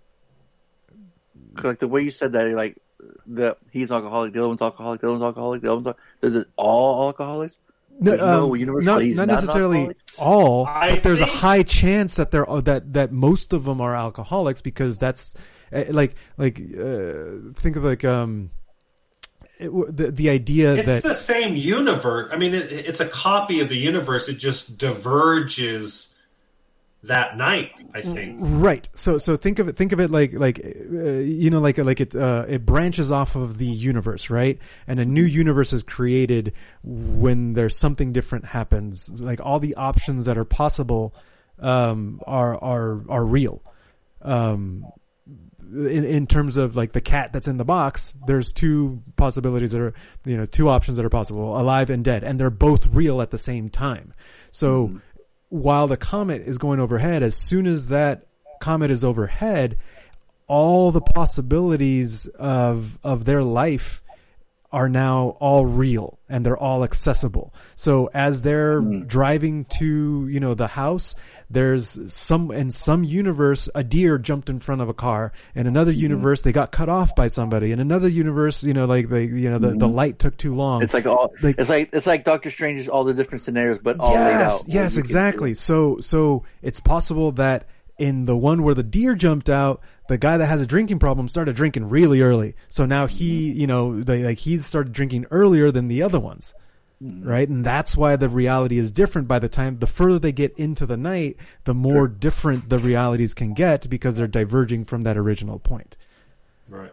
[1.64, 2.78] Like the way you said that, like
[3.26, 6.30] the he's alcoholic, the other one's alcoholic, the other one's alcoholic, the other one's al-
[6.32, 7.56] they're all alcoholics.
[8.00, 9.98] No, no um, universe not, not not necessarily alcoholic?
[10.18, 13.82] all I but there's a high chance that they're uh, that that most of them
[13.82, 15.36] are alcoholics because that's
[15.74, 18.52] uh, like like uh, think of like um
[19.60, 22.32] it, the the idea It's that the same universe.
[22.34, 24.30] I mean, it, it's a copy of the universe.
[24.30, 26.09] It just diverges
[27.04, 27.72] that night.
[27.94, 28.38] I think.
[28.40, 28.90] Right.
[28.94, 32.02] So so think of it think of it like like uh, you know like like
[32.02, 34.60] it uh, it branches off of the universe, right?
[34.88, 36.54] And a new universe is created
[36.84, 39.10] when there's something different happens.
[39.20, 41.16] Like all the options that are possible
[41.60, 43.62] um, are are are real.
[44.22, 44.86] Um,
[45.72, 49.82] in in terms of like the cat that's in the box, there's two possibilities that
[49.82, 49.94] are
[50.26, 53.32] you know two options that are possible: alive and dead, and they're both real at
[53.32, 54.14] the same time.
[54.52, 55.00] So
[55.50, 58.28] while the comet is going overhead, as soon as that
[58.62, 59.78] comet is overhead,
[60.48, 64.02] all the possibilities of of their life
[64.72, 67.54] are now all real and they're all accessible.
[67.76, 69.06] So as they're hmm.
[69.06, 71.16] driving to, you know, the house,
[71.50, 75.32] there's some in some universe a deer jumped in front of a car.
[75.56, 76.02] In another mm-hmm.
[76.02, 77.72] universe they got cut off by somebody.
[77.72, 79.96] In another universe, you know, like they you know the, the mm-hmm.
[79.96, 80.84] light took too long.
[80.84, 81.34] It's like all.
[81.42, 84.54] like, it's like it's like Doctor Strange's all the different scenarios, but all laid yes,
[84.54, 84.68] out.
[84.68, 85.56] Yes, exactly.
[85.56, 87.66] So so it's possible that
[87.98, 91.30] in the one where the deer jumped out, the guy that has a drinking problem
[91.30, 92.56] started drinking really early.
[92.68, 96.54] So now he, you know, they, like he's started drinking earlier than the other ones.
[97.02, 97.30] Mm-hmm.
[97.30, 99.30] Right, and that's why the reality is different.
[99.30, 103.34] By the time the further they get into the night, the more different the realities
[103.34, 105.96] can get because they're diverging from that original point.
[106.68, 106.92] Right.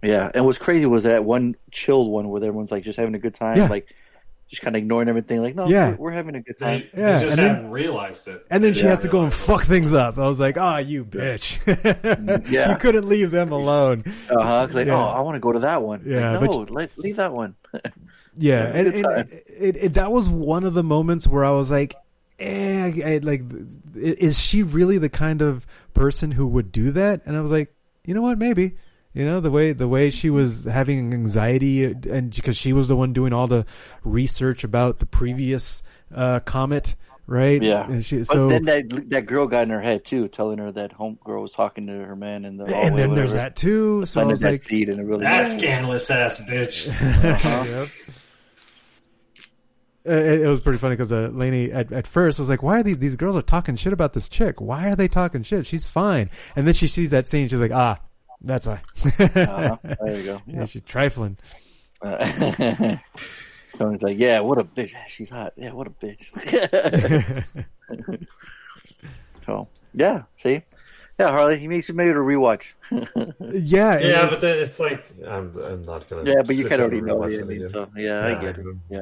[0.00, 3.18] Yeah, and what's crazy was that one chilled one where everyone's like just having a
[3.18, 3.66] good time, Yeah.
[3.66, 3.92] like
[4.48, 5.42] just kind of ignoring everything.
[5.42, 5.90] Like, no, Yeah.
[5.90, 6.84] we're, we're having a good time.
[6.94, 8.44] They, Yeah, just and then- hadn't realized it.
[8.50, 8.88] And then she Yeah.
[8.90, 10.18] has to go and fuck things up.
[10.18, 11.58] I was like, "Ah, you bitch!
[12.50, 12.70] Yeah.
[12.72, 14.68] you couldn't leave them alone." Uh huh.
[14.72, 14.96] Like, Yeah.
[14.96, 16.02] oh, I want to go to that one.
[16.06, 17.54] Yeah, Like, no, let, leave that one.
[18.40, 19.28] Yeah, Yeah, and, and time.
[19.48, 21.96] it, it, that was one of the moments where I was like,
[22.38, 23.42] eh, I- I- like,
[23.96, 27.22] is she really the kind of person who would do that?
[27.26, 28.76] And I was like, you know what, maybe.
[29.14, 32.96] You know the way the way she was having anxiety, and because she was the
[32.96, 33.64] one doing all the
[34.04, 35.82] research about the previous
[36.14, 36.94] uh, comet,
[37.26, 37.60] right?
[37.60, 37.90] Yeah.
[37.90, 40.70] And she, but so then that that girl got in her head too, telling her
[40.72, 42.86] that homegirl was talking to her man in the hallway.
[42.86, 44.04] and then there's that too.
[44.06, 46.86] So I was that like, seed and it really That scandalous ass bitch.
[47.68, 47.88] Yep.
[50.06, 52.78] Uh, It, it was pretty funny because uh, Lainey at, at first was like, "Why
[52.78, 54.60] are these these girls are talking shit about this chick?
[54.60, 55.66] Why are they talking shit?
[55.66, 57.98] She's fine." And then she sees that scene, she's like, "Ah,
[58.40, 58.80] that's why."
[59.18, 59.76] Uh-huh.
[59.82, 60.42] There you go.
[60.46, 61.36] Yeah, she's trifling.
[62.02, 62.96] Uh,
[63.76, 64.92] Tony's like, yeah, what a bitch.
[65.08, 65.52] She's hot.
[65.56, 67.44] Yeah, what a bitch.
[69.46, 70.62] so, yeah, see?
[71.18, 72.66] Yeah, Harley, he makes you made it a rewatch.
[73.40, 76.22] Yeah, Yeah, and- but then it's like I'm, I'm not gonna.
[76.30, 77.68] yeah, but you kind of already know rewatch the it ending, again.
[77.68, 78.62] so yeah, I Yeah, get it.
[78.62, 78.80] do.
[78.88, 79.00] Yeah.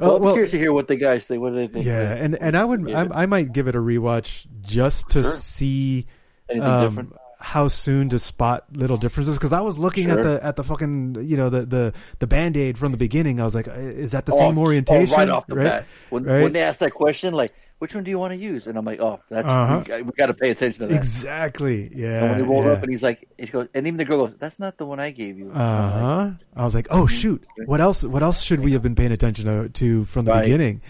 [0.00, 1.38] Oh, Well, I'm well- curious to hear what the guys say.
[1.38, 1.86] What do they think?
[1.86, 5.32] Yeah, and and I would I, I might give it a rewatch just to Sure.
[5.32, 6.06] see
[6.48, 7.16] Anything um, different?
[7.44, 11.18] How soon to spot little differences because I was looking at the at the fucking
[11.22, 13.38] you know the the the band aid from the beginning.
[13.38, 15.14] I was like, is that the Oh, same oh, orientation?
[15.14, 15.64] right off the right?
[15.64, 15.86] bat.
[16.08, 16.42] When, Right?
[16.42, 18.66] when they ask that question, like, which one do you want to use?
[18.66, 19.78] And I'm like, oh, that's Uh-huh.
[19.80, 20.96] we, got, we got to pay attention to that.
[20.96, 21.90] Exactly.
[21.94, 22.20] Yeah.
[22.22, 22.72] And when he rolled yeah.
[22.72, 24.98] up and he's like, he goes, and even the girl goes, "That's not the one
[24.98, 26.30] I gave you." Uh I'm like, huh.
[26.56, 28.04] I was like, oh shoot, what else?
[28.04, 30.44] What else should we have been paying attention to, to from the Right.
[30.44, 30.80] beginning?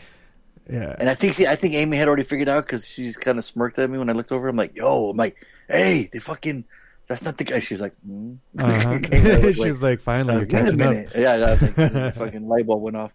[0.70, 0.94] Yeah.
[0.98, 3.44] And I think, see, I think Amy had already figured out because she's kind of
[3.44, 4.48] smirked at me when I looked over.
[4.48, 5.36] I'm like, yo, I'm like,
[5.68, 6.64] hey, they fucking,
[7.06, 7.58] that's not the guy.
[7.58, 8.38] She's like, mm.
[8.58, 8.98] Uh-huh.
[9.02, 10.90] Came out with, She's like, finally, uh, you're catching up.
[10.90, 11.12] minute.
[11.14, 13.14] Yeah, I was like, the fucking light bulb went off.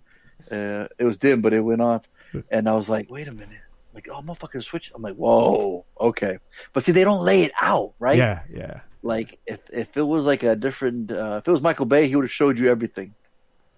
[0.52, 2.08] Uh, it was dim, but it went off.
[2.52, 3.62] And I was like, wait a minute.
[3.94, 4.92] Like, oh, motherfucker, switch.
[4.96, 6.38] I'm like, whoa, okay.
[6.74, 8.18] But see, they don't lay it out, right?
[8.18, 8.82] Yeah, yeah.
[9.02, 12.16] Like, if if it was like a different, uh, if it was Michael Bay, he
[12.16, 13.16] would have showed you everything.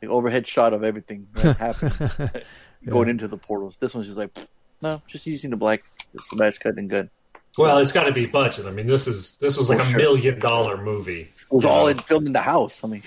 [0.01, 2.43] The overhead shot of everything that happened
[2.87, 3.77] going into the portals.
[3.77, 4.35] This one's just like,
[4.81, 5.83] no, just using the black
[6.21, 7.09] smash cut and gun.
[7.57, 8.65] Well, it's got to be budget.
[8.65, 9.99] I mean, this is this was like For a sure.
[9.99, 11.21] million dollar movie.
[11.21, 11.87] It was all know?
[11.87, 12.83] in, filmed in the house.
[12.83, 13.03] I mean,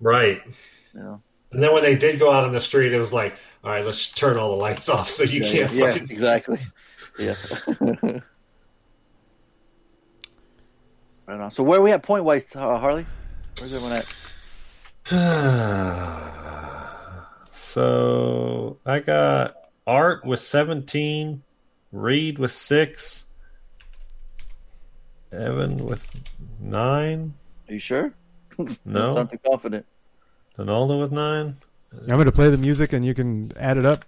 [0.00, 0.42] right.
[0.94, 1.22] you know.
[1.52, 3.84] And then when they did go out on the street, it was like, all right,
[3.84, 6.58] let's turn all the lights off so you yeah, can't yeah, yeah, fucking exactly.
[7.18, 7.34] Yeah.
[11.26, 11.50] right on.
[11.50, 13.06] So where are we at point wise, uh, Harley?
[13.58, 14.02] Where's everyone
[15.10, 16.32] at?
[17.76, 19.54] So I got
[19.86, 21.42] Art with 17,
[21.92, 23.24] Reed with 6,
[25.30, 26.10] Evan with
[26.58, 27.34] 9,
[27.68, 28.14] Are you sure?
[28.86, 29.14] No.
[29.14, 29.84] Sound too confident.
[30.56, 31.56] Donaldo with 9.
[31.92, 34.06] I'm going to play the music and you can add it up.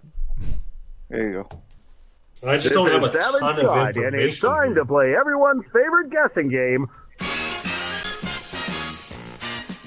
[1.09, 2.49] There you go.
[2.49, 5.13] I just don't have a is Sally ton of Side, and it's time to play
[5.15, 6.87] everyone's favorite guessing game.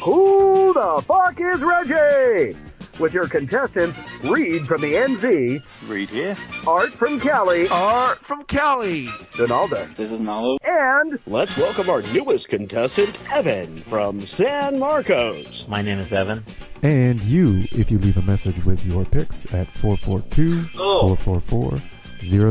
[0.03, 2.57] Who the fuck is Reggie?
[3.01, 6.37] With your contestants, Reed from the NZ, Reed here.
[6.67, 9.07] Art from Cali, Art from Cali.
[9.37, 10.57] Donaldo, This is Nalo.
[10.63, 15.67] and let's welcome our newest contestant, Evan from San Marcos.
[15.69, 16.45] My name is Evan.
[16.83, 21.17] And you, if you leave a message with your picks at 442 Oh.
[21.17, 21.79] 444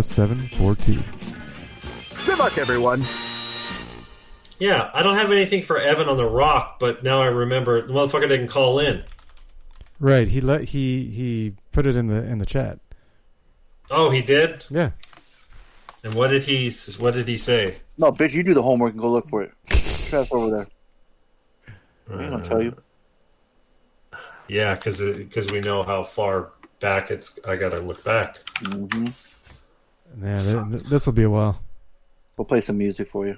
[0.02, 2.26] 0742.
[2.26, 3.04] Good luck, everyone.
[4.60, 7.94] Yeah, I don't have anything for Evan on the Rock, but now I remember the
[7.94, 9.04] motherfucker didn't call in.
[10.02, 10.28] Right.
[10.28, 12.80] He let he he put it in the in the chat.
[13.92, 14.66] Oh, he did.
[14.72, 14.92] Yeah.
[16.04, 17.76] And what did he what did he say?
[18.00, 19.52] No, bitch, you do the homework and go look for it.
[20.10, 20.68] That's over there.
[22.10, 22.76] I ain't gonna tell you.
[24.48, 27.38] Yeah, because because we know how far back it's.
[27.48, 28.40] I gotta look back.
[28.64, 29.06] Mm-hmm.
[30.26, 31.62] Yeah, th- th- this will be a while.
[32.38, 33.38] We'll play some music for you.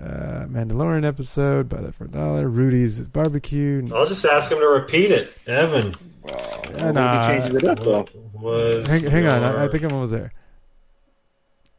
[0.00, 2.48] uh, Mandalorian episode buy that for a dollar.
[2.48, 3.88] Rudy's barbecue.
[3.94, 5.32] I'll just ask him to repeat it.
[5.46, 5.94] Evan.
[6.28, 7.30] Uh, nah.
[7.30, 8.06] it up though.
[8.34, 10.32] Was Hang, hang on, I, I think I'm almost there.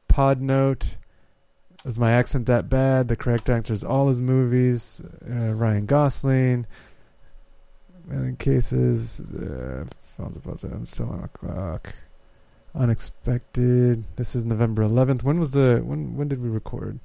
[0.07, 0.95] Pod note.
[1.83, 3.09] Is my accent that bad?
[3.09, 5.01] The correct actor is all his movies.
[5.29, 6.65] Uh, Ryan Gosling.
[8.07, 9.19] Million cases.
[9.19, 9.85] Uh,
[10.17, 11.93] Fonzie Fonzie, I'm still on the clock.
[12.73, 14.03] Unexpected.
[14.15, 15.23] This is November 11th.
[15.23, 16.15] When was the when?
[16.15, 16.99] When did we record?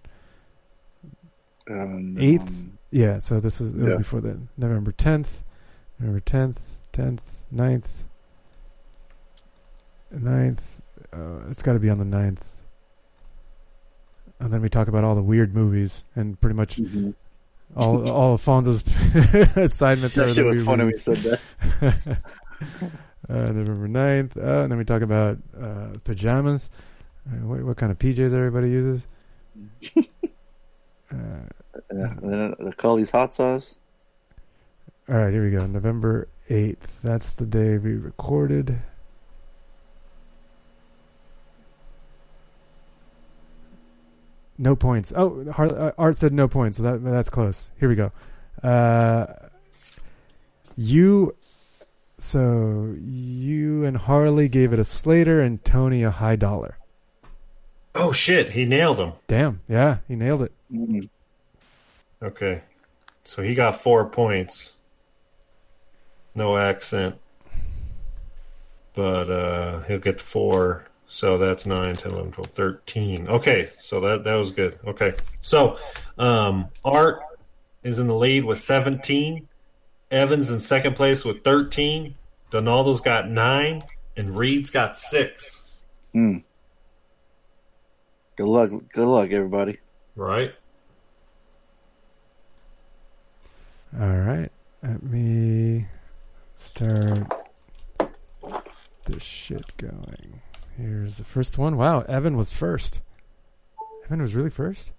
[1.71, 2.43] Um, Eighth.
[2.43, 3.19] um, Yeah.
[3.19, 3.99] So this was it was Yeah.
[3.99, 4.49] before then.
[4.57, 5.43] November 10th.
[5.99, 6.57] November 10th.
[6.93, 7.21] 10th.
[7.55, 8.05] 9th.
[10.15, 10.59] 9th.
[11.13, 12.39] Uh, it's got to be on the 9th.
[14.41, 17.15] And then we talk about all the weird movies and pretty much mhm.
[17.77, 18.83] all all Alfonso's
[19.57, 21.41] assignments That the shit was funny you said that.
[23.29, 24.37] uh, November 9th.
[24.37, 26.71] Uh, and then we talk about uh, pajamas.
[27.29, 29.07] Uh, what, what kind of PJs everybody uses.
[31.75, 33.75] Uh, Yeah, and then the Cully's hot sauce.
[35.09, 35.67] all right, here we go.
[35.67, 36.77] November 8th.
[37.03, 38.81] That's the day we recorded.
[44.59, 45.13] No points.
[45.17, 47.71] Oh, uh, Art said no points, so that that's close.
[47.81, 48.13] Here we go.
[48.63, 49.27] Uh,
[50.77, 51.35] you,
[52.19, 56.77] so you and Harley gave it a Slater and Tony a high dollar.
[57.95, 59.13] Oh shit, he nailed him.
[59.29, 60.53] Damn, yeah, he nailed it.
[60.73, 61.09] Mm.
[62.23, 62.63] Okay.
[63.25, 64.75] So he got four points.
[66.35, 67.17] No accent.
[68.95, 70.87] But uh he'll get four.
[71.07, 73.29] So that's 9, 10, 11, 12, 13.
[73.29, 74.79] Okay, so that that was good.
[74.87, 75.15] Okay.
[75.41, 75.79] So
[76.19, 77.21] um Art
[77.83, 79.49] is in the lead with 17.
[80.11, 82.15] Evans in second place with 13.
[82.51, 83.83] Donaldo's got 9
[84.17, 85.79] and Reed's got 6.
[86.15, 86.43] Mm.
[88.37, 88.71] Good luck.
[88.93, 89.79] Good luck, everybody.
[90.17, 90.53] Right?
[93.99, 94.51] All right,
[94.85, 95.87] let me
[96.55, 97.27] start
[99.05, 100.41] this shit going.
[100.77, 101.77] Here's the first one.
[101.77, 103.01] Wow, Evan was first.
[104.05, 104.93] Evan was really first.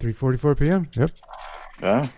[0.00, 0.88] 3:44 p.m.
[0.94, 1.10] Yep.
[1.82, 2.08] Yeah.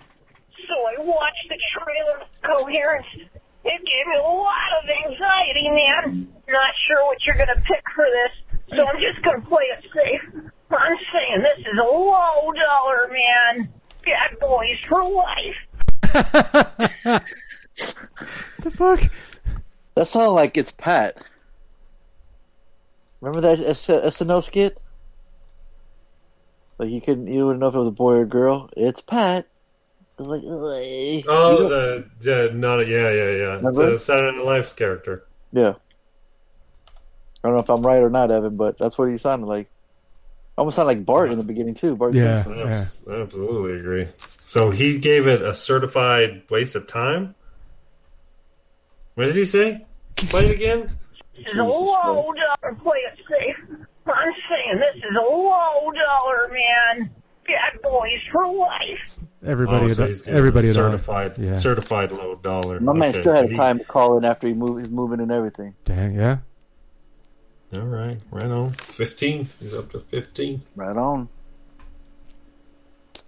[0.68, 3.06] So I watched the trailer Coherence.
[3.14, 3.30] It
[3.64, 6.28] gave me a lot of anxiety, man.
[6.48, 10.42] Not sure what you're gonna pick for this, so I'm just gonna play it safe.
[10.70, 13.68] I'm saying this is a low dollar, man.
[14.04, 15.58] Bad boys for life.
[18.60, 19.00] The fuck?
[19.94, 21.16] That sounded like it's Pat.
[23.20, 24.78] Remember that S- SNL skit?
[26.78, 28.70] Like you couldn't, you wouldn't know if it was a boy or girl.
[28.76, 29.46] It's Pat.
[30.18, 30.42] Like.
[30.46, 33.30] Oh, You don't- the, the yeah, yeah,
[33.60, 33.68] yeah.
[33.68, 35.24] It's a Saturday Night Live character.
[35.52, 35.74] yeah.
[37.44, 39.70] I don't know if I'm right or not, Evan, but that's what he sounded like.
[40.56, 41.94] Almost sounded like Bart in the beginning too.
[41.94, 42.42] Bart Yeah.
[42.42, 42.68] Simpson.
[42.68, 44.08] Abs- Absolutely agree.
[44.48, 47.34] So he gave it a certified waste of time.
[49.14, 49.84] What did he say?
[50.16, 50.90] Play it again.
[51.36, 52.74] This is a low dollar.
[52.76, 53.76] Play it safe.
[54.06, 57.10] I'm saying this is a low dollar, man.
[57.46, 59.20] Bad boys for life.
[59.44, 60.90] Everybody, Oh, so at- he's giving everybody it at all.
[60.92, 61.52] certified, Yeah.
[61.52, 62.80] certified low dollar.
[62.80, 64.80] My man Okay, still so had he- time to call in after he moved.
[64.80, 65.74] He's moving and everything.
[65.84, 66.38] Dang, yeah.
[67.76, 68.70] All right, right on.
[68.72, 69.46] Fifteen.
[69.60, 70.62] He's up to fifteen.
[70.74, 71.28] Right on.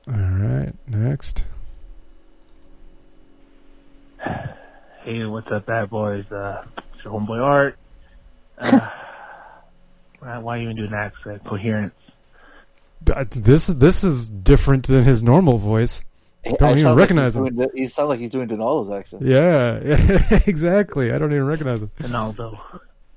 [0.08, 1.44] All right, next.
[5.02, 6.24] Hey, what's up, bad boys?
[6.30, 6.62] Uh,
[6.94, 7.78] it's your homeboy Art.
[8.58, 8.80] Uh,
[10.20, 11.44] why why you even do an accent?
[11.44, 11.94] Coherence.
[13.30, 16.02] This is this is different than his normal voice.
[16.46, 17.56] I Don't even recognize like him.
[17.56, 19.22] doing the- he sounds like he's doing Donaldo's accent.
[19.22, 21.12] Yeah, yeah, exactly.
[21.12, 21.90] I don't even recognize him.
[21.98, 22.58] Ronaldo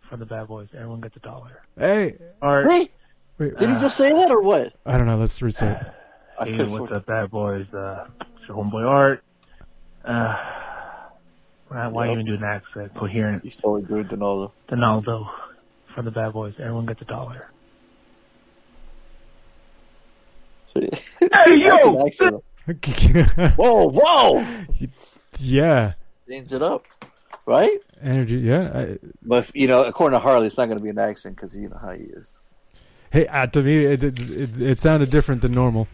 [0.10, 0.68] from the bad boys.
[0.74, 1.62] Everyone gets a dollar.
[1.78, 2.70] Hey, Art.
[2.72, 2.90] Hey,
[3.38, 4.74] wait, did he just say that or what?
[4.86, 5.18] I don't know.
[5.18, 5.86] Let's restart.
[6.40, 7.66] I Hey, could've what's up, bad boys?
[7.74, 8.08] Uh,
[8.38, 9.24] it's your homeboy Art.
[10.04, 10.36] Uh,
[11.70, 12.14] why why Yep.
[12.14, 12.94] even do an accent?
[12.96, 13.44] Coherent.
[13.44, 14.52] He's totally good, Donaldo.
[14.70, 15.30] Ronaldo
[15.96, 16.54] for the bad boys.
[16.60, 17.50] Everyone gets a dollar.
[20.80, 20.90] hey
[21.48, 21.92] yo!
[23.56, 24.64] Whoa, whoa!
[25.40, 25.94] yeah.
[26.28, 26.86] Changed it up.
[27.46, 27.78] right?
[28.02, 28.72] Energy, yeah.
[28.74, 31.36] I, But if, you know, according to Harley, it's not going to be an accent
[31.36, 32.38] because you know how he is.
[33.12, 35.88] hey, uh, to me, it, it, it, it sounded different than normal.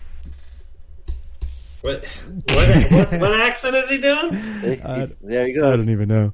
[1.81, 4.33] What, what, what, what accent is he doing?
[4.33, 5.71] Hey, I- there you go.
[5.71, 6.33] I don't even know.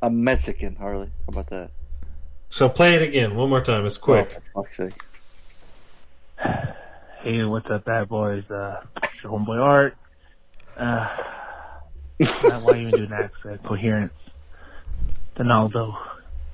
[0.00, 1.06] I'm Mexican, Harley.
[1.06, 1.70] How about that?
[2.50, 3.86] So play it again one more time.
[3.86, 4.28] It's quick.
[4.54, 5.02] Oh, for fuck's sake.
[7.22, 8.48] Hey, what's up, bad boys?
[8.50, 9.96] Uh, it's your homeboy Art.
[10.76, 11.08] Uh,
[12.62, 13.62] why you even do an accent?
[13.62, 14.12] Coherence.
[15.36, 15.96] Donaldo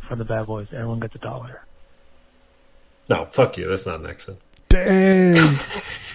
[0.07, 0.69] from the bad boys.
[0.73, 1.63] Everyone gets a dollar.
[3.09, 3.67] No, fuck you.
[3.69, 4.39] That's not an accent.
[4.69, 5.57] Dang.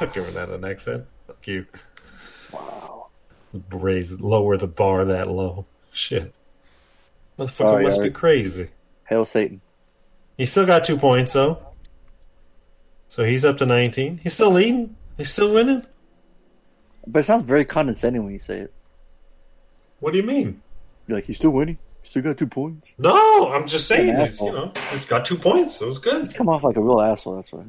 [0.00, 1.04] I'll give that an accent.
[1.26, 1.66] Fuck you.
[2.52, 3.08] Wow.
[3.70, 5.66] Raise, lower the bar that low.
[5.92, 6.32] Shit.
[7.38, 8.68] Motherfucker must be crazy.
[9.08, 9.60] Hail Satan.
[10.36, 11.58] He still got two points though.
[13.08, 14.18] So he's up to 19.
[14.22, 14.94] He's still leading.
[15.16, 15.84] He's still winning.
[17.06, 18.72] But it sounds very condescending when you say it.
[20.00, 20.62] What do you mean?
[21.06, 21.78] You're like, he's still winning?
[22.02, 22.92] You still got two points?
[22.98, 24.08] No, I'm just saying.
[24.08, 25.80] You know, he's got two points.
[25.80, 26.34] It was good.
[26.34, 27.64] Come off like a real asshole, that's why.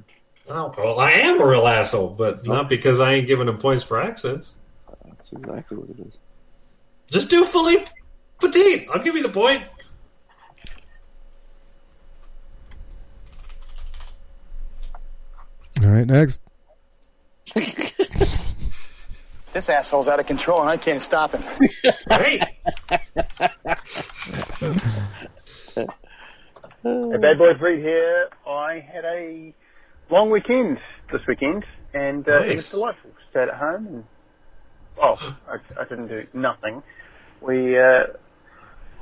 [0.50, 3.84] Oh, well, I am a real asshole, but not because I ain't giving him points
[3.84, 4.54] for accents.
[5.06, 6.18] That's exactly what it is.
[7.10, 7.92] Just do Philippe
[8.40, 8.88] Petit.
[8.90, 9.64] I'll give you the point.
[15.84, 16.42] All right, next.
[19.52, 21.44] This asshole's out of control and I can't stop him.
[22.08, 22.44] Right?
[26.82, 28.30] Hey, Bad Boy Reed here.
[28.48, 29.54] I had a
[30.10, 30.78] long weekend
[31.12, 33.12] this weekend, and uh, it was delightful.
[33.32, 34.04] Stayed at home, and
[35.02, 36.82] oh, I, I didn't do nothing.
[37.42, 38.04] We uh,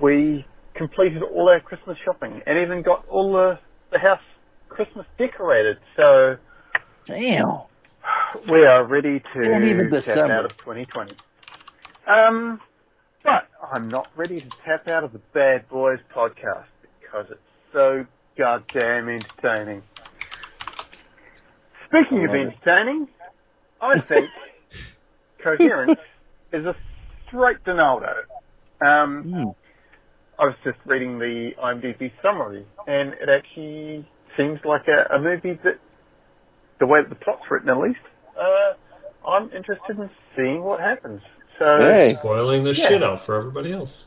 [0.02, 3.60] we completed all our Christmas shopping, and even got all the
[3.92, 4.20] the house
[4.70, 5.78] Christmas decorated.
[5.96, 6.38] So
[7.06, 7.62] Damn.
[8.50, 10.34] we are ready to And even tap December.
[10.34, 11.14] out of 2020.
[12.06, 12.62] Um,
[13.24, 16.66] but I'm not ready to tap out of the Bad Boys podcast
[17.02, 17.40] because it's
[17.74, 18.06] so
[18.38, 19.84] goddamn entertaining.
[21.88, 22.54] Speaking of I it.
[22.66, 23.08] entertaining,
[23.82, 24.32] I think
[25.44, 26.00] Coherence
[26.54, 26.76] is a
[27.28, 28.14] straight Donaldo.
[28.82, 29.50] Um, Hmm.
[30.40, 34.08] I was just reading the IMDb summary, and it actually
[34.38, 35.80] seems like a, a movie that,
[36.80, 38.00] the way that the plot's written at least,
[38.40, 41.22] uh, I'm interested in seeing what happens.
[41.60, 42.16] So Hey.
[42.20, 42.88] Spoiling the Yeah.
[42.90, 44.06] shit out for everybody else.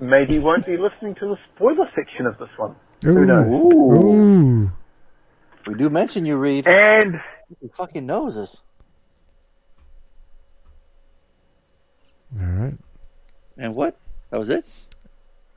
[0.00, 2.74] maybe you won't be listening to the spoiler section of this one.
[3.06, 3.14] Ooh.
[3.14, 3.46] Who knows?
[3.46, 4.72] Ooh.
[5.68, 6.66] We do mention you, Reed.
[6.66, 7.20] And
[7.60, 8.62] Who fucking knows us?
[12.40, 12.74] All right.
[13.58, 13.98] And what?
[14.30, 14.64] That was it?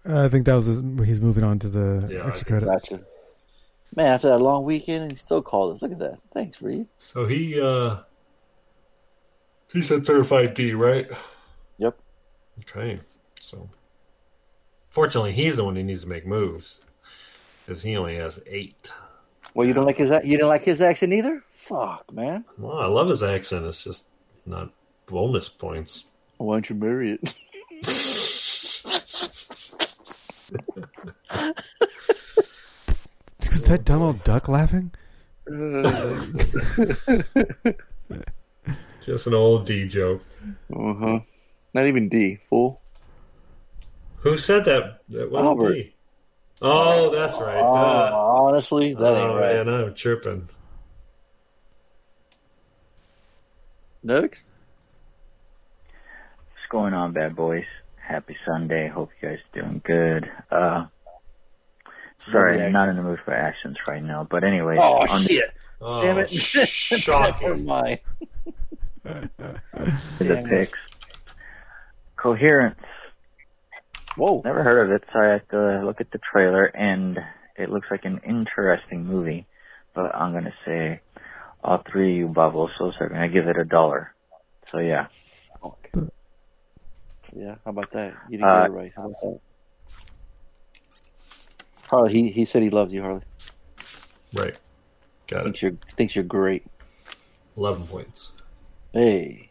[0.06, 2.90] I think that was his, he's moving on to the Yeah, extra think credits.
[2.90, 3.06] Gotcha.
[3.96, 5.82] Man, after that long weekend, he still called us.
[5.82, 6.20] Look at that.
[6.34, 6.88] Thanks, Reed.
[6.98, 7.98] So he uh
[9.72, 11.10] he said certified D, right?
[11.78, 11.98] Yep.
[12.62, 13.00] Okay.
[13.40, 13.70] So
[14.90, 16.82] fortunately he's the one who needs to make moves.
[17.66, 18.92] Because he only has eight.
[19.54, 21.44] Well, you don't like his you didn't like his accent either?
[21.52, 22.46] Fuck, man.
[22.58, 24.08] Well, I love his accent, it's just
[24.46, 24.72] not
[25.08, 26.06] bonus points.
[26.38, 27.36] Why don't you marry it?
[33.42, 34.92] Is that Donald Duck laughing?
[39.06, 40.22] Just an old D joke.
[40.74, 41.20] Uh huh.
[41.74, 42.38] Not even D.
[42.50, 42.82] Fool.
[44.18, 45.02] Who said that?
[45.10, 45.74] That wasn't Albert.
[45.74, 45.94] D.
[46.62, 47.58] Oh, that's right.
[47.60, 49.66] Oh, Uh, honestly, that ain't oh right.
[49.66, 50.48] man, I'm tripping.
[54.04, 54.44] Next.
[55.86, 57.66] What's going on, bad boys?
[57.98, 58.88] Happy Sunday.
[58.88, 60.30] Hope you guys are doing good.
[60.52, 60.86] Uh,
[62.30, 64.28] sorry, I'm not in the mood for actions right now.
[64.30, 65.52] But anyway, Oh on the- shit!
[65.80, 66.32] Oh, Damn it!
[66.34, 67.48] shocking.
[67.48, 68.00] Never mind.
[69.04, 69.30] the
[70.20, 70.78] Damn picks.
[72.18, 72.80] Coherence.
[74.18, 74.42] Whoa!
[74.44, 77.18] Never heard of it, so I had to look at the trailer, and
[77.58, 79.46] it looks like an interesting movie.
[79.94, 81.00] But I'm gonna say
[81.64, 84.14] all three of you bubbles, so are gonna give it a dollar.
[84.68, 85.08] So yeah.
[87.34, 88.14] Yeah, how about that?
[88.30, 88.92] You didn't Uh, get it right.
[88.96, 89.40] How about that?
[91.90, 93.22] Harley, he, he said he loves you, Harley.
[94.34, 94.56] Right.
[95.28, 95.44] Got it.
[95.44, 96.66] Thinks you're thinks you're great.
[97.56, 98.34] Eleven points.
[98.94, 99.51] Hey.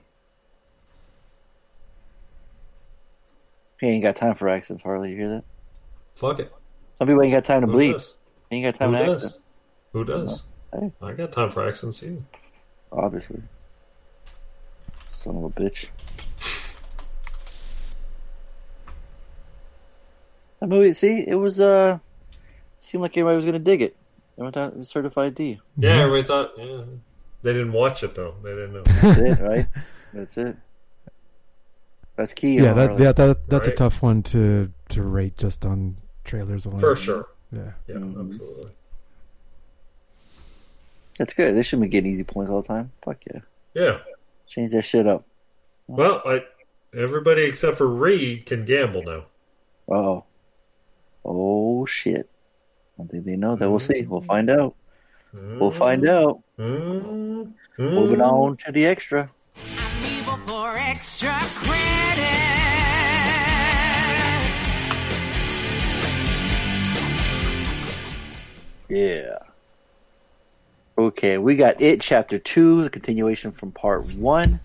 [3.81, 5.11] He ain't got time for accents, Harley.
[5.11, 5.45] You hear that?
[6.15, 6.53] Fuck it.
[6.99, 7.93] Some people ain't got time to Who bleed.
[7.95, 8.15] does?
[8.51, 9.25] He ain't got time Who to does?
[9.25, 9.43] accent.
[9.93, 10.43] Who does?
[10.73, 12.23] Hey, I got time for accents too.
[12.93, 13.43] obviously.
[15.09, 15.87] Son of a bitch.
[20.61, 21.99] That movie, see, it was uh,
[22.79, 23.97] seemed like everybody was gonna dig it.
[24.37, 25.59] They went out with certified D.
[25.79, 26.51] Yeah, everybody thought.
[26.59, 26.83] Yeah,
[27.43, 28.35] they didn't watch it though.
[28.43, 28.83] They didn't know.
[28.83, 29.67] That's it, right?
[30.13, 30.57] That's it.
[32.21, 32.57] That's key.
[32.57, 36.79] Yeah, that, yeah, that that's a tough one to to rate just on trailers alone.
[36.79, 37.29] For sure.
[37.51, 37.71] Yeah.
[37.89, 38.33] Yeah, mm-hmm.
[38.33, 38.73] absolutely.
[41.17, 41.57] That's good.
[41.57, 42.93] They shouldn't be getting easy points all the time.
[43.01, 43.41] Fuck yeah.
[43.73, 43.99] Yeah.
[44.47, 45.25] Change that shit up.
[45.87, 46.45] Well, I,
[46.95, 49.25] everybody except for Reed can gamble now.
[49.89, 50.25] Oh.
[51.25, 52.29] Oh shit.
[52.29, 53.71] I don't think they know that.
[53.71, 54.03] We'll see.
[54.03, 54.27] We'll mm-hmm.
[54.27, 54.75] find out.
[55.33, 56.29] We'll find mm-hmm.
[56.29, 56.43] out.
[56.59, 57.53] Mm.
[57.79, 59.31] Moving on to the extra.
[60.51, 62.10] for extra credit.
[68.91, 69.39] Yeah.
[70.99, 74.61] Okay, we got it, chapter two, the continuation from part one.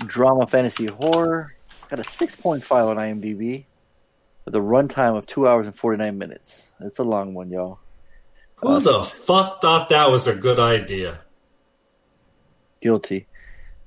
[0.00, 1.54] Drama, fantasy, horror.
[1.88, 3.64] Got a 6.5 on IMDb
[4.44, 6.72] with a runtime of two hours and 49 minutes.
[6.80, 7.78] It's a long one, y'all.
[8.56, 11.20] Who the fuck thought that was a good idea?
[12.80, 13.26] Guilty.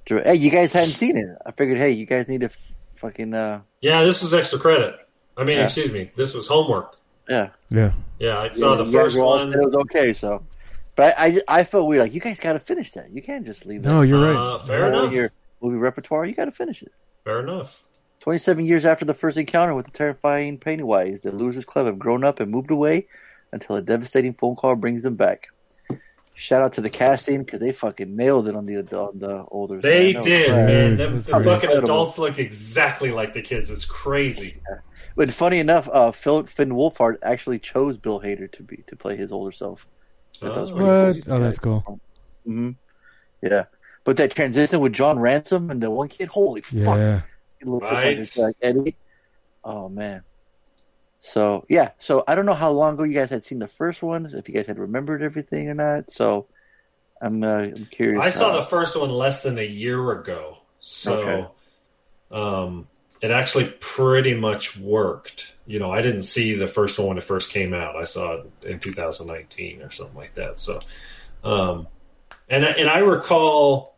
[0.06, 1.28] Dr- Hey, you guys hadn't seen it.
[1.46, 2.50] I figured, hey, you guys need to
[2.96, 4.96] fucking, uh, Yeah, this was extra credit.
[5.36, 5.66] I mean, Yeah.
[5.66, 6.96] excuse me, this was homework.
[7.30, 7.50] Yeah.
[7.70, 7.92] Yeah.
[8.20, 9.54] Yeah, I saw Yeah, the first one.
[9.54, 10.44] It was okay, so.
[10.96, 12.02] But I, I, I felt weird.
[12.02, 13.12] Like, you guys got to finish that.
[13.12, 13.90] You can't just leave that.
[13.90, 14.36] No, you're right.
[14.36, 15.14] Uh, fair All enough.
[15.14, 15.32] Your
[15.62, 16.92] movie repertoire, you got to finish it.
[17.24, 17.84] Fair enough.
[18.22, 22.24] 27 years after the first encounter with the terrifying Pennywise, the Losers Club have grown
[22.24, 23.08] up and moved away
[23.52, 25.50] until a devastating phone call brings them back.
[26.40, 29.82] Shout out to the casting because they fucking nailed it on the on the older.
[29.82, 30.24] They side.
[30.24, 30.66] Did, great.
[30.66, 30.98] man.
[30.98, 31.84] That Them was the fucking Incredible.
[31.84, 33.72] adults look exactly like the kids.
[33.72, 34.62] It's crazy.
[35.16, 39.16] But funny enough, uh, Phil, Finn Wolfhard actually chose Bill Hader to be to play
[39.16, 39.88] his older self.
[40.40, 41.26] I thought that was What?
[41.26, 41.34] cool.
[41.34, 42.00] Oh, that's cool.
[42.46, 42.70] hmm
[43.42, 43.64] Yeah,
[44.04, 46.98] but that transition with John Ransone and the one kid, holy fuck!
[47.00, 47.22] Yeah.
[47.60, 48.16] He looked Right.
[48.20, 48.96] his, like Eddie.
[49.64, 50.22] Oh man.
[51.20, 54.04] So yeah, so I don't know how long ago you guys had seen the first
[54.04, 56.12] one, if you guys had remembered everything or not.
[56.12, 56.48] So
[57.22, 58.22] I'm uh, I'm curious.
[58.22, 61.48] I saw how- the first one less than a year ago, so Okay.
[62.32, 62.88] um,
[63.22, 65.54] it actually pretty much worked.
[65.66, 67.96] You know, I didn't see the first one when it first came out.
[67.96, 70.60] I saw it in 2019 or something like that.
[70.60, 70.80] So,
[71.44, 71.88] um,
[72.48, 73.96] and I- and I recall,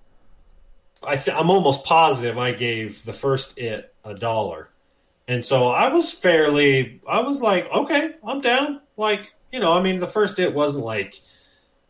[1.04, 4.70] I th- I'm almost positive I gave the first it a dollar,
[5.30, 8.82] and so I was fairly, I was like, okay, I'm down.
[8.98, 11.16] Like, you know, I mean, the first it wasn't like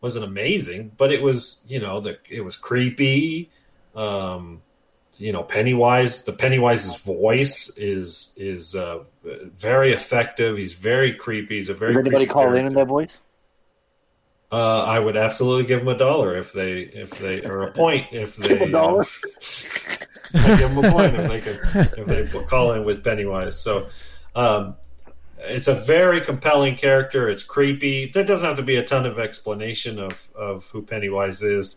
[0.02, 3.50] wasn't amazing, but it was, you know, the it was creepy.
[3.96, 4.60] Um,
[5.16, 10.58] you know, Pennywise, the Pennywise's voice is is uh, very effective.
[10.58, 11.56] He's very creepy.
[11.56, 12.60] He's a very Did anybody call character.
[12.60, 13.18] in in that voice?
[14.52, 18.08] Uh, I would absolutely give them a dollar if they if they or a point
[18.12, 19.06] if they a dollar?
[20.34, 21.60] I give them a point if they could
[21.98, 23.58] if they call in with Pennywise.
[23.58, 23.88] So,
[24.34, 24.76] um,
[25.38, 27.28] it's a very compelling character.
[27.28, 28.06] It's creepy.
[28.06, 31.76] There doesn't have to be a ton of explanation of of who Pennywise is.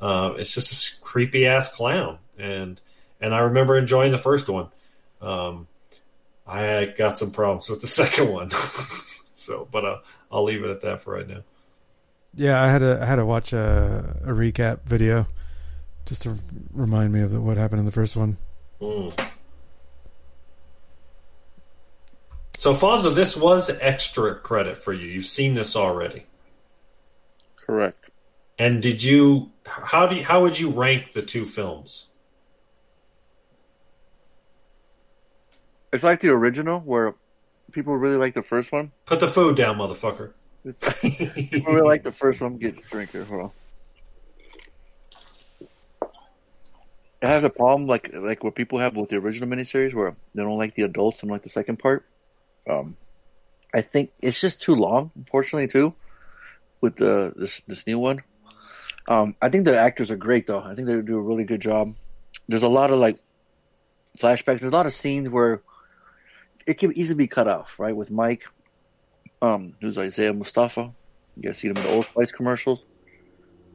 [0.00, 2.80] Uh, it's just a creepy ass clown, and
[3.20, 4.68] and I remember enjoying the first one.
[5.20, 5.66] Um,
[6.46, 8.50] I got some problems with the second one,
[9.32, 9.98] so but uh,
[10.30, 11.42] I'll leave it at that for right now.
[12.34, 15.26] Yeah, I had to I had to watch a, a recap video
[16.06, 16.36] just to
[16.72, 18.36] remind me of the, what happened in the first one.
[18.80, 19.30] Mm.
[22.56, 25.06] So, Fonzo, this was extra credit for you.
[25.06, 26.26] You've seen this already,
[27.56, 28.10] Correct.
[28.58, 29.50] and did you?
[29.66, 32.06] How do you, how would you rank the two films?
[35.92, 37.14] It's like the original where
[37.72, 38.92] people really like the first one.
[39.06, 40.32] Put the food down, motherfucker.
[41.50, 42.56] people really like the first one.
[42.56, 43.24] Get a drink here.
[43.24, 43.50] Hold on.
[47.24, 50.42] It has a problem like like what people have with the original miniseries where they
[50.42, 52.04] don't like the adults and like the second part.
[52.68, 52.98] Um,
[53.72, 55.94] I think it's just too long, unfortunately, too.
[56.82, 58.22] With the this this new one,
[59.08, 60.60] um, I think the actors are great though.
[60.60, 61.94] I think they do a really good job.
[62.46, 63.16] There's a lot of like
[64.18, 64.60] flashbacks.
[64.60, 65.62] There's a lot of scenes where
[66.66, 67.96] it can easily be cut off, right?
[67.96, 68.44] With Mike,
[69.40, 70.92] um, who's Isaiah Mustafa.
[71.38, 72.84] You guys see him in the Old Spice commercials.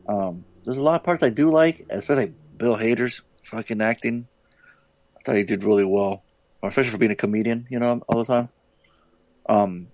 [0.08, 4.28] Um, there's a lot of parts I do like, especially Bill Hader's fucking acting.
[5.18, 6.24] I thought he did really well,
[6.64, 8.50] especially for being a comedian, you know, all the time.
[9.48, 9.88] Um,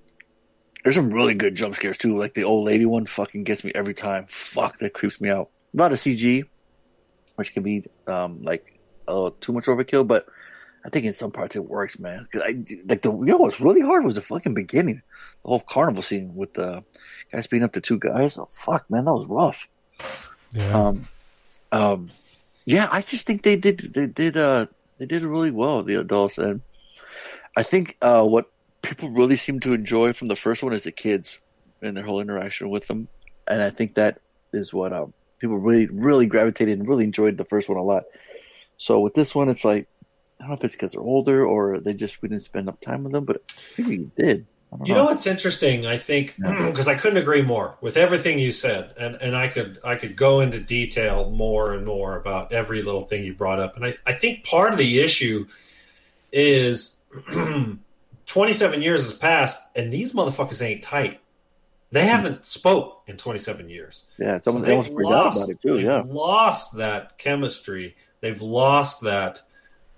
[0.83, 2.17] there's some really good jump scares too.
[2.19, 4.25] Like the old lady one fucking gets me every time.
[4.27, 5.49] Fuck, that creeps me out.
[5.73, 6.43] Not a CG,
[7.35, 8.77] which can be um like
[9.07, 10.27] a little too much overkill, but
[10.85, 12.27] I think in some parts it works, man.
[12.31, 12.49] 'Cause I
[12.85, 15.01] like the you know what's really hard was the fucking beginning,
[15.43, 16.83] the whole carnival scene with the
[17.31, 18.37] guys beating up the two guys.
[18.37, 19.67] Oh fuck, man, that was rough.
[20.51, 20.71] Yeah.
[20.87, 21.07] Um,
[21.71, 22.09] um,
[22.65, 24.65] yeah, I just think they did they did uh
[24.97, 26.61] they did really well the adults and
[27.55, 28.51] I think uh what
[28.81, 31.39] people really seem to enjoy from the first one is the kids
[31.81, 33.07] and their whole interaction with them,
[33.47, 34.19] and I think that
[34.51, 38.03] is what um people really really gravitated and really enjoyed the first one a lot.
[38.77, 39.87] So with this one, it's like
[40.39, 42.79] I don't know if it's because they're older or they just we didn't spend enough
[42.79, 43.41] time with them, but
[43.77, 44.47] maybe we did.
[44.83, 45.85] You know what's interesting?
[45.87, 49.79] I think because I couldn't agree more with everything you said, and, and I could
[49.83, 53.75] I could go into detail more and more about every little thing you brought up,
[53.77, 55.47] and I, I think part of the issue
[56.33, 56.97] is
[58.25, 61.19] 27 years has passed, and these motherfuckers ain't tight.
[61.91, 64.05] They haven't spoke in 27 years.
[64.17, 65.77] Yeah, it's almost, So almost lost- about it too.
[65.77, 67.95] they've Yeah, lost that chemistry.
[68.21, 69.41] They've lost that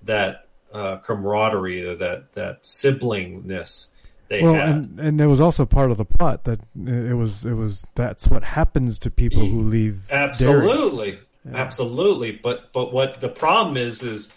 [0.03, 3.87] that uh, camaraderie, that that siblingness
[4.29, 4.69] they well, had.
[4.69, 8.27] and and it was also part of the plot that it was it was that's
[8.27, 9.69] what happens to people who mm.
[9.69, 10.07] leave.
[10.07, 10.23] dairy.
[10.29, 11.19] Absolutely,
[11.53, 12.31] absolutely.
[12.31, 14.31] But but what the problem is is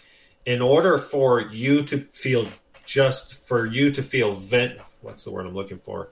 [0.45, 2.47] in order for you to feel
[2.85, 6.09] just for you to feel vent what's the word I'm looking for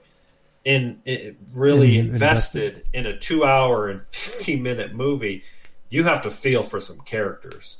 [0.64, 5.44] in, in really In- invested in a two hour and fifteen minute movie,
[5.88, 7.78] you have to feel for some characters,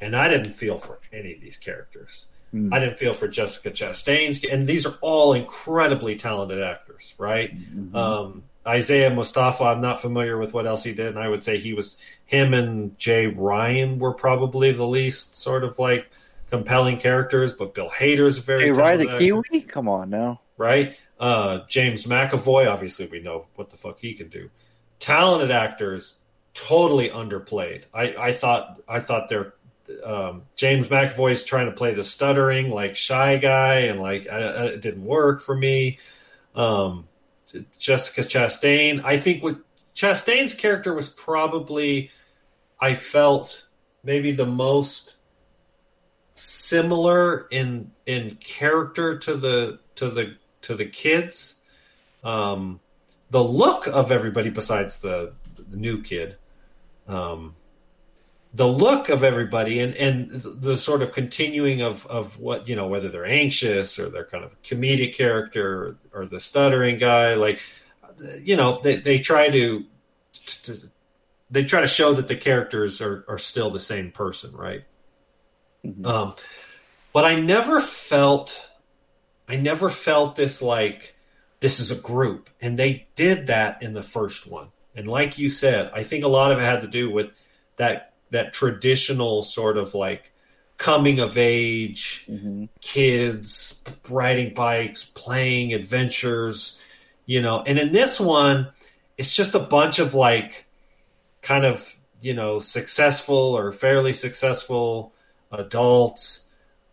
[0.00, 2.26] and I didn't feel for any of these characters.
[2.52, 2.72] Hmm.
[2.72, 7.52] I didn't feel for Jessica Chastain's, and these are all incredibly talented actors, right?
[7.94, 11.58] Um, Isaiah Mustafa, I'm not familiar with what else he did, and I would say
[11.58, 16.10] he was him and Jay Ryan were probably the least sort of like
[16.50, 20.40] compelling characters, but Bill Hader's very hey, Ryan the actor, Kiwi, come on now.
[20.56, 20.96] right?
[21.18, 24.50] Uh, James McAvoy, obviously we know what the fuck he can do.
[24.98, 26.16] Talented actors,
[26.54, 27.84] totally underplayed.
[27.94, 29.54] I, I thought I thought they're
[30.04, 34.64] um, James McAvoy's trying to play the stuttering like shy guy, and like I, I,
[34.66, 35.98] it didn't work for me.
[36.54, 37.08] Um,
[37.78, 39.58] Jessica Chastain, I think what
[39.94, 42.10] Chastain's character was probably,
[42.80, 43.66] I felt
[44.02, 45.14] maybe the most
[46.34, 51.54] similar in in character to the to the to the kids.
[52.22, 52.80] Um,
[53.30, 55.32] the look of everybody besides the
[55.68, 56.36] the new kid.
[57.08, 57.54] Um,
[58.54, 62.86] the look of everybody and, and the, sort of continuing of, of what, you know,
[62.86, 67.34] whether they're anxious or they're kind of a comedic character or, or the stuttering guy,
[67.34, 67.60] like,
[68.42, 69.84] you know, they, they try to,
[70.62, 70.80] to,
[71.50, 74.84] they try to show that the characters are, are still the same person, right?
[76.04, 76.34] Um,
[77.12, 78.68] but I never felt,
[79.48, 81.14] I never felt this like,
[81.60, 82.50] this is a group.
[82.60, 84.68] And they did that in the first one.
[84.94, 87.30] And like you said, I think a lot of it had to do with
[87.76, 90.32] that that traditional sort of like
[90.76, 92.28] coming of age
[92.80, 93.80] kids
[94.10, 96.80] riding bikes playing adventures
[97.28, 97.60] you know.
[97.66, 98.68] And in this one
[99.16, 100.66] it's just a bunch of like
[101.42, 105.12] kind of you know successful or fairly successful
[105.52, 106.44] adults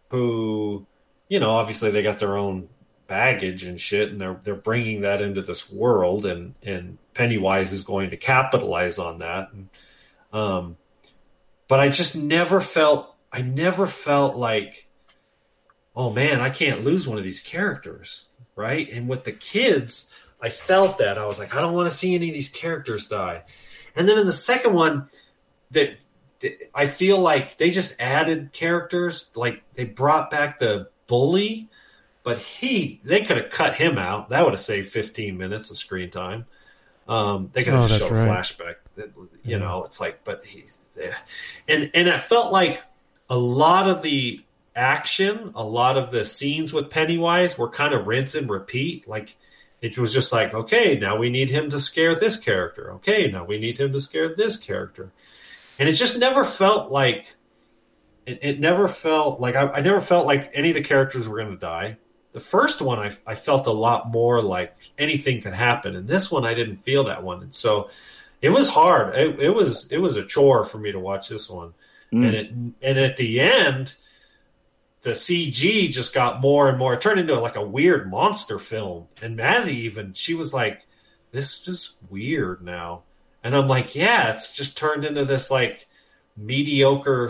[0.10, 0.86] who
[1.28, 2.70] you know obviously they got their own
[3.08, 7.84] baggage and shit and they're they're bringing that into this world and and Pennywise is
[7.84, 9.52] going to capitalize on that.
[9.54, 9.70] And
[10.32, 10.78] um
[11.68, 14.88] but I just never felt I never felt like
[15.96, 18.26] oh man, I can't lose one of these characters,
[18.56, 18.90] right?
[18.92, 20.08] And with the kids,
[20.42, 21.18] I felt that.
[21.18, 23.44] I was like I don't want to see any of these characters die.
[23.96, 25.10] And then in the second one
[25.72, 25.98] that
[26.76, 31.70] I feel like they just added characters like they brought back the bully
[32.24, 34.30] but he they could have cut him out.
[34.30, 36.46] That would have saved 15 minutes of screen time.
[37.08, 38.30] Um, they could have Oh, just showed a right.
[38.30, 38.76] flashback.
[39.44, 40.80] You know, it's like, but he's
[41.68, 42.82] and and it felt like
[43.30, 44.42] a lot of the
[44.76, 49.08] action, a lot of the scenes with Pennywise were kind of rinse and repeat.
[49.08, 49.36] Like
[49.82, 52.94] it was just like, okay, now we need him to scare this character.
[52.94, 55.12] Okay, now we need him to scare this character,
[55.80, 57.36] and it just never felt like
[58.26, 61.38] it, it never felt like I, I never felt like any of the characters were
[61.38, 61.98] going to die.
[62.32, 66.32] The first one, I, I felt a lot more like anything could happen, and this
[66.32, 67.90] one, I didn't feel that one, and so
[68.44, 69.16] it was hard.
[69.16, 71.74] It, it was it was a chore for me to watch this one,
[72.12, 72.28] Mm.
[72.28, 72.52] and it
[72.84, 73.96] and at the end,
[75.02, 76.94] the CG just got more and more.
[76.94, 80.82] It turned into like a weird monster film, and Mazzy even she was like,
[81.32, 83.04] "This is just weird now,"
[83.44, 85.88] and I'm like, "Yeah, it's just turned into this like
[86.38, 87.30] mediocre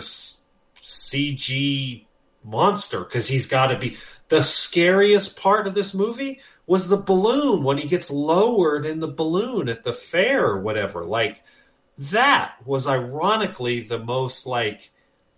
[0.82, 2.06] CG
[2.44, 3.96] monster because he's got to be
[4.28, 9.08] the scariest part of this movie was the balloon when he gets lowered in the
[9.08, 11.04] balloon at the fair or whatever.
[11.04, 11.42] Like
[12.10, 14.90] that was ironically the most like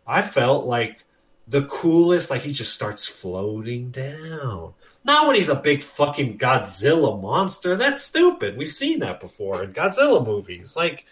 [0.06, 1.04] i felt like
[1.48, 4.74] the coolest like he just starts floating down.
[5.04, 7.76] Not when he's a big fucking godzilla monster.
[7.76, 8.56] That's stupid.
[8.56, 10.74] We've seen that before in godzilla movies.
[10.74, 11.06] Like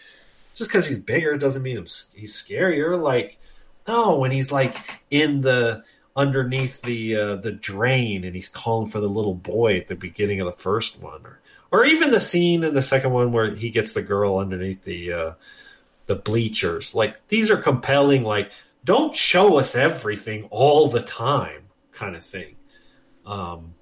[0.54, 3.00] just because he's bigger doesn't mean he's scarier.
[3.00, 3.38] Like
[3.86, 4.76] no, when he's like
[5.10, 5.84] in the
[6.16, 10.40] underneath the uh, the drain and he's calling for the little boy at the beginning
[10.40, 13.70] of the first one, or or even the scene in the second one where he
[13.70, 15.32] gets the girl underneath the uh,
[16.06, 16.94] the bleachers.
[16.94, 18.22] Like these are compelling.
[18.22, 18.52] Like
[18.84, 21.62] don't show us everything all the time,
[21.92, 22.56] kind of thing.
[23.24, 23.74] Um,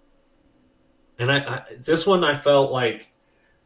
[1.19, 3.13] and I, I this one I felt like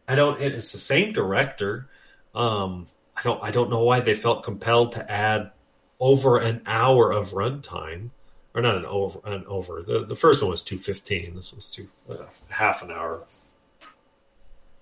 [0.08, 0.40] I don't.
[0.40, 1.88] It's the same director.
[2.34, 2.86] Um,
[3.16, 3.42] I don't.
[3.42, 5.50] I don't know why they felt compelled to add
[5.98, 8.10] over an hour of runtime,
[8.56, 9.20] or not an over.
[9.24, 9.82] An over.
[9.82, 11.36] The the first one was two fifteen.
[11.36, 12.16] This was two uh,
[12.50, 13.24] half an hour.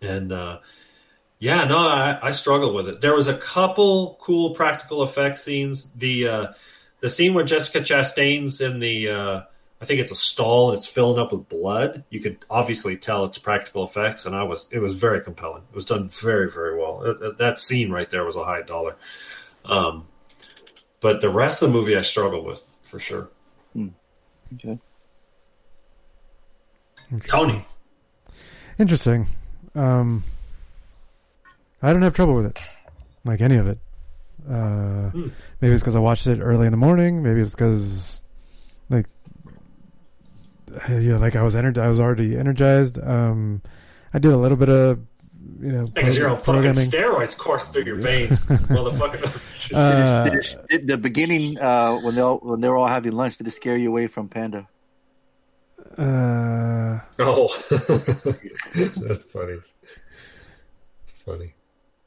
[0.00, 0.60] And uh,
[1.40, 3.00] yeah, no, I, I struggled with it.
[3.00, 5.88] There was a couple cool practical effect scenes.
[5.96, 6.46] The uh,
[7.00, 9.42] the scene where Jessica Chastain's in the uh,
[9.80, 12.04] I think it's a stall and it's filling up with blood.
[12.10, 15.64] You could obviously tell it's practical effects, and I was it was very compelling.
[15.68, 17.16] It was done very very well.
[17.38, 18.96] That scene right there was a high dollar.
[19.64, 20.06] Um,
[21.00, 23.30] but the rest of the movie I struggled with for sure.
[24.52, 24.78] Okay.
[27.28, 27.64] Tony,
[28.78, 29.26] Interesting.
[29.74, 30.24] Um,
[31.82, 32.60] I don't have trouble with it,
[33.24, 33.78] like any of it.
[34.48, 35.28] Uh, Hmm.
[35.60, 37.22] Maybe it's because I watched it early in the morning.
[37.22, 38.22] Maybe it's because,
[38.90, 39.06] like,
[40.88, 42.98] you know, like I was ener- I was already energized.
[43.02, 43.62] Um,
[44.12, 45.00] I did a little bit of,
[45.64, 48.40] you know, because you're on fucking steroids course through your veins,
[48.76, 49.24] motherfucker.
[49.74, 53.12] Uh, Did it- did the beginning uh, when they all, when they were all having
[53.12, 54.68] lunch, did it scare you away from Panda?
[55.96, 59.58] Uh, oh, that's funny.
[61.24, 61.54] Funny.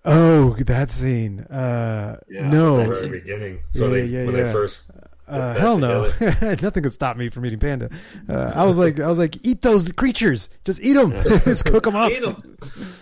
[0.06, 1.40] oh, that scene.
[1.42, 3.60] Uh, Yeah, no, the very beginning.
[3.74, 4.44] So yeah, they- yeah, when yeah.
[4.44, 4.82] they first
[5.28, 6.04] Uh, hell no!
[6.42, 7.90] Nothing could stop me from eating panda.
[8.30, 10.50] Uh, I was like, I was like, eat those creatures.
[10.64, 11.12] Just eat them.
[11.44, 12.12] Just cook them up.
[12.12, 12.58] Eat 'em.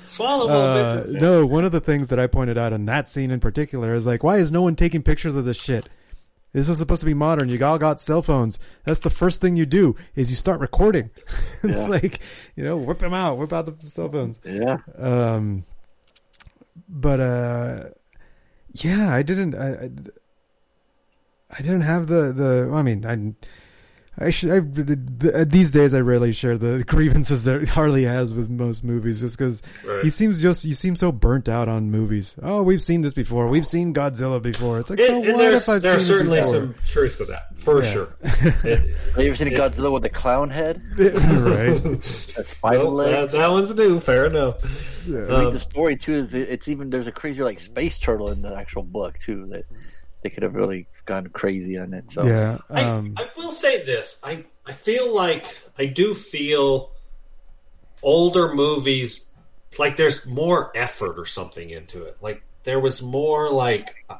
[0.07, 3.29] Swallow Uh, them, no, one of the things that I pointed out in that scene
[3.31, 5.87] in particular is like, why is no one taking pictures of this shit?
[6.51, 7.49] This is supposed to be modern.
[7.49, 8.59] You all got cell phones.
[8.85, 11.09] That's the first thing you do is you start recording.
[11.63, 11.87] it's Yeah.
[11.87, 12.21] like,
[12.55, 14.39] you know, whip them out, whip out the cell phones.
[14.45, 14.77] Yeah.
[14.97, 15.63] Um,
[16.87, 17.83] but uh,
[18.71, 19.53] yeah, I didn't.
[19.55, 19.89] I, I,
[21.51, 22.71] I didn't have the the.
[22.73, 23.33] I mean, I.
[24.17, 24.49] I should.
[24.49, 29.19] I, th- these days, I rarely share the grievances that Harley has with most movies,
[29.19, 30.05] just because Right.
[30.05, 30.63] he seems just.
[30.63, 32.33] You seem so burnt out on movies.
[32.41, 33.49] Oh, we've seen this before.
[33.49, 34.79] We've seen Godzilla before.
[34.79, 37.17] It's like, so And- and what there's, if I've there's seen certainly it some truth
[37.17, 37.91] to that, for Yeah.
[37.91, 38.15] sure.
[38.23, 40.81] It- Have you ever seen a it- Godzilla with a clown head?
[40.97, 41.77] right.
[41.83, 43.33] That's spider Nope, that, legs.
[43.33, 43.99] that one's new.
[43.99, 44.63] Fair enough.
[45.05, 46.13] Read Um, the story too.
[46.13, 49.45] Is it- it's even there's a crazier like space turtle in the actual book too
[49.51, 49.65] that
[50.25, 52.09] they could have really gone crazy on it.
[52.09, 52.57] So Yeah.
[52.71, 54.17] I, Um, I will say this.
[54.23, 56.89] I, I feel like I do feel
[58.01, 59.23] older movies
[59.77, 62.17] like there's more effort or something into it.
[62.21, 64.17] Like there was more like uh,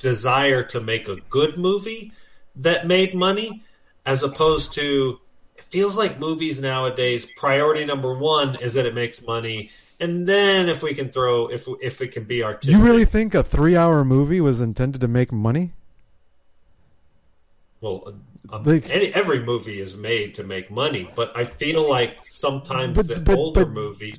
[0.00, 2.10] desire to make a good movie
[2.56, 3.62] that made money
[4.04, 5.20] as opposed to
[5.54, 9.70] it feels like movies nowadays priority number 1 is that it makes money
[10.00, 13.34] and then if we can throw if if it can be artistic you really think
[13.34, 15.72] a three-hour movie was intended to make money?
[17.80, 18.14] Well,
[18.52, 22.96] um, Like- any, every movie is made to make money, but I feel like sometimes
[22.96, 24.14] But- the but- older but- movie.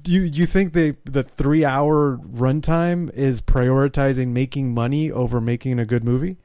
[0.00, 5.78] Do you you think they the three hour runtime is prioritizing making money over making
[5.78, 6.38] a good movie?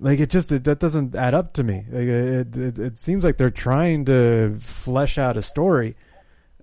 [0.00, 1.84] Like it just it, that doesn't add up to me.
[1.88, 5.94] Like it, it it seems like they're trying to flesh out a story.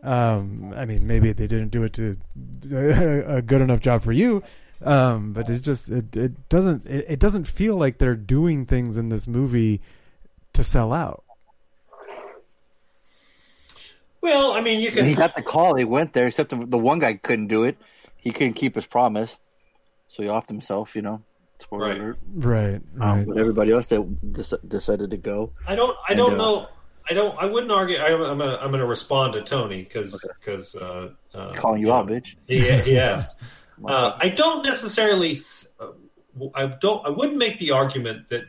[0.03, 2.17] Um, I mean, maybe they didn't do it to
[3.27, 4.41] a good enough job for you,
[4.83, 8.97] um, but it just it, it doesn't it, it doesn't feel like they're doing things
[8.97, 9.81] in this movie
[10.53, 11.23] to sell out.
[14.21, 15.75] Well, I mean, you And he got the call.
[15.75, 17.77] He went there, except the, the one guy couldn't do it.
[18.17, 19.35] He couldn't keep his promise,
[20.07, 20.95] so he offed himself.
[20.95, 21.23] You know,
[21.59, 21.97] spoiler Right.
[21.97, 22.19] alert.
[22.35, 23.27] Right, right.
[23.27, 25.53] But everybody else that decided to go.
[25.67, 25.97] I don't.
[26.07, 26.67] I don't uh, know.
[27.09, 27.37] I don't.
[27.37, 27.97] I wouldn't argue.
[27.97, 28.57] I, I'm gonna.
[28.61, 32.35] I'm gonna respond to Tony because because uh, uh, calling you out, bitch.
[32.47, 33.35] He, he asked.
[33.83, 35.37] Uh, I don't necessarily.
[35.37, 35.93] Th- uh,
[36.53, 37.03] I don't.
[37.03, 38.43] I wouldn't make the argument that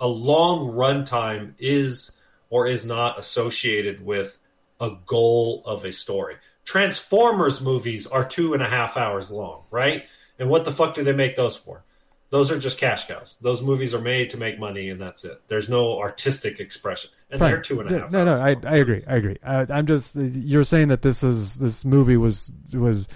[0.00, 2.10] a long runtime is
[2.50, 4.36] or is not associated with
[4.80, 6.36] a goal of a story.
[6.64, 10.04] Transformers movies are two and a half hours long, right?
[10.38, 11.84] And what the fuck do they make those for?
[12.30, 13.36] Those are just cash cows.
[13.40, 15.40] Those movies are made to make money, and that's it.
[15.48, 17.50] There's no artistic expression, and Fine.
[17.50, 18.10] they're two and a half.
[18.10, 19.02] No, no, I, I agree.
[19.06, 19.36] I agree.
[19.44, 23.08] I, I'm just you're saying that this is this movie was was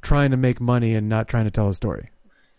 [0.00, 2.10] trying to make money and not trying to tell a story.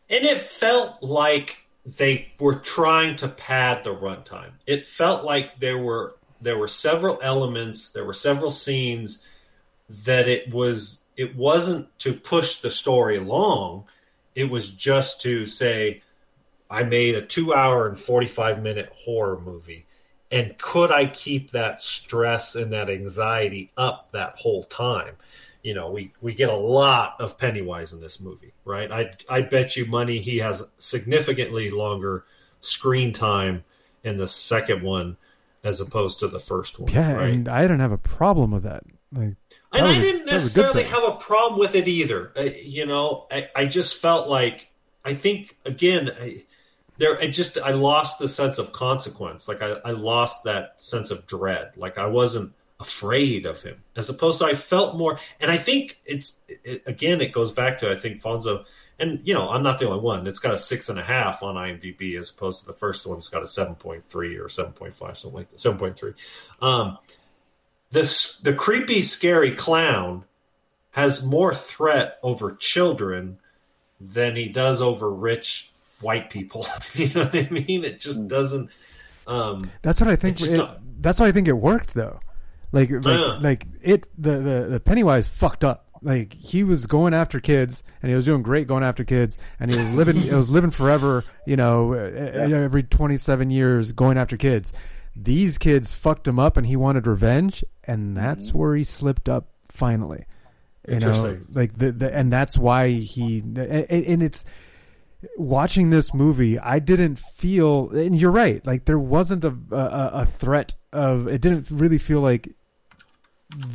[0.09, 1.57] And it felt like
[1.97, 4.51] they were trying to pad the runtime.
[4.67, 9.19] It felt like there were there were several elements, there were several scenes
[10.05, 13.85] that it was it wasn't to push the story along.
[14.35, 16.01] It was just to say
[16.69, 19.85] I made a 2 hour and 45 minute horror movie
[20.33, 25.15] and could I keep that stress and that anxiety up that whole time?
[25.63, 28.91] you know, we we get a lot of Pennywise in this movie, right?
[28.91, 32.25] I I bet you money he has significantly longer
[32.59, 33.63] screen time
[34.03, 35.15] in the second one
[35.63, 36.91] as opposed to the first one.
[36.91, 37.33] Yeah, right?
[37.33, 38.83] and I didn't have a problem with that.
[39.13, 39.35] Like,
[39.71, 42.33] that and was I didn't was a necessarily have a problem with it either.
[42.35, 44.69] Uh, you know, I, I just felt like
[45.05, 46.43] I think again, I,
[47.03, 49.47] there I just I lost the sense of consequence.
[49.47, 51.75] Like I, I lost that sense of dread.
[51.75, 55.19] Like I wasn't afraid of him, as opposed to I felt more.
[55.41, 58.65] And I think it's it, again, it goes back to I think Fonzo.
[58.99, 60.27] And you know, I'm not the only one.
[60.27, 63.27] It's got a six and a half on IMDb, as opposed to the first one's
[63.27, 65.59] got a seven point three or seven point five, something like that.
[65.59, 66.13] Seven point three.
[66.61, 66.97] Um,
[67.91, 70.23] this the creepy scary clown
[70.91, 73.39] has more threat over children
[73.99, 78.69] than he does over rich white people you know what i mean it just doesn't
[79.27, 80.41] um That's what I think.
[80.41, 82.19] It, not- that's why I think it worked though.
[82.73, 83.37] Like, like, Yeah.
[83.39, 84.05] like it.
[84.21, 85.85] The, the the Pennywise fucked up.
[86.01, 89.71] Like he was going after kids, and he was doing great going after kids, and
[89.71, 90.21] he was living.
[90.21, 91.23] it was living forever.
[91.45, 94.73] You know, uh, every twenty seven years going after kids.
[95.15, 99.47] These kids fucked him up, and he wanted revenge, and that's where he slipped up
[99.69, 100.25] finally.
[100.85, 101.47] You know, Interesting.
[101.53, 104.43] like the, the and that's why he and, and it's
[105.37, 110.25] watching this movie, I didn't feel, and you're right, like there wasn't a, a, a
[110.25, 112.49] threat of, it didn't really feel like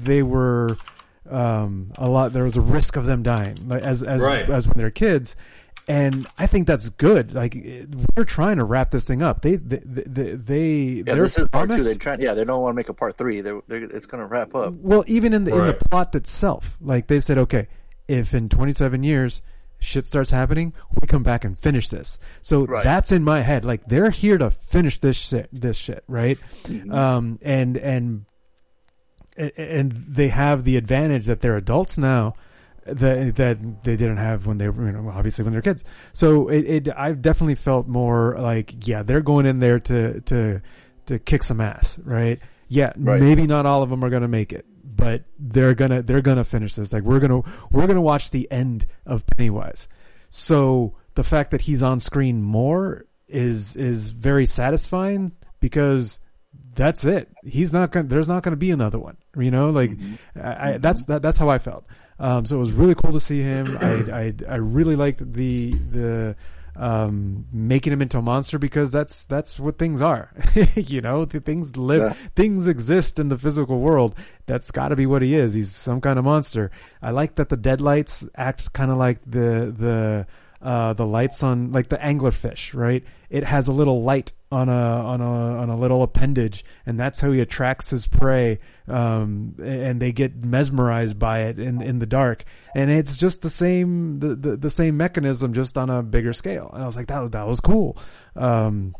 [0.02, 0.76] they were,
[1.30, 4.48] um, a lot, there was a risk of them dying, like as, as, Right.
[4.48, 5.36] as when they're kids.
[5.86, 7.32] And I think that's good.
[7.32, 7.56] Like
[8.14, 9.40] we're trying to wrap this thing up.
[9.40, 10.68] They, they, they, they
[11.06, 11.82] Yeah, their this is part two.
[11.82, 12.20] They're trying.
[12.20, 13.40] Yeah, they don't want to make a part three.
[13.40, 14.74] They're, they're, it's going to wrap up.
[14.74, 17.68] well, even in the in the plot itself, like they said, okay,
[18.06, 19.40] if in 27 years
[19.78, 22.18] shit starts happening, we come back and finish this.
[22.42, 22.82] So Right.
[22.84, 23.64] that's in my head.
[23.64, 26.38] Like they're here to finish this shit, this shit, right?
[26.64, 26.92] Mm-hmm.
[26.92, 28.24] Um, and and
[29.56, 32.34] and they have the advantage that they're adults now.
[32.86, 35.84] That that they didn't have when they were, you know, obviously when they're kids.
[36.14, 40.62] So it, it, I've definitely felt more like, yeah, they're going in there to to
[41.06, 42.40] to kick some ass, right?
[42.70, 43.20] Yeah, Right.
[43.20, 44.64] maybe not all of them are gonna make it,
[44.98, 46.92] but they're gonna they're gonna finish this.
[46.92, 49.88] Like we're gonna we're gonna watch the end of Pennywise.
[50.28, 56.18] So the fact that he's on screen more is is very satisfying because
[56.74, 57.28] that's it.
[57.44, 58.06] He's not going.
[58.06, 59.16] to There's not going to be another one.
[59.36, 59.92] You know, like
[60.36, 61.86] I, I, that's that, that's how I felt.
[62.18, 63.78] Um, so it was really cool to see him.
[63.80, 66.36] I I, I really liked the the
[66.78, 70.30] um, making him into a monster because that's that's what things are.
[70.76, 72.12] you know, the things live, Yeah.
[72.36, 74.14] things exist in the physical world.
[74.46, 75.54] That's got to be what he is.
[75.54, 76.70] He's some kind of monster.
[77.02, 80.26] I like that the deadlights act kind of like the the
[80.60, 83.04] uh, the lights on like the anglerfish, right?
[83.30, 85.24] It has a little light on a on a
[85.60, 88.58] on a little appendage, and that's how he attracts his prey.
[88.88, 92.44] Um, and they get mesmerized by it in in the dark,
[92.74, 96.70] and it's just the same the, the, the same mechanism, just on a bigger scale.
[96.72, 97.96] And I was like, that was- that was cool.
[98.34, 98.94] Um,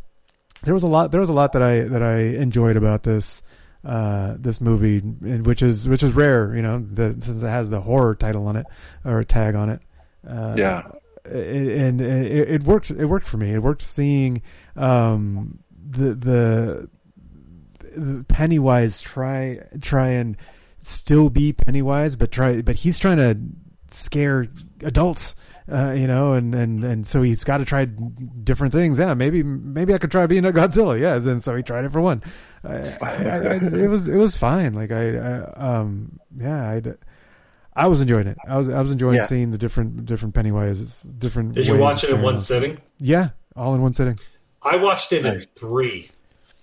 [0.63, 3.43] there was a lot there was a lot that I that I enjoyed about this
[3.85, 7.81] uh this movie which is which is rare you know the, since it has the
[7.81, 8.67] horror title on it
[9.05, 9.81] or tag on it
[10.29, 10.83] uh, Yeah.
[11.25, 14.43] And it, it worked it worked for me it worked seeing
[14.77, 15.59] um
[15.91, 16.89] the the,
[17.97, 20.37] the Pennywise try try and
[20.81, 23.39] still be Pennywise but try but he's trying to
[23.91, 24.47] scare
[24.83, 25.35] adults
[25.71, 28.99] uh, you know, and, and, and so he's got to try different things.
[28.99, 30.99] Yeah, maybe maybe I could try being a Godzilla.
[30.99, 32.23] Yeah, and so he tried it for one.
[32.65, 34.73] I, I, I, it was it was fine.
[34.73, 36.83] Like I, I um yeah I.
[37.79, 38.37] I was enjoying it.
[38.47, 39.25] I was I was enjoying Yeah.
[39.27, 41.55] seeing the different different Pennywises, different.
[41.55, 42.41] Did you watch it in one carrying on.
[42.41, 42.79] sitting?
[42.99, 44.19] Yeah, all in one sitting.
[44.63, 46.11] I watched it in three.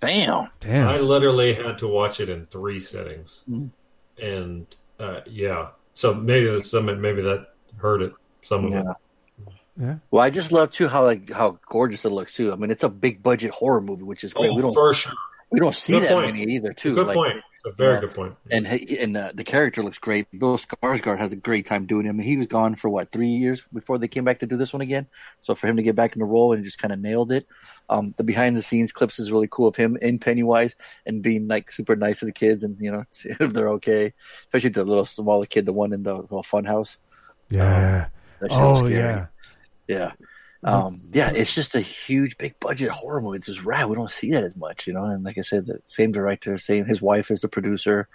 [0.01, 0.49] Damn.
[0.59, 0.87] Damn.
[0.89, 3.69] I literally had to watch it in three settings, Mm.
[4.21, 4.65] and
[4.99, 5.69] uh, yeah.
[5.93, 7.47] So maybe that some maybe that
[7.77, 8.13] hurt it.
[8.43, 8.81] Some of Yeah.
[8.81, 8.97] it.
[9.77, 9.95] Yeah.
[10.11, 12.51] Well, I just love too how like how gorgeous it looks too.
[12.51, 14.49] I mean, it's a big budget horror movie, which is great.
[14.51, 15.13] Oh, we don't for sure.
[15.49, 16.25] we don't see Good that point.
[16.35, 16.93] many either too.
[16.93, 17.41] Good Like, point.
[17.65, 17.99] It's a very yeah.
[18.01, 18.35] good point.
[18.51, 20.27] And and uh, the character looks great.
[20.37, 22.19] Bill Skarsgård has a great time doing him.
[22.19, 24.81] He was gone for what three years before they came back to do this one
[24.81, 25.07] again.
[25.41, 27.47] So for him to get back in the role and just kind of nailed it.
[27.89, 30.75] Um, the behind the scenes clips is really cool of him in Pennywise
[31.07, 34.13] and being like super nice to the kids and you know see if they're okay.
[34.41, 36.99] Especially the little smaller kid, the one in the little fun house.
[37.49, 38.09] Yeah.
[38.41, 38.93] That oh scary.
[38.93, 39.25] yeah.
[39.87, 40.11] Yeah.
[40.63, 43.37] Um, yeah, it's just a huge, big budget horror movie.
[43.37, 43.87] It's just rad.
[43.87, 45.05] We don't see that as much, you know.
[45.05, 48.07] And like I said, the same director, same his wife is the producer,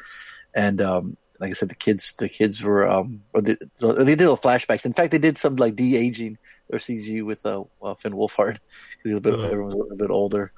[0.55, 4.17] and um, like I said, the kids, the kids were um, or they, so they
[4.17, 4.85] did little flashbacks.
[4.85, 6.39] In fact, they did some like de aging
[6.73, 8.59] or CG with uh, uh Finn Wolfhard.
[9.03, 9.45] He was a bit, Mhm.
[9.45, 10.53] everyone was a bit older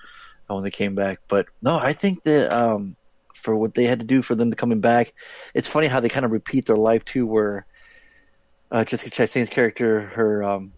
[0.50, 1.20] uh, when they came back.
[1.28, 2.96] But no, I think that um,
[3.42, 5.14] for what they had to do for them to coming back.
[5.54, 7.66] It's funny how they kind of repeat their life too, where
[8.70, 10.72] uh, Jessica Chastain's character, her um,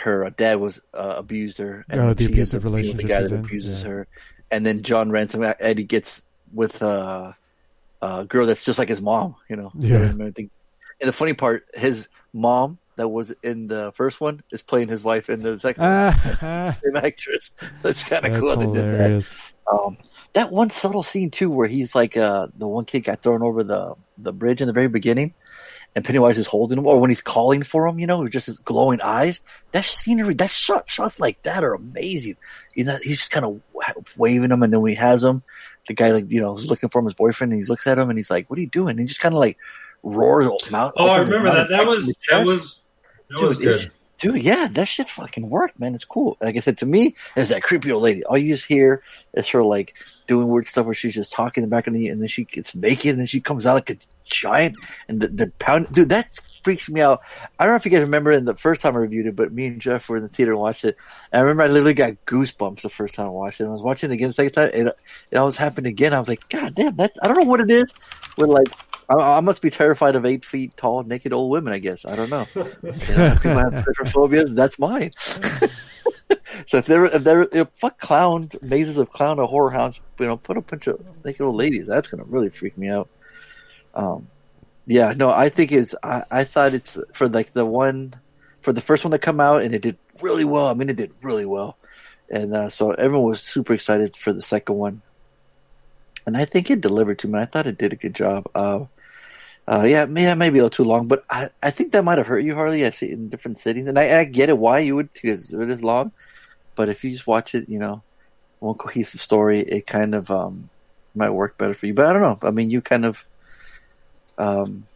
[0.00, 1.84] her uh, dad was uh, abused her.
[1.92, 3.88] Oh, the abusive relationship The guy that in, abuses yeah.
[3.88, 4.06] her,
[4.50, 6.22] and then John Ransone Eddie gets
[6.52, 7.32] with uh,
[8.02, 9.36] a girl that's just like his mom.
[9.48, 10.02] You know, Yeah.
[10.02, 10.50] and.
[11.00, 15.04] And the funny part, his mom that was in the first one is playing his
[15.04, 15.82] wife in the second.
[15.84, 15.92] one.
[15.92, 17.52] Ah, Same actress.
[17.82, 18.56] That's kind of cool.
[18.56, 19.24] They did that.
[19.70, 19.96] Um,
[20.32, 23.62] that one subtle scene too, where he's like, uh, the one kid got thrown over
[23.62, 25.34] the the bridge in the very beginning,
[25.94, 28.58] and Pennywise is holding him, or when he's calling for him, you know, just his
[28.58, 29.40] glowing eyes.
[29.72, 32.36] That scenery, that shot, shots like that are amazing.
[32.74, 33.60] He's not, he's just kind of
[34.16, 35.42] waving him, and then when he has him,
[35.88, 37.98] the guy like you know is looking for him, his boyfriend, and he looks at
[37.98, 39.58] him, and he's like, "What are you doing?" And he just kind of like
[40.02, 40.92] roars out.
[40.96, 41.68] Oh, I remember that.
[41.68, 42.82] That was that was
[43.30, 43.90] that Dude, was good.
[44.18, 45.94] Dude, yeah, that shit fucking worked, man.
[45.94, 46.36] It's cool.
[46.40, 48.24] Like I said, to me, it's that creepy old lady.
[48.24, 49.94] All you just hear is her like
[50.26, 52.44] doing weird stuff where she's just talking in the back of the, and then she
[52.44, 54.76] gets naked, and then she comes out like a giant,
[55.08, 57.22] and the, the pound, dude, that freaks me out.
[57.58, 59.52] I don't know if you guys remember in the first time I reviewed it, but
[59.52, 60.96] me and Jeff were in the theater and watched it.
[61.32, 63.64] And I remember I literally got goosebumps the first time I watched it.
[63.64, 64.92] And I was watching it again the second time, and
[65.30, 66.12] it always happened again.
[66.12, 67.94] I was like, God damn, that's I don't know what it is.
[68.34, 68.68] Where like
[69.08, 71.72] I, I must be terrified of eight feet tall naked old women.
[71.72, 72.46] I guess I don't know.
[72.54, 74.54] You know, people have phobias.
[74.54, 75.12] That's mine.
[76.66, 80.26] so if they're if they're if fuck clown mazes of clown or horror house, you
[80.26, 81.86] know, put a bunch of naked old ladies.
[81.86, 83.08] That's gonna really freak me out.
[83.94, 84.28] Um,
[84.86, 85.94] yeah, no, I think it's.
[86.02, 88.14] I, I thought it's for like the one
[88.60, 90.66] for the first one to come out, and it did really well.
[90.66, 91.76] I mean, it did really well,
[92.30, 95.02] and uh, so everyone was super excited for the second one.
[96.26, 97.38] And I think it delivered to me.
[97.38, 98.50] I thought it did a good job.
[98.54, 98.84] Uh,
[99.68, 102.26] uh, yeah, yeah, maybe a little too long, but I, I think that might have
[102.26, 102.86] hurt you, Harley.
[102.86, 105.68] I see in different settings, and I, I get it why you would because it
[105.70, 106.12] is long.
[106.74, 108.02] But if you just watch it, you know,
[108.60, 110.70] one cohesive story, it kind of um,
[111.14, 111.92] might work better for you.
[111.92, 112.38] But I don't know.
[112.48, 113.26] I mean, you kind of
[114.38, 114.86] um,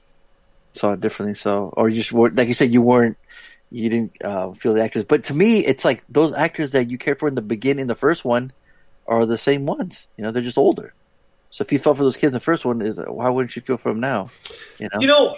[0.72, 3.18] saw it differently, so or you just weren't- like you said, you weren't,
[3.70, 5.04] you didn't uh, feel the actors.
[5.04, 7.94] But to me, it's like those actors that you cared for in the beginning, the
[7.94, 8.52] first one,
[9.06, 10.06] are the same ones.
[10.16, 10.94] You know, they're just older.
[11.52, 13.60] So if you felt for those kids in the first one, is why wouldn't you
[13.60, 14.30] feel for them now?
[14.78, 15.36] You know, You know,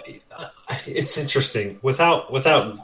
[0.87, 1.77] it's interesting.
[1.81, 2.79] Without without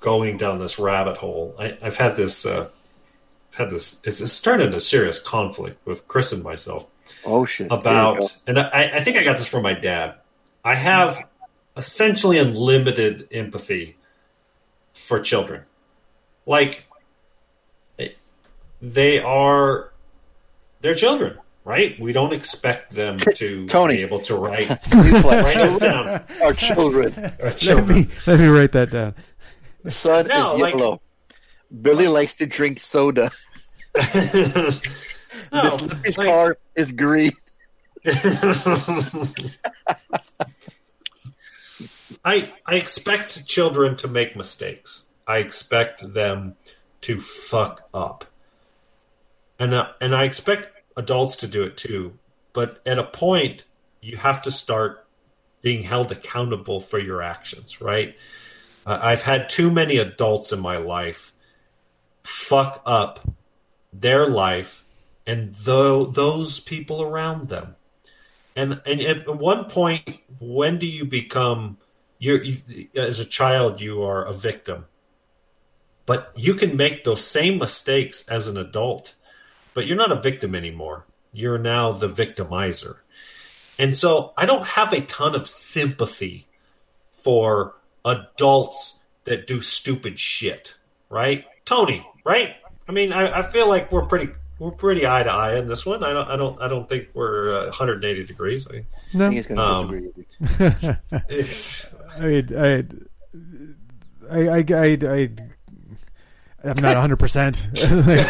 [0.00, 2.46] going down this rabbit hole, I, I've had this.
[2.46, 2.68] Uh,
[3.52, 4.00] had this.
[4.04, 6.86] It's, it's turned into serious conflict with Chris and myself
[7.24, 7.90] oh shit, Here we go.
[7.90, 10.14] about, and I, I think I got this from my dad.
[10.64, 11.28] I have
[11.76, 13.96] essentially unlimited empathy
[14.94, 15.62] for children.
[16.46, 16.86] Like
[18.80, 19.92] they are,
[20.80, 21.98] they're children, right?
[22.00, 23.96] We don't expect them to Tony.
[23.96, 25.24] be able to write, Reflex.
[25.24, 26.08] write us down.
[26.42, 27.14] Our children.
[27.42, 29.14] Our let me let me write that down.
[29.84, 31.00] The sun No, is like- yellow.
[31.80, 33.30] Billy likes to drink soda.
[35.50, 37.32] No, Miss Lippy's like- car is green.
[42.24, 45.04] I I expect children to make mistakes.
[45.26, 46.56] I expect them
[47.02, 48.24] to fuck up,
[49.58, 52.18] and uh, and I expect adults to do it too.
[52.52, 53.64] But at a point,
[54.00, 55.06] you have to start
[55.62, 57.80] being held accountable for your actions.
[57.80, 58.16] Right?
[58.84, 61.32] Uh, I've had too many adults in my life
[62.24, 63.20] fuck up
[63.92, 64.84] their life
[65.26, 67.76] and tho- those people around them.
[68.54, 71.78] And and at one point, when do you become
[72.18, 74.86] you're you, as a child you are a victim,
[76.06, 79.14] but you can make those same mistakes as an adult,
[79.74, 81.06] but you're not a victim anymore.
[81.32, 82.96] You're now the victimizer,
[83.78, 86.46] and so I don't have a ton of sympathy
[87.10, 87.74] for
[88.04, 90.74] adults that do stupid shit.
[91.08, 92.06] Right, Tony?
[92.24, 92.56] Right?
[92.88, 95.84] I mean, I, I feel like we're pretty we're pretty eye to eye in this
[95.86, 96.04] one.
[96.04, 98.66] I don't I don't I don't think we're uh, 180 degrees.
[98.68, 98.84] I,
[99.14, 99.26] No.
[99.26, 101.46] I think he's going to Um, disagree with you.
[102.18, 102.84] I, I,
[104.30, 105.30] I, I, I, I
[106.64, 107.16] I'm not 100.
[107.18, 107.68] percent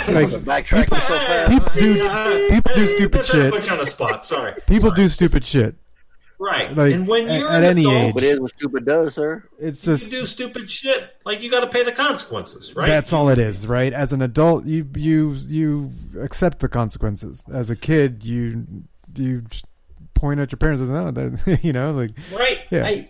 [0.09, 1.51] Like, like so fast.
[1.51, 3.53] people do Yeah, people do stupid that's shit.
[3.53, 4.25] Put you on the spot.
[4.27, 4.55] Sorry.
[4.67, 5.75] People do stupid shit.
[6.39, 6.75] Right.
[6.77, 8.15] Like, and when at- you're at an any adult, age.
[8.15, 9.45] But it is what stupid does, sir.
[9.61, 11.15] It's you just do stupid shit.
[11.25, 12.89] Like you got to pay the consequences, right?
[12.89, 13.93] that's all it is, right?
[13.93, 17.45] As an adult, you you you accept the consequences.
[17.53, 18.67] As a kid, you
[19.15, 19.45] you
[20.15, 22.59] point at your parents and say, oh, no, that, you know, like Right.
[22.71, 22.87] Yeah.
[22.87, 23.09] I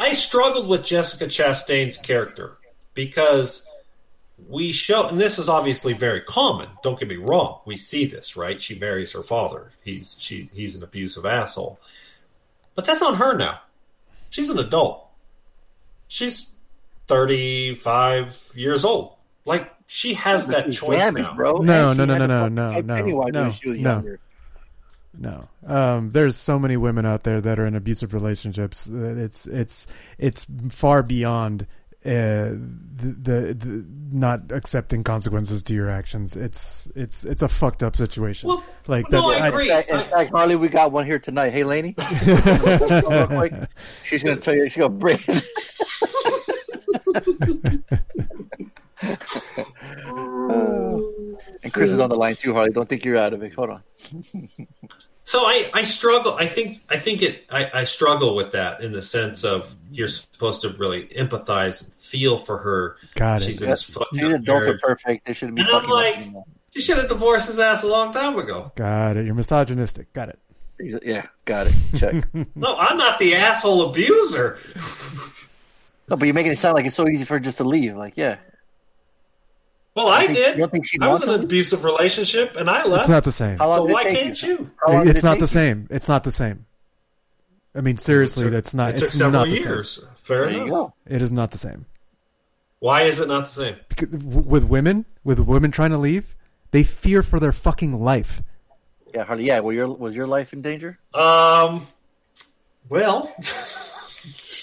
[0.00, 2.56] I struggled with Jessica Chastain's character
[2.94, 3.64] because
[4.48, 6.68] we show, and this is obviously very common.
[6.82, 7.60] Don't get me wrong.
[7.66, 8.60] We see this, right?
[8.60, 9.70] She marries her father.
[9.84, 11.78] He's she he's an abusive asshole.
[12.74, 13.60] But that's on her now.
[14.30, 15.08] She's an adult.
[16.08, 16.50] She's
[17.06, 19.14] thirty five years old.
[19.44, 21.34] Like she has that choice Damage, now.
[21.34, 21.56] bro.
[21.58, 24.16] No, no, no, no, no, no, no, Pennywise no, no.
[25.16, 25.48] no.
[25.66, 28.88] Um, there's so many women out there that are in abusive relationships.
[28.88, 29.86] It's it's
[30.18, 31.66] it's far beyond
[32.04, 32.52] uh,
[32.96, 36.36] the, the, the not accepting consequences to your actions.
[36.36, 38.50] It's it's it's a fucked up situation.
[38.86, 39.10] like
[39.64, 41.50] In fact, in fact, Harley, we got one here tonight.
[41.50, 41.94] Hey, Lainey.
[44.04, 44.68] She's going to tell you.
[44.68, 45.18] She's going to bring.
[51.62, 52.70] and Chris is on the line too, Harley.
[52.70, 53.54] Don't think you're out of it.
[53.54, 53.82] Hold on.
[55.26, 56.34] So I, I struggle.
[56.34, 57.44] I think I think it.
[57.50, 61.94] I, I struggle with that in the sense of you're supposed to really empathize, and
[61.94, 62.96] feel for her.
[63.14, 63.46] Got it.
[63.46, 65.26] She's in this fucked These adults are perfect.
[65.26, 66.44] They shouldn't be And I'm like- anymore.
[66.74, 68.72] You should have divorced his ass a long time ago.
[68.74, 69.24] Got it.
[69.26, 70.12] You're misogynistic.
[70.12, 70.38] Got it.
[71.04, 71.74] Yeah, got it.
[71.96, 72.24] Check.
[72.56, 74.58] No, I'm not the asshole abuser.
[76.08, 77.96] no, but you're making it sound like it's so easy for her just to leave.
[77.96, 78.36] Like, yeah.
[79.94, 80.54] Well, You I think- did.
[80.56, 83.02] you don't think she'd I was in an abusive relationship, and I left.
[83.02, 83.58] It's not the same.
[83.58, 84.48] How long So why can't you?
[84.48, 84.70] you?
[84.84, 85.46] How long did It's not take the you?
[85.48, 85.86] same.
[85.90, 86.66] It's not the same.
[87.76, 88.90] I mean, seriously, took- that's not.
[88.90, 89.90] it took it's several not the years.
[90.00, 90.04] same.
[90.22, 90.70] Fair There you enough.
[90.70, 90.94] go.
[91.06, 91.86] It is not the same.
[92.80, 93.76] Why is it not the same?
[93.88, 96.34] Because with women, with women trying to leave,
[96.70, 98.42] they fear for their fucking life.
[99.14, 99.44] Yeah, Harley.
[99.46, 100.98] Yeah, well, your was your life in danger?
[101.14, 101.86] Um.
[102.88, 103.32] Well,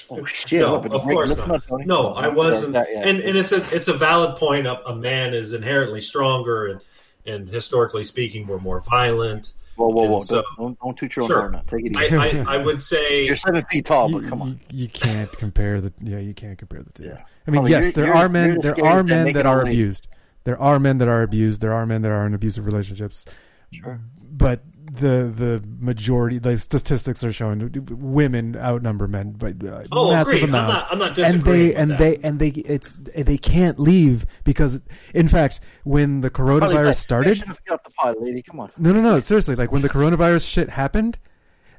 [0.09, 0.61] Oh shit!
[0.61, 1.63] no, what, of course listen not.
[1.85, 2.73] No, I wasn't.
[2.73, 3.01] That- yeah.
[3.07, 4.67] And and it's a it's a valid point.
[4.67, 6.81] A, a man is inherently stronger, and
[7.25, 9.53] and historically speaking, we're more violent.
[9.75, 10.21] whoa, whoa, whoa!
[10.21, 11.41] so- don't, don't don't toot your own Sure.
[11.51, 11.61] horn.
[11.67, 12.39] Take it I, easy.
[12.41, 14.59] I, I would say you're seven feet tall, but come on.
[14.71, 15.93] you, you can't compare the.
[16.01, 17.03] Yeah, you can't compare the two.
[17.05, 17.21] Yeah.
[17.47, 18.47] I mean, Oh, yes, you're- there you're- are men.
[18.49, 20.07] you're the There are men that are abused.
[20.43, 21.61] There are men that are abused.
[21.61, 23.25] There are men that are in abusive relationships.
[23.71, 24.01] Sure.
[24.19, 24.61] But
[24.93, 30.43] the the majority, the statistics are showing women outnumber men by uh, Oh, massive agreed.
[30.43, 30.67] I'm amount.
[30.67, 31.99] not- I'm not and they with and that.
[31.99, 34.81] they and they it's they can't leave because,
[35.13, 38.41] in fact, when the coronavirus like, started, Shut up the pot, lady.
[38.41, 38.69] Come on.
[38.77, 39.19] no, no, no.
[39.21, 41.19] Seriously, like when the coronavirus shit happened,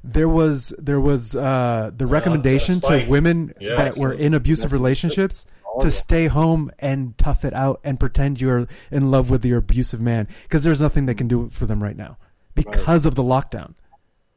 [0.02, 5.44] there was there was uh, the recommendation to women Yeah, that were in abusive relationships
[5.74, 9.56] Oh, to stay home and tough it out and pretend you're in love with your
[9.58, 12.18] abusive man because there's nothing they can do for them right now
[12.54, 13.74] because of the lockdown.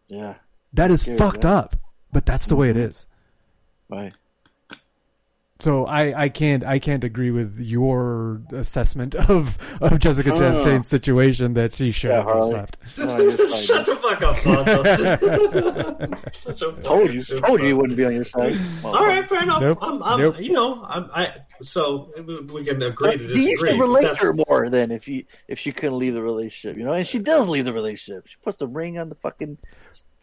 [0.07, 0.35] Yeah.
[0.73, 1.53] That is fucked yeah.
[1.53, 1.75] up,
[2.11, 2.89] but that's the way it mm-hmm.
[2.89, 3.07] is.
[3.89, 4.13] Right.
[5.61, 10.51] So I, I can't I can't agree with your assessment of of Jessica No, no,
[10.51, 10.63] no.
[10.65, 12.77] Chastain's situation that she should Yeah, have just left.
[12.97, 13.35] No.
[13.55, 16.33] Shut the fuck up, Fonzo.
[16.33, 17.23] Such a Told you.
[17.23, 18.59] fucking Told you he wouldn't be on your side.
[18.83, 19.61] All right, fair enough.
[19.61, 19.77] Nope.
[19.81, 20.41] I'm, I'm, Nope.
[20.41, 21.33] You know, I'm, I.
[21.63, 22.11] So
[22.53, 23.71] we can agree to You should disagree.
[23.77, 26.83] but relate to her more than if you if she couldn't leave the relationship, you
[26.83, 26.91] know.
[26.91, 28.27] And she does leave the relationship.
[28.27, 29.57] She puts the ring on the fucking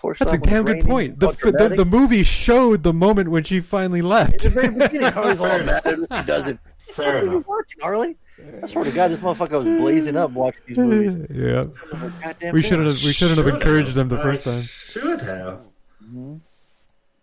[0.02, 0.18] porch.
[0.18, 0.86] That's a damn it's good raining.
[0.86, 1.20] point.
[1.20, 4.34] The, All the, the, movie showed the moment when she finally left.
[4.34, 6.60] At the very beginning, Harley's all Fair mad if she doesn't.
[6.88, 8.16] Fair What are you watching, Harley?
[8.62, 11.26] I swear to God, this motherfucker was blazing up watching these movies.
[11.34, 14.62] yeah, we shouldn't have we shouldn't have encouraged them the first time.
[14.62, 15.60] Should have.
[16.02, 16.36] Mm-hmm.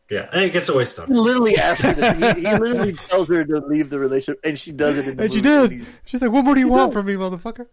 [0.10, 2.14] Yeah, I think it's a waste of He literally asked her.
[2.34, 5.08] He, he literally tells her to leave the relationship, and she does it.
[5.08, 5.86] In the And she did.
[6.06, 7.02] She's like, "What more do you She want does.
[7.02, 7.68] from me, motherfucker?"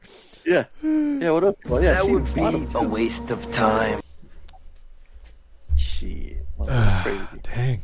[0.45, 1.31] Yeah, yeah.
[1.31, 1.57] What else?
[1.65, 4.01] Well, yeah, that she would be a waste of time.
[5.99, 6.47] Shit,
[7.03, 7.25] crazy.
[7.43, 7.83] Dang,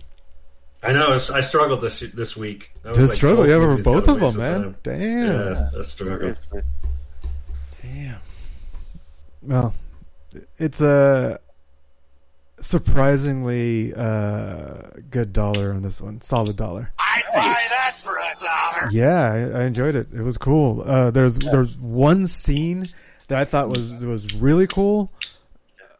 [0.83, 1.13] I know.
[1.13, 2.73] I struggled this this week.
[2.85, 4.63] I was the like, struggle, both yeah, for movies both of them, man.
[4.63, 4.77] time.
[4.83, 6.37] Damn, Yeah, I struggled.
[6.51, 6.63] Seriously.
[7.83, 8.17] damn.
[9.43, 9.75] Well,
[10.59, 11.41] it's a
[12.61, 14.75] surprisingly uh,
[15.11, 16.21] good dollar on this one.
[16.21, 16.93] Solid dollar.
[16.99, 18.91] I'd buy that for a dollar.
[18.93, 20.09] Yeah, I, I enjoyed it.
[20.15, 20.83] It was cool.
[20.87, 22.89] Uh, there's there's one scene
[23.29, 25.11] that I thought was was really cool.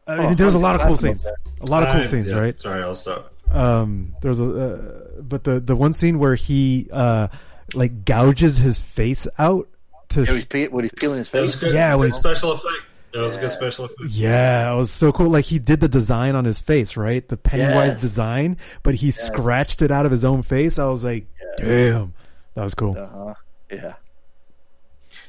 [0.07, 1.25] I mean, Oh, there's a I'm lot of cool scenes.
[1.25, 2.61] about A lot of cool I- scenes, yeah, right?
[2.61, 3.31] Sorry, I'll stop.
[3.49, 7.27] Um, there's a, uh, but the the one scene where he uh
[7.75, 9.67] like gouges his face out
[10.09, 11.59] to Yeah, he's pe- when he's peeling his was face.
[11.59, 11.73] good.
[11.73, 12.73] Yeah, when special effect.
[13.13, 14.09] That was a good special effect.
[14.09, 15.29] Yeah, it was so cool.
[15.29, 17.27] Like he did the design on his face, right?
[17.27, 18.01] The Pennywise Yes.
[18.01, 20.79] design, but he scratched it out of his own face.
[20.79, 21.27] I was like,
[21.57, 22.13] damn,
[22.55, 22.97] that was cool.
[22.97, 23.33] Uh huh.
[23.71, 23.93] Yeah.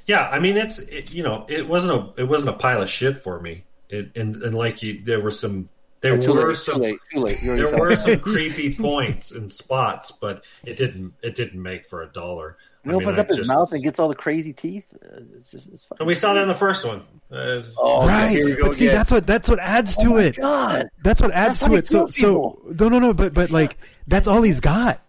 [0.06, 2.89] Yeah, I mean it's it, you know it wasn't a it wasn't a pile of
[2.89, 3.65] shit for me.
[3.90, 5.69] It, and and like you, there were some
[6.05, 6.98] there Yeah, too were late, some too late.
[7.12, 7.39] Too late.
[7.43, 12.06] There were some creepy points and spots, but it didn't it didn't make for a
[12.12, 12.59] dollar.
[12.82, 14.85] He I mean, opens I up his just- mouth and gets all the crazy teeth.
[15.02, 17.02] Uh, It's just, it's and we saw that in the first one.
[17.32, 18.98] Uh, Oh, right, here we but see, again.
[18.98, 20.36] that's what that's what adds to Oh my it.
[20.36, 20.90] God.
[21.02, 21.86] That's what adds That's to it.
[21.86, 25.01] So kills so no no no, but but like that's all he's got,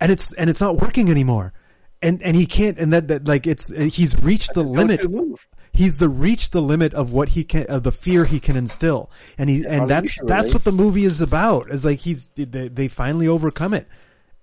[0.00, 1.54] and it's and it's not working anymore,
[2.02, 5.10] and and he can't, and that, that like it's he's reached the limit.
[5.10, 5.48] move.
[5.74, 9.10] He's the reached the limit of what he can of the fear he can instill,
[9.36, 10.54] and he and you that's should that's relate.
[10.54, 11.68] what the movie is about.
[11.70, 13.88] Is like he's they, they finally overcome it,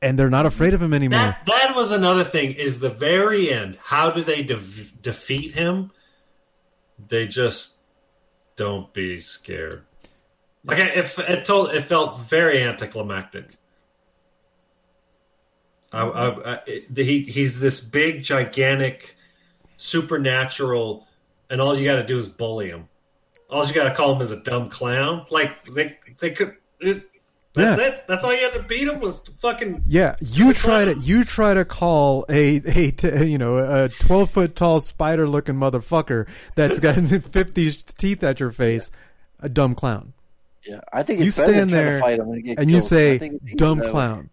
[0.01, 1.19] and they're not afraid of him anymore.
[1.19, 2.51] that that was another thing.
[2.51, 3.77] Is the very end?
[3.81, 4.59] How do they de-
[5.01, 5.91] defeat him?
[7.07, 7.75] They just
[8.57, 9.83] don't be scared.
[10.65, 13.55] Like I- it, it told it felt very anticlimactic.
[15.93, 16.59] I, I, I,
[16.95, 19.15] he he's this big, gigantic,
[19.77, 21.05] supernatural,
[21.51, 22.87] and all you got to do is bully him.
[23.49, 25.25] All you got to call him is a dumb clown.
[25.29, 26.55] Like they they could.
[26.79, 27.03] It,
[27.53, 27.87] that's Yeah.
[27.89, 28.07] it.
[28.07, 29.83] That's all you had to beat him was fucking.
[29.85, 34.31] Yeah, you try to you try to call a a t- you know a twelve
[34.31, 36.95] foot tall spider looking motherfucker that's got
[37.31, 38.89] fifty teeth at your face
[39.41, 40.13] a dumb clown.
[40.65, 42.79] Yeah, I think you it's better stand to there fight him when get and you
[42.79, 44.29] say dumb clown.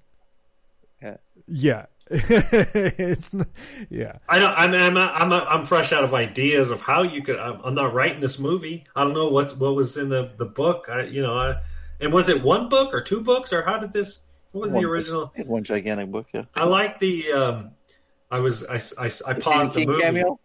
[1.03, 1.17] Yeah.
[1.49, 3.49] Yeah, it's not,
[3.91, 4.19] yeah.
[4.29, 4.51] I don't.
[4.57, 7.39] I'm I'm I'm I'm fresh out of ideas of how you could.
[7.39, 8.85] I'm, I'm not writing this movie.
[8.97, 10.87] I don't know what what was in the the book.
[10.91, 11.57] I you know I
[12.01, 14.21] and was it one book or two books or how did this?
[14.53, 15.33] What was One- the original?
[15.37, 16.45] it's One gigantic book, yeah.
[16.57, 17.33] I like the.
[17.33, 17.71] um
[18.31, 20.01] I was I I, I The paused Stephen the King movie.
[20.03, 20.41] cameo?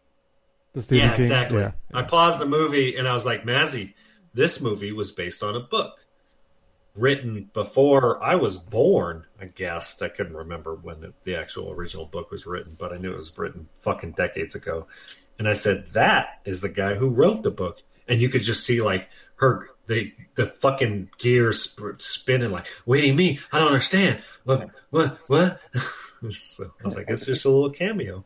[0.73, 1.59] The Stephen yeah, King, exactly.
[1.61, 1.71] yeah.
[1.93, 3.93] I paused the movie and I was like, Mazzy,
[4.33, 6.02] this movie was based on a book
[6.95, 9.25] written before I was born.
[9.41, 12.97] I guessed I couldn't remember when the, the actual original book was written, but I
[12.97, 14.87] knew it was written fucking decades ago.
[15.39, 17.81] And I said, that is the guy who wrote the book.
[18.07, 23.07] And you could just see like her the the fucking gears spinning like, what do
[23.07, 23.39] you mean?
[23.51, 24.21] I don't understand.
[24.43, 25.59] What what what?
[26.29, 28.23] so I was like, it's just a little cameo.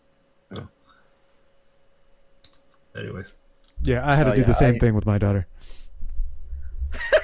[2.97, 3.33] Anyways.
[3.83, 5.47] Yeah, I had to Oh, do yeah, the same I- thing with my daughter.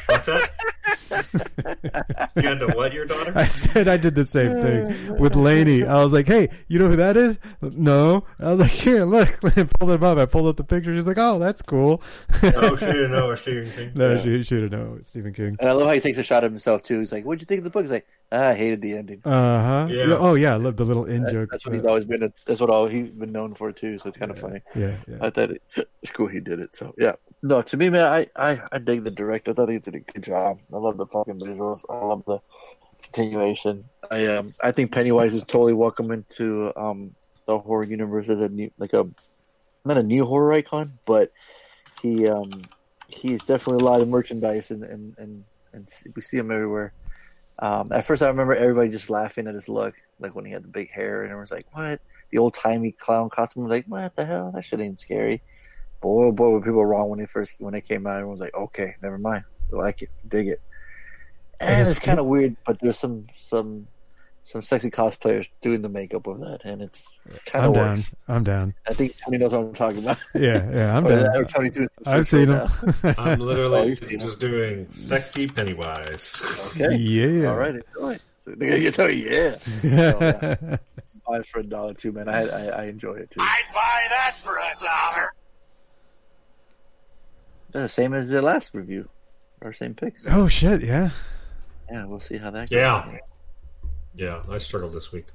[0.07, 0.51] What's that?
[2.35, 3.31] you had to what your daughter?
[3.35, 5.83] I said I did the same thing with Lainey.
[5.85, 8.23] I was like, "Hey, you know who that is?" No.
[8.39, 10.17] I was like, "Here, look." I pulled it up.
[10.17, 10.93] I pulled up the picture.
[10.95, 12.01] She's like, "Oh, that's cool."
[12.43, 13.91] Oh, she didn't know Stephen King.
[13.95, 14.21] No, Yeah.
[14.23, 15.57] she she didn't know Stephen King.
[15.59, 16.99] And I love how he takes a shot of himself too.
[16.99, 19.29] He's like, "What'd you think of the book?" He's like, "I hated the ending." Uh
[19.63, 19.87] huh.
[19.91, 20.17] Yeah.
[20.17, 21.49] Oh yeah, I love the little in joke.
[21.51, 22.33] That's what he's always been.
[22.45, 23.99] That's what all he's been known for too.
[23.99, 24.61] So it's kind of funny.
[24.75, 25.17] Yeah, yeah.
[25.21, 25.61] I thought it,
[26.01, 26.75] it's cool he did it.
[26.75, 29.51] So yeah, no, to me, man, I I, I dig the director.
[29.51, 30.57] I thought he did a good job.
[30.73, 31.81] I love the fucking visuals.
[31.89, 32.39] I love the
[33.03, 33.85] continuation.
[34.09, 38.49] I um I think Pennywise is totally welcome into um the horror universe as a
[38.49, 39.07] new like a
[39.85, 41.31] not a new horror icon, but
[42.01, 42.49] he um
[43.07, 45.43] he's definitely a lot of merchandise and and and,
[45.73, 46.93] and we see him everywhere.
[47.59, 50.63] Um, at first, I remember everybody just laughing at his look, like when he had
[50.63, 52.01] the big hair, and everyone's like, "What?"
[52.31, 54.51] The old timey clown costume was like, "What the hell?
[54.53, 55.41] That shit ain't scary."
[56.01, 58.17] Boy, oh boy, were people wrong when they first when they came out.
[58.17, 59.43] Everyone's like, "Okay, never mind.
[59.71, 60.61] I like it, dig it."
[61.59, 63.87] And it's it's kind of weird, but there's some some
[64.45, 67.99] some sexy cosplayers doing the makeup of that, and it's kind of down.
[68.27, 68.73] I'm down.
[68.85, 70.17] I think Tony knows what I'm talking about.
[70.35, 71.23] Yeah, yeah, I'm down.
[71.23, 73.15] that- or Tony doing I've search seen right him.
[73.17, 76.43] I'm Oh, literally you've seen just doing sexy Pennywise.
[76.67, 76.95] Okay.
[76.95, 77.47] Yeah.
[77.49, 77.75] All right.
[77.75, 78.19] Enjoy.
[78.35, 79.57] So, you tell me, yeah.
[79.57, 80.55] So, yeah.
[80.73, 80.77] Uh,
[81.27, 82.27] buy it for a dollar too, man.
[82.27, 83.39] I, I I enjoy it too.
[83.39, 85.33] I'd buy that for a dollar.
[87.71, 89.07] The same as the last review,
[89.61, 90.25] our same picks.
[90.27, 90.83] Oh shit!
[90.83, 91.11] Yeah.
[91.89, 92.77] Yeah, we'll see how that goes.
[92.77, 93.17] Yeah.
[94.15, 95.25] Yeah, I struggled this week.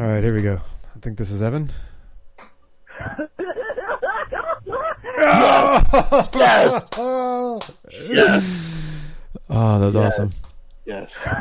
[0.00, 0.60] All right, here we go.
[0.96, 1.70] I think this is Evan.
[6.34, 6.84] Yes.
[8.10, 8.74] Yes.
[9.50, 10.12] Oh, ah, that was Yes.
[10.14, 10.30] awesome.
[10.86, 11.26] Yes.
[11.26, 11.32] All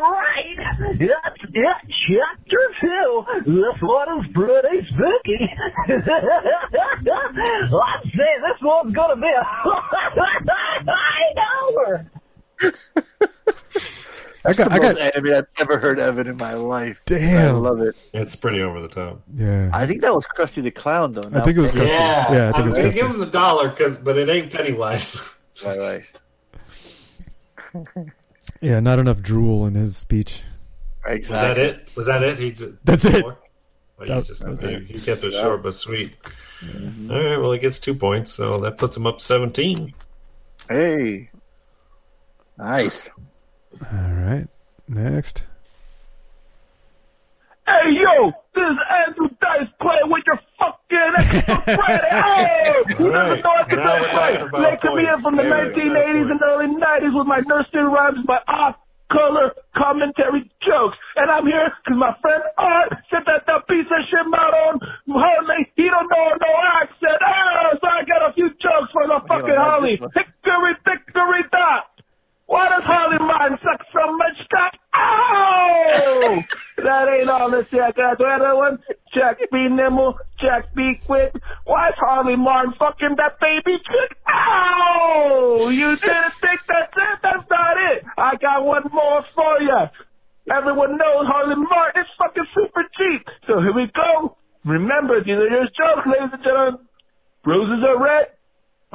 [0.00, 1.76] right, that's it.
[2.06, 3.24] Chapter two.
[3.46, 5.40] This one is pretty spooky.
[5.88, 6.04] I'd
[8.04, 9.44] say this one's gonna be a
[10.86, 11.32] high
[12.62, 12.78] number.
[14.46, 15.16] I got, the I most got.
[15.16, 17.00] anime I've ever heard Evan in my life.
[17.06, 17.54] Damn.
[17.54, 17.96] I love it.
[18.12, 19.22] It's pretty over the top.
[19.34, 19.70] Yeah.
[19.72, 21.22] I think that was Krusty the Clown, though.
[21.32, 21.88] I think it was Krusty.
[21.88, 22.94] Yeah, Yeah, I think I'm it was gonna Krusty.
[22.94, 25.30] give him the dollar, cause, but it ain't Pennywise.
[25.64, 26.04] Right, right.
[28.60, 30.42] Yeah, not enough drool in his speech.
[31.06, 31.88] Was that it?
[31.96, 32.38] Was that it?
[32.38, 33.20] He just, That's it.
[33.22, 33.38] more?
[34.00, 34.82] That- just- that he, it.
[34.86, 35.42] he kept it Yeah.
[35.42, 36.12] short but sweet.
[36.60, 37.10] Mm-hmm.
[37.10, 39.94] All right, well, he gets two points, so that puts him up 17.
[40.68, 41.30] Hey.
[42.58, 43.10] Nice.
[43.80, 44.46] All right.
[44.88, 45.42] Next.
[47.66, 48.78] Hey yo, this is
[49.08, 52.12] Andrew Dice playing with your fucking extra credit.
[52.12, 54.36] Hey, you never Alright, know I can now we're play.
[54.36, 58.20] talking They come in from the There 1980s and early 90s with my nursery rhymes,
[58.28, 58.76] my off
[59.10, 60.96] color commentary jokes.
[61.16, 64.76] And I'm here because my friend Art said that the piece of shit Maron
[65.08, 66.52] Harley, he don't know no
[66.84, 67.16] accent.
[67.24, 69.96] Ah, so I got a few jokes for the fucking not Harley.
[69.96, 70.12] this one.
[70.12, 71.93] Hickory dickory dock.
[72.46, 74.72] Why does Harley Martin suck so much cock?
[74.94, 76.42] Oh!
[76.78, 77.98] that ain't all the check.
[77.98, 78.78] I do another one.
[79.14, 81.32] Jack be nimble, Jack be quick.
[81.64, 84.18] Why is Harley Martin fucking that baby chick?
[84.28, 85.68] Oh!
[85.70, 87.18] You didn't think that's it?
[87.22, 88.04] That's not it.
[88.18, 89.80] I got one more for you.
[90.52, 93.26] Everyone knows Harley Martin is fucking super cheap.
[93.46, 94.36] So here we go.
[94.64, 96.80] Remember, these are your jokes, ladies and gentlemen.
[97.46, 98.26] Roses are red,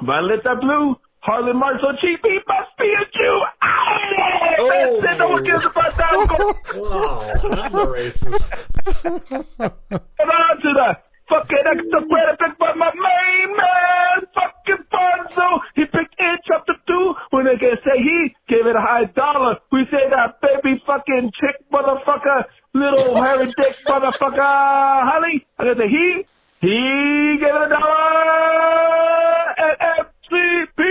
[0.03, 3.41] violets are Blue, Harlan Marshall cheap, he must be a Jew.
[3.61, 4.67] Oh.
[4.71, 5.01] Hey, Oh.
[5.01, 6.11] that's no one cares about that.
[6.75, 8.49] Wow, I'm the racist.
[9.57, 10.97] Hold on to the
[11.29, 15.59] fucking extra credit pick by my main man, fucking Fonzo.
[15.75, 17.13] He picked inch up to two.
[17.31, 21.31] When they can say he gave it a high dollar, we say that baby fucking
[21.39, 22.43] chick motherfucker,
[22.73, 25.45] little hairy dick motherfucker, Holly.
[25.57, 26.25] I gotta say he,
[26.61, 30.81] he gave it a dollar at FCP.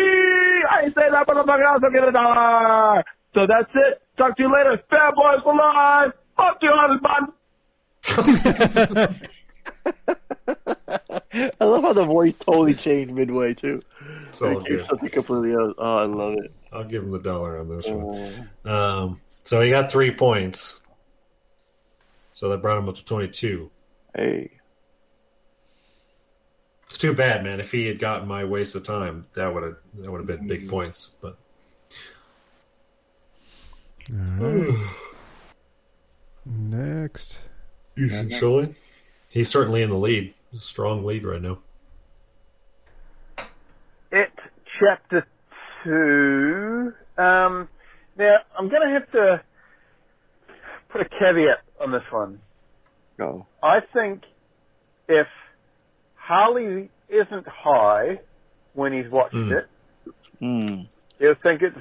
[0.71, 3.05] I say that motherfucker also give it a dollar.
[3.35, 4.03] So that's it.
[4.17, 4.83] Talk to you later.
[4.91, 6.13] Bad boys for life.
[6.37, 7.33] Fuck you, Holly Bun.
[11.61, 13.83] I love how the voice totally changed midway too.
[14.29, 14.81] It's all It good.
[14.83, 15.75] something completely else.
[15.79, 16.53] Oh, I love it.
[16.73, 18.49] I'll give him the dollar on this one.
[18.65, 20.81] Um, so he got three points.
[22.33, 23.71] So that brought him up to 22.
[24.15, 24.58] Hey.
[26.89, 27.61] It's too bad, man.
[27.61, 30.49] If he had gotten my waste of time, that would have that would have been
[30.49, 31.11] big points.
[31.21, 31.37] But
[34.11, 34.75] Alright.
[36.47, 37.37] Next.
[38.31, 38.75] Sully,
[39.31, 40.33] he's certainly in the lead.
[40.57, 41.59] Strong lead right now.
[44.11, 44.33] It
[44.81, 45.27] chapter
[45.85, 46.95] two.
[47.19, 47.69] Um,
[48.17, 49.43] now I'm going to have to
[50.89, 52.41] put a caveat on this one.
[53.19, 53.47] Go.
[53.63, 54.23] I think
[55.07, 55.27] if
[56.29, 58.21] Harley isn't high
[58.75, 59.53] when he's watched Hmm.
[59.53, 59.67] it,
[60.41, 60.81] Hmm.
[61.19, 61.77] he'll think it's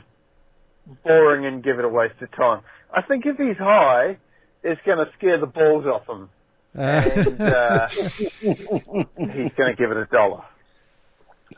[1.04, 2.62] boring and give it a waste of time.
[2.94, 4.16] I think if he's high,
[4.64, 6.30] it's going to scare the balls off him,
[6.74, 10.44] and uh, he's going to give it a dollar.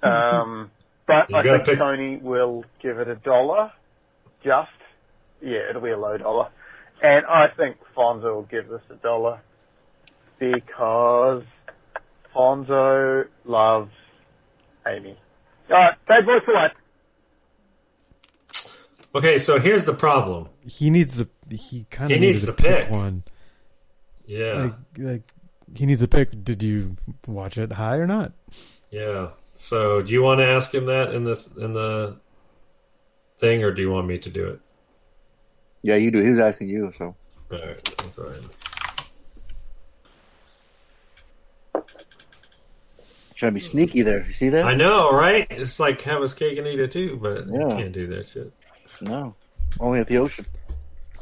[0.02, 0.72] Um,
[1.06, 3.72] but You I gotta think pick- Tony will give it a dollar.
[4.44, 4.70] Just
[5.42, 6.50] yeah, it'll be a low dollar,
[7.04, 9.42] and I think Fonzo will give this a dollar
[10.40, 11.44] because
[12.40, 13.92] Fonzo loves
[14.88, 15.18] Amy.
[15.70, 16.72] All right, bad boy for life.
[19.14, 20.48] Okay, so here's the problem.
[20.62, 21.28] He needs to.
[21.50, 22.92] He kind of needs needs to to pick pick.
[22.92, 23.24] one.
[24.26, 25.24] Yeah, Like, like
[25.76, 26.30] he needs to pick.
[26.46, 26.96] Did you
[27.28, 28.32] watch it high or not?
[28.90, 29.30] yeah.
[29.56, 32.18] So do you want to ask him that in this in the
[33.40, 34.62] thing, or do you want me to do it?
[35.82, 36.20] Yeah, you do.
[36.24, 37.14] He's asking you, so.
[37.52, 38.46] All right, I'll go ahead.
[43.40, 44.26] Trying to be sneaky there.
[44.26, 44.66] You see that?
[44.66, 45.48] I know, right?
[45.50, 47.74] It's like have his cake and eat it too, but you Yeah.
[47.78, 48.52] can't do that shit.
[49.00, 49.34] No.
[49.80, 50.46] Only at the ocean.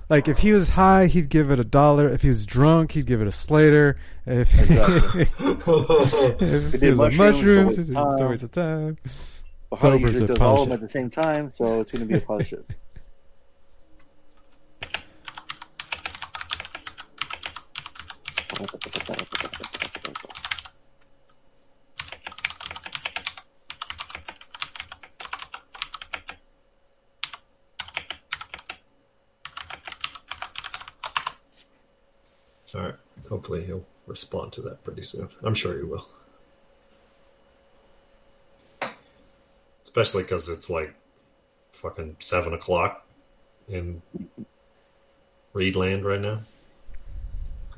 [0.09, 2.09] Like if he was high, he'd give it a dollar.
[2.09, 4.00] If he was drunk, he'd give it a Slater.
[4.25, 5.22] If, Exactly.
[5.22, 7.33] if If he he did was mushrooms, on
[7.66, 8.30] mushrooms, it's a it's waste of a time.
[8.32, 8.98] waste of time.
[9.69, 11.91] But Harley Sober's usually does all of of them at the same time, so it's
[11.91, 12.66] going to be a pile of shit.
[32.75, 32.95] All right.
[33.48, 35.30] Hopefully he'll respond to that pretty soon.
[35.42, 36.06] I'm sure he will.
[39.85, 40.93] Especially because it's like
[41.72, 43.06] fucking seven o'clock
[43.69, 44.01] in
[45.56, 46.42] Reedland right now.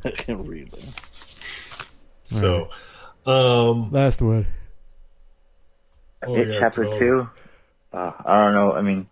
[0.03, 0.81] I can't read them.
[2.23, 2.69] So,
[3.27, 4.47] um, Last word.
[6.25, 6.99] oh, It yeah, chapter Corolla.
[6.99, 7.29] two.
[7.93, 8.71] Uh, I don't know.
[8.71, 9.07] I mean,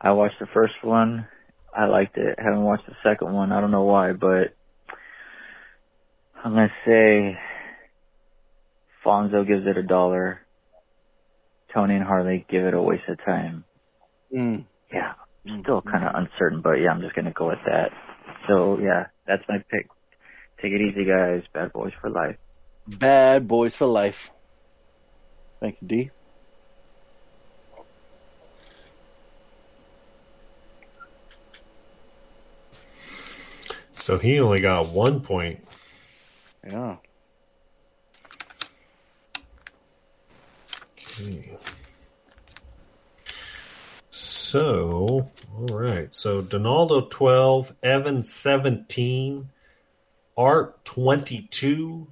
[0.00, 1.28] I watched the first one.
[1.76, 2.38] I liked it.
[2.38, 3.52] Haven't watched the second one.
[3.52, 4.55] I don't know why, but
[6.46, 7.36] I'm gonna say
[9.04, 10.46] Fonzo gives it a dollar.
[11.74, 13.64] Tony and Harley give it a waste of time.
[14.32, 14.64] Mm.
[14.92, 17.90] Yeah, I'm still kind of uncertain, but yeah, I'm just gonna go with that.
[18.46, 19.88] So yeah, that's my pick.
[20.62, 21.42] Take it easy, guys.
[21.52, 22.36] Bad boys for life.
[22.86, 24.30] Bad boys for life.
[25.58, 26.10] Thank you, D.
[33.96, 35.66] So he only got one point.
[36.68, 36.96] Yeah.
[40.98, 41.56] Okay.
[44.10, 46.14] So, all right.
[46.14, 49.50] So Donaldo 12, Evan 17,
[50.36, 52.06] Art 22,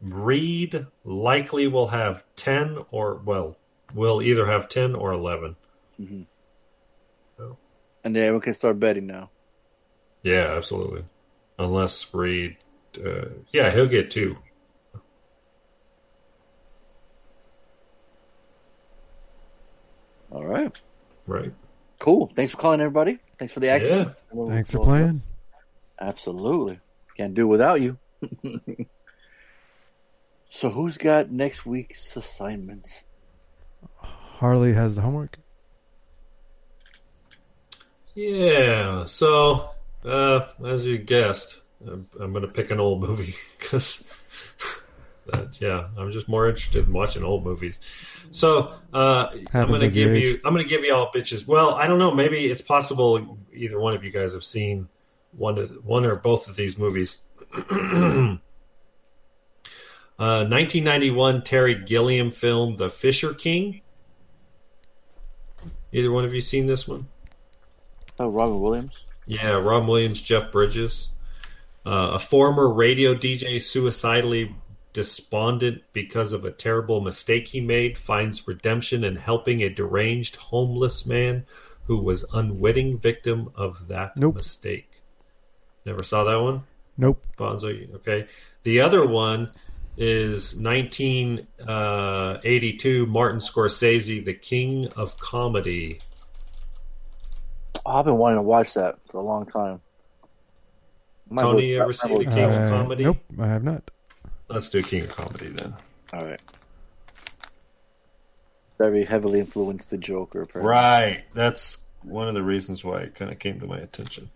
[0.00, 3.56] Reed likely will have 10 or, well,
[3.94, 5.56] will either have 10 or 11.
[5.96, 6.22] hmm
[7.40, 7.56] Oh.
[8.02, 9.30] And then we can start betting now.
[10.22, 11.04] Yeah, absolutely.
[11.58, 12.56] Unless Reed,
[13.04, 14.36] uh, yeah, he'll get two.
[20.30, 20.78] All right.
[21.26, 21.52] Right.
[21.98, 22.30] Cool.
[22.34, 23.18] Thanks for calling, everybody.
[23.38, 23.98] Thanks for the action.
[24.06, 24.12] Yeah.
[24.32, 25.22] We'll- Thanks for we'll- playing.
[26.00, 26.80] Absolutely.
[27.16, 27.98] Can't do without you.
[30.48, 33.04] so, who's got next week's assignments?
[33.96, 35.38] Harley has the homework.
[38.14, 39.06] Yeah.
[39.06, 39.70] So,
[40.04, 44.04] uh, as you guessed, I'm, I'm going to pick an old movie because,
[45.60, 47.78] yeah, I'm just more interested in watching old movies.
[48.30, 50.22] So, uh, I'm going to give age.
[50.22, 50.40] you.
[50.44, 51.46] I'm going to give you all bitches.
[51.46, 52.14] Well, I don't know.
[52.14, 54.88] Maybe it's possible either one of you guys have seen
[55.32, 57.18] one of one or both of these movies.
[60.18, 63.82] Uh, 1991 Terry Gilliam film, The Fisher King.
[65.92, 67.06] Either one of you seen this one?
[68.18, 69.04] Oh, Robin Williams.
[69.26, 71.10] Yeah, Robin Williams, Jeff Bridges.
[71.86, 74.52] Uh, a former radio DJ suicidally
[74.92, 81.06] despondent because of a terrible mistake he made finds redemption in helping a deranged homeless
[81.06, 81.46] man
[81.84, 84.34] who was unwitting victim of that Nope.
[84.36, 85.02] mistake.
[85.86, 86.64] Never saw that one?
[86.96, 87.24] Nope.
[87.38, 88.26] Bonzo, okay.
[88.64, 89.52] The other one
[89.96, 96.00] is 1982 Martin Scorsese, The King of Comedy.
[97.86, 99.80] Oh, I've been wanting to watch that for a long time.
[101.30, 103.04] Might Tony, you ever might seen The King of Comedy?
[103.04, 103.90] Nope, I have not.
[104.48, 105.74] Let's do King of Comedy then.
[106.12, 106.40] All right.
[108.78, 110.42] Very heavily influenced the Joker.
[110.42, 110.70] Apparently.
[110.70, 111.24] Right.
[111.34, 114.30] That's one of the reasons why it kind of came to my attention.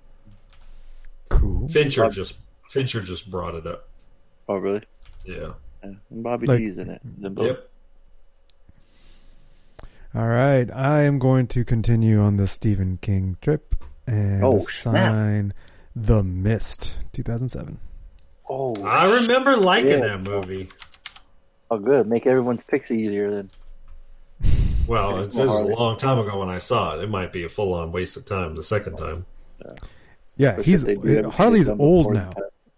[1.29, 1.69] Cool.
[1.69, 2.35] Fincher just
[2.69, 3.89] Fincher just brought it up.
[4.49, 4.83] Oh, really?
[5.25, 5.37] Yeah.
[5.37, 5.53] Yeah.
[5.83, 7.01] And Bobby Like- D's in it.
[7.21, 7.47] Them both.
[7.47, 7.69] Yep.
[10.15, 13.75] All right, I am going to continue on the Stephen King trip
[14.07, 15.53] and Oh, snap.
[15.97, 17.79] Assign The Mist, 2007.
[18.49, 20.03] Oh, I remember liking shit.
[20.03, 20.69] that movie.
[21.71, 22.07] Oh, good.
[22.07, 23.51] Make everyone's picks easier then.
[24.87, 27.03] Well, Yeah, it was a long time ago when I saw it.
[27.05, 29.25] It might be a full on waste of time the second time.
[30.37, 32.15] Yeah, Especially he's if they do everything uh, Harley's old before.
[32.15, 32.31] now.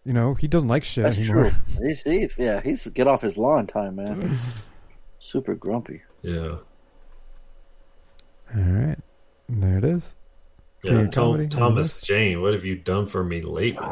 [0.05, 1.51] You know, he doesn't like shit That's anymore.
[1.79, 1.89] true.
[1.89, 4.39] He's, he, yeah, he's get off his lawn time, man.
[5.19, 6.03] Super grumpy.
[6.21, 6.57] Yeah.
[8.55, 8.99] All right,
[9.49, 10.15] there it is.
[10.85, 13.87] Yeah, Tom- Comedy, Thomas Jane, what have you done for me lately?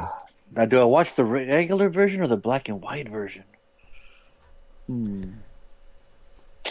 [0.54, 3.44] Now, do I watch the regular version or the black and white version?
[4.86, 5.24] Hmm.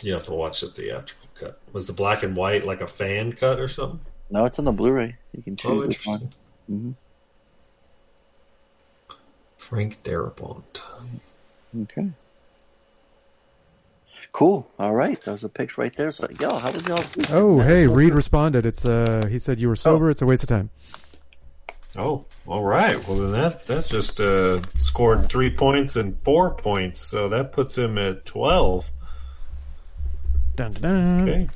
[0.03, 1.59] You have to watch the theatrical cut.
[1.73, 3.99] Was the black and white like a fan cut or something?
[4.29, 5.15] No, it's on the Blu-ray.
[5.35, 6.29] You can choose Oh, which one.
[6.69, 6.95] interesting.
[9.57, 10.81] Frank Darabont.
[11.83, 12.09] Okay.
[14.31, 14.69] Cool.
[14.79, 15.19] All right.
[15.21, 16.11] Those a picks right there.
[16.11, 17.03] So, yo, how was y'all?
[17.29, 18.65] Oh, hey, Reed responded.
[18.65, 20.09] It's uh, he said you were sober.
[20.09, 20.69] It's a waste of time.
[21.97, 23.05] Oh, all right.
[23.07, 27.77] Well, then that that just uh, scored three points and four points, so that puts
[27.77, 28.89] him at twelve.
[30.55, 31.29] Dun, dun, dun.
[31.29, 31.49] Okay.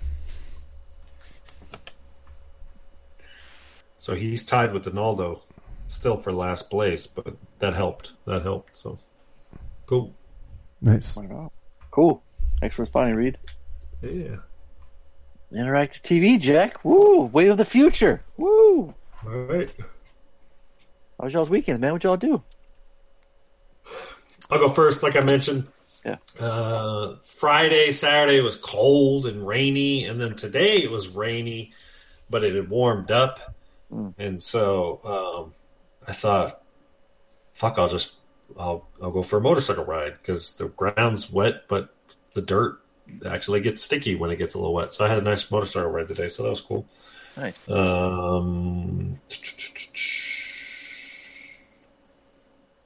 [3.98, 5.42] So he's tied with Donaldo,
[5.88, 8.12] still for last place, but that helped.
[8.26, 8.76] That helped.
[8.76, 9.00] So
[9.86, 10.14] cool.
[10.82, 11.18] Nice.
[11.90, 12.22] Cool.
[12.60, 13.38] Thanks for responding, Reed.
[14.02, 14.38] Yeah.
[15.52, 16.84] Interactive TV, Jack.
[16.84, 17.26] Woo!
[17.26, 18.24] Way of the future.
[18.38, 18.94] Woo!
[19.26, 19.74] All right.
[21.18, 21.94] How was y'all's weekend, man?
[21.94, 22.44] What y'all do?
[24.50, 25.68] I'll go first, like I mentioned.
[26.06, 26.18] Yeah.
[26.40, 31.72] Uh, Friday, Saturday was cold and rainy, and then today it was rainy,
[32.30, 33.56] but it had warmed up,
[34.20, 35.54] and so um,
[36.08, 36.62] I thought,
[37.54, 38.14] "Fuck, I'll just
[38.56, 41.95] I'll I'll go for a motorcycle ride because the ground's wet, but
[42.36, 42.80] the dirt
[43.26, 45.90] actually gets sticky when it gets a little wet." So I had a nice motorcycle
[45.90, 46.86] ride today, so that was cool.
[47.36, 47.56] Nice.
[47.68, 49.20] Um,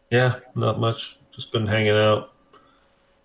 [0.09, 1.17] yeah, not much.
[1.31, 2.31] Just been hanging out.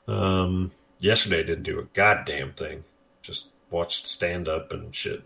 [0.06, 2.84] Um, yesterday didn't do a goddamn thing.
[3.22, 5.24] Just watched stand up and shit.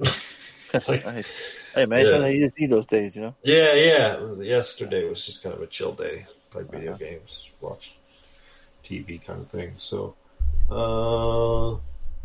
[0.89, 1.27] Like, Nice.
[1.75, 2.27] Hey, man, Yeah.
[2.27, 3.35] you just need those days, you know?
[3.43, 4.17] yeah, yeah.
[4.19, 6.27] Was, yesterday was just kind of a chill day.
[6.51, 7.95] Played video games, watched
[8.85, 9.73] TV kind of thing.
[9.79, 10.15] So
[10.71, 11.77] uh,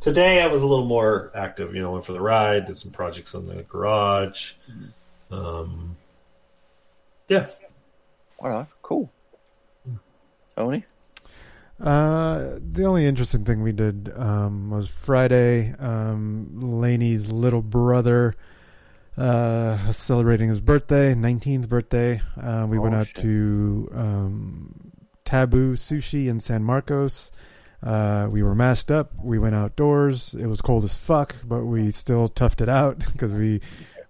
[0.02, 1.74] today I was a little more active.
[1.76, 4.54] You know, went for the ride, did some projects on the garage.
[5.32, 5.96] Um,
[7.28, 7.48] yeah,
[8.40, 8.68] All right.
[8.82, 9.12] Cool.
[10.56, 10.86] Tony?
[11.82, 15.74] Uh, the only interesting thing we did um, was Friday.
[15.80, 18.36] Um, Lainey's little brother
[19.18, 22.22] uh, was celebrating his birthday, nineteenth birthday.
[22.40, 23.16] Uh, we went Oh, out shit.
[23.18, 24.92] to um,
[25.26, 27.32] Taboo Sushi in San Marcos.
[27.84, 29.12] Uh, we were masked up.
[29.22, 30.34] We went outdoors.
[30.34, 33.62] It was cold as fuck, but we still toughed it out because we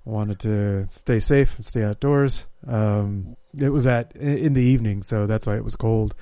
[0.05, 2.45] wanted to stay safe and stay outdoors.
[2.67, 6.13] Um, it was at in the evening, so that's why it was cold.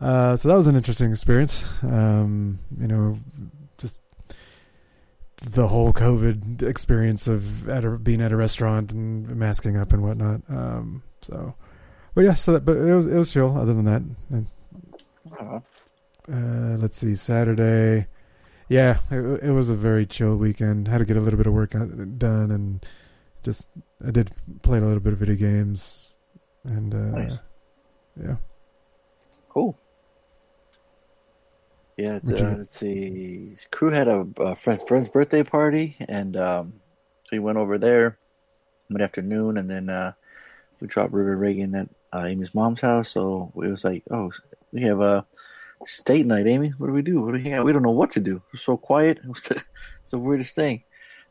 [0.00, 1.64] Uh, so that was an interesting experience.
[1.82, 3.16] Um, you know,
[3.78, 4.02] just
[5.42, 10.02] the whole COVID experience of at a, being at a restaurant and masking up and
[10.02, 10.40] whatnot.
[10.48, 11.54] Um, so,
[12.14, 13.56] but yeah, so that, but it was it was chill.
[13.56, 14.46] Other than that, And,
[15.38, 15.60] Uh,
[16.30, 18.06] uh, let's see, Saturday.
[18.68, 20.88] Yeah, it, it was a very chill weekend.
[20.88, 22.84] Had to get a little bit of work done, and
[23.42, 23.68] just
[24.04, 24.30] I did
[24.62, 26.14] play a little bit of video games,
[26.64, 27.38] and uh, Nice.
[28.20, 28.36] yeah.
[29.48, 29.78] Cool.
[31.96, 33.56] Yeah, uh, let's see.
[33.70, 36.74] Crew had a, a friend's friend's birthday party, and um,
[37.24, 38.18] so we went over there
[38.90, 40.12] mid afternoon, and then uh,
[40.80, 43.10] we dropped River Reagan at uh, Amy's mom's house.
[43.10, 44.30] So it was like, oh,
[44.72, 45.24] we have a
[45.84, 46.70] state night, Amy.
[46.78, 47.20] What do we do?
[47.20, 48.42] What do we, we don't know what to do.
[48.52, 49.20] We're so quiet.
[50.06, 50.84] It's the weirdest thing.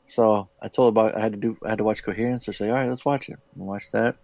[0.06, 2.45] So I told about I had to do I had to watch Coherence.
[2.45, 3.40] So say, all right, let's watch it.
[3.56, 4.17] We watched that.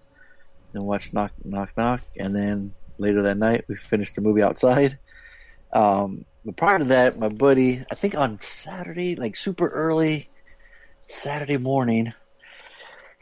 [0.73, 4.99] Then watch Knock Knock Knock, and then later that night we finished the movie outside.
[5.71, 10.29] Um, but prior to that, my buddy, I think on Saturday, like super early,
[11.07, 12.11] Saturday morning,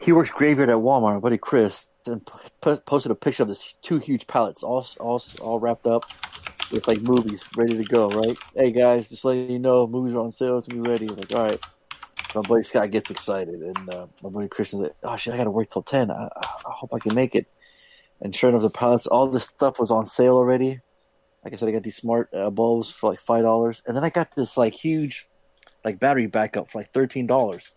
[0.00, 1.14] he works graveyard at Walmart.
[1.14, 5.22] My buddy Chris and p- posted a picture of this two huge pallets, all all
[5.40, 6.10] all wrapped up
[6.70, 8.10] with like movies ready to go.
[8.10, 8.36] Right?
[8.54, 10.60] Hey guys, just letting you know, movies are on sale.
[10.60, 11.08] Gonna be ready.
[11.08, 11.60] Like, all right.
[12.34, 15.50] My buddy Scott gets excited, and uh, my buddy Christian's like, "Oh shit, I gotta
[15.50, 16.12] work till ten.
[16.12, 17.46] I, I I hope I can make it."
[18.20, 20.80] And sure enough, the pallets, all this stuff was on sale already.
[21.42, 24.04] Like I said, I got these smart uh, bulbs for like five dollars, and then
[24.04, 25.26] I got this like huge,
[25.84, 27.72] like battery backup for like thirteen dollars.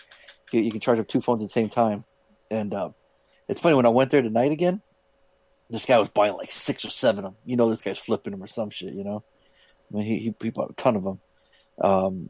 [0.51, 2.03] You, you can charge up two phones at the same time,
[2.51, 2.89] and uh,
[3.47, 4.83] it's funny when I went there tonight again.
[5.73, 7.39] This guy was buying like six or seven of them.
[7.45, 8.93] You know, this guy's flipping them or some shit.
[8.93, 9.23] You know,
[9.91, 11.19] I mean, he he, he bought a ton of them.
[11.81, 12.29] Um,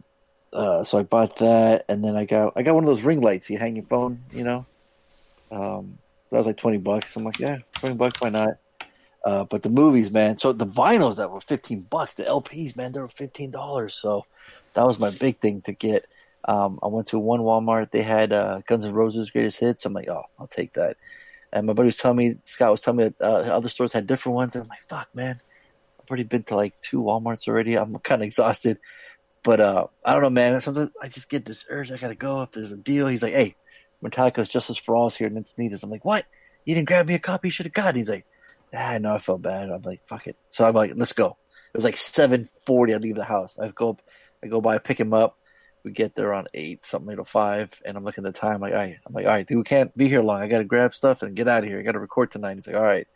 [0.53, 3.19] uh, so I bought that, and then I got I got one of those ring
[3.19, 4.23] lights you hang your phone.
[4.31, 4.65] You know,
[5.51, 5.97] um,
[6.31, 7.17] that was like twenty bucks.
[7.17, 8.59] I'm like, yeah, twenty bucks, why not?
[9.25, 10.37] Uh, but the movies, man.
[10.37, 13.93] So the vinyls that were fifteen bucks, the LPs, man, they were fifteen dollars.
[13.93, 14.25] So
[14.73, 16.05] that was my big thing to get.
[16.45, 17.91] Um, I went to one Walmart.
[17.91, 19.85] They had uh, Guns N' Roses Greatest Hits.
[19.85, 20.95] I'm like, oh, I'll take that.
[21.53, 24.07] And my buddy was telling me, Scott was telling me that uh, other stores had
[24.07, 24.55] different ones.
[24.55, 25.39] And I'm like, fuck, man.
[26.01, 27.75] I've already been to like two Walmarts already.
[27.75, 28.79] I'm kind of exhausted.
[29.43, 30.59] But uh, I don't know, man.
[30.61, 31.91] Sometimes I just get this urge.
[31.91, 33.07] I gotta go if there's a deal.
[33.07, 33.55] He's like, "Hey,
[34.03, 36.23] Metallica's Justice for All is here, and it's needed." I'm like, "What?
[36.65, 37.49] You didn't grab me a copy?
[37.49, 38.25] You should have got." it." He's like,
[38.73, 39.13] "Ah, I know.
[39.13, 41.37] I felt bad." I'm like, "Fuck it." So I'm like, "Let's go."
[41.73, 42.93] It was like seven forty.
[42.93, 43.57] I leave the house.
[43.59, 43.97] I go,
[44.41, 45.37] I go by, pick him up.
[45.83, 48.61] We get there on eight, something like five, and I'm looking at the time.
[48.61, 50.41] Like, right, I'm like, all right, dude, we can't be here long.
[50.41, 51.79] I gotta grab stuff and get out of here.
[51.79, 52.55] I gotta record tonight.
[52.55, 53.07] He's like, all right.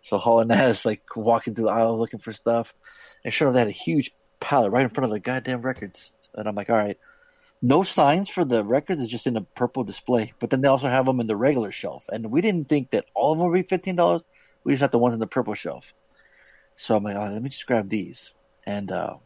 [0.00, 2.74] So hauling ass, like walking through the aisle looking for stuff,
[3.24, 6.12] and sure they had a huge pallet right in front of the goddamn records.
[6.34, 6.98] And I'm like, all right,
[7.62, 9.00] no signs for the records.
[9.00, 10.32] It's just in a purple display.
[10.38, 12.08] But then they also have them in the regular shelf.
[12.12, 14.22] And we didn't think that all of them would be fifteen dollars.
[14.64, 15.94] We just had the ones in the purple shelf.
[16.76, 18.34] So I'm like, all right, let me just grab these.
[18.66, 19.16] And uh,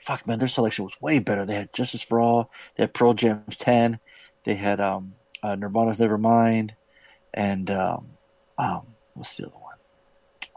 [0.00, 1.44] fuck, man, their selection was way better.
[1.44, 2.50] They had Justice for All.
[2.74, 4.00] They had Pearl Jam's Ten.
[4.44, 6.70] They had um, uh, Nirvana's Nevermind,
[7.34, 8.08] and um,
[8.58, 8.82] um,
[9.14, 9.76] what's the other one?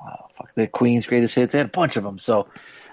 [0.01, 1.51] Oh, fuck, the Queen's Greatest Hits.
[1.51, 2.19] They had a bunch of them.
[2.19, 2.47] So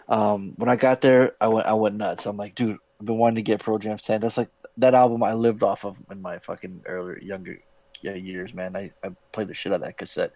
[0.08, 2.26] um, when I got there, I went I went nuts.
[2.26, 4.20] I'm like, dude, I've been wanting to get Pearl Jam's Ten.
[4.20, 7.58] That's like that album I lived off of in my fucking earlier younger
[8.02, 8.76] years, man.
[8.76, 10.32] I, I played the shit out of that cassette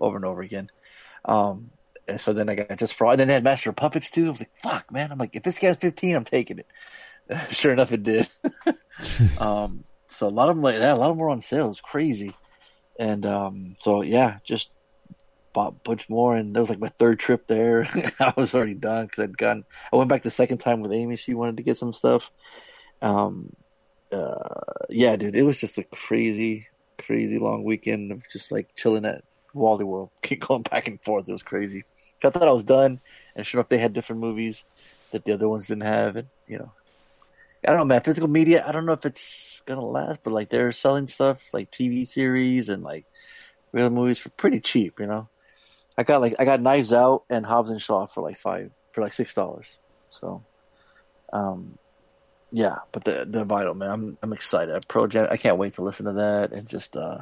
[0.00, 0.70] over and over again.
[1.24, 1.70] Um,
[2.08, 4.10] and so then I got Justice for All, and then they had Master of Puppets
[4.10, 4.26] too.
[4.26, 5.12] I was like, fuck, man.
[5.12, 6.66] I'm like, if this guy's 15, I'm taking it.
[7.50, 8.28] sure enough, it did.
[9.40, 11.66] um, so a lot of them like that, a lot of them were on sale.
[11.66, 12.34] It was crazy.
[12.98, 14.70] And um, so yeah, just
[15.52, 17.86] bought a bunch more, and that was like my third trip there.
[18.20, 19.64] I was already done because I'd gone.
[19.92, 21.16] I went back the second time with Amy.
[21.16, 22.32] She wanted to get some stuff.
[23.02, 23.54] Um,
[24.10, 24.38] uh,
[24.88, 26.66] yeah, dude, it was just a crazy,
[26.98, 29.22] crazy long weekend of just like chilling at
[29.54, 31.28] Wally World, keep going back and forth.
[31.28, 31.84] It was crazy.
[32.24, 33.00] I thought I was done,
[33.36, 34.64] and sure enough, they had different movies
[35.12, 36.72] that the other ones didn't have, and you know,
[37.64, 38.00] I don't know, man.
[38.00, 41.70] Physical media, I don't know if it's gonna last, but like they're selling stuff like
[41.70, 43.04] TV series and like
[43.72, 45.28] real movies for pretty cheap, you know.
[45.96, 49.02] I got like I got Knives Out and Hobbs and Shaw for like five for
[49.02, 49.78] like six dollars.
[50.10, 50.44] So,
[51.32, 51.78] um,
[52.50, 54.86] yeah, but the the vital man, I'm I'm excited.
[54.88, 57.18] Project, I can't wait to listen to that and just uh,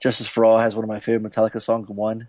[0.00, 2.28] Justice for All has one of my favorite Metallica songs, One.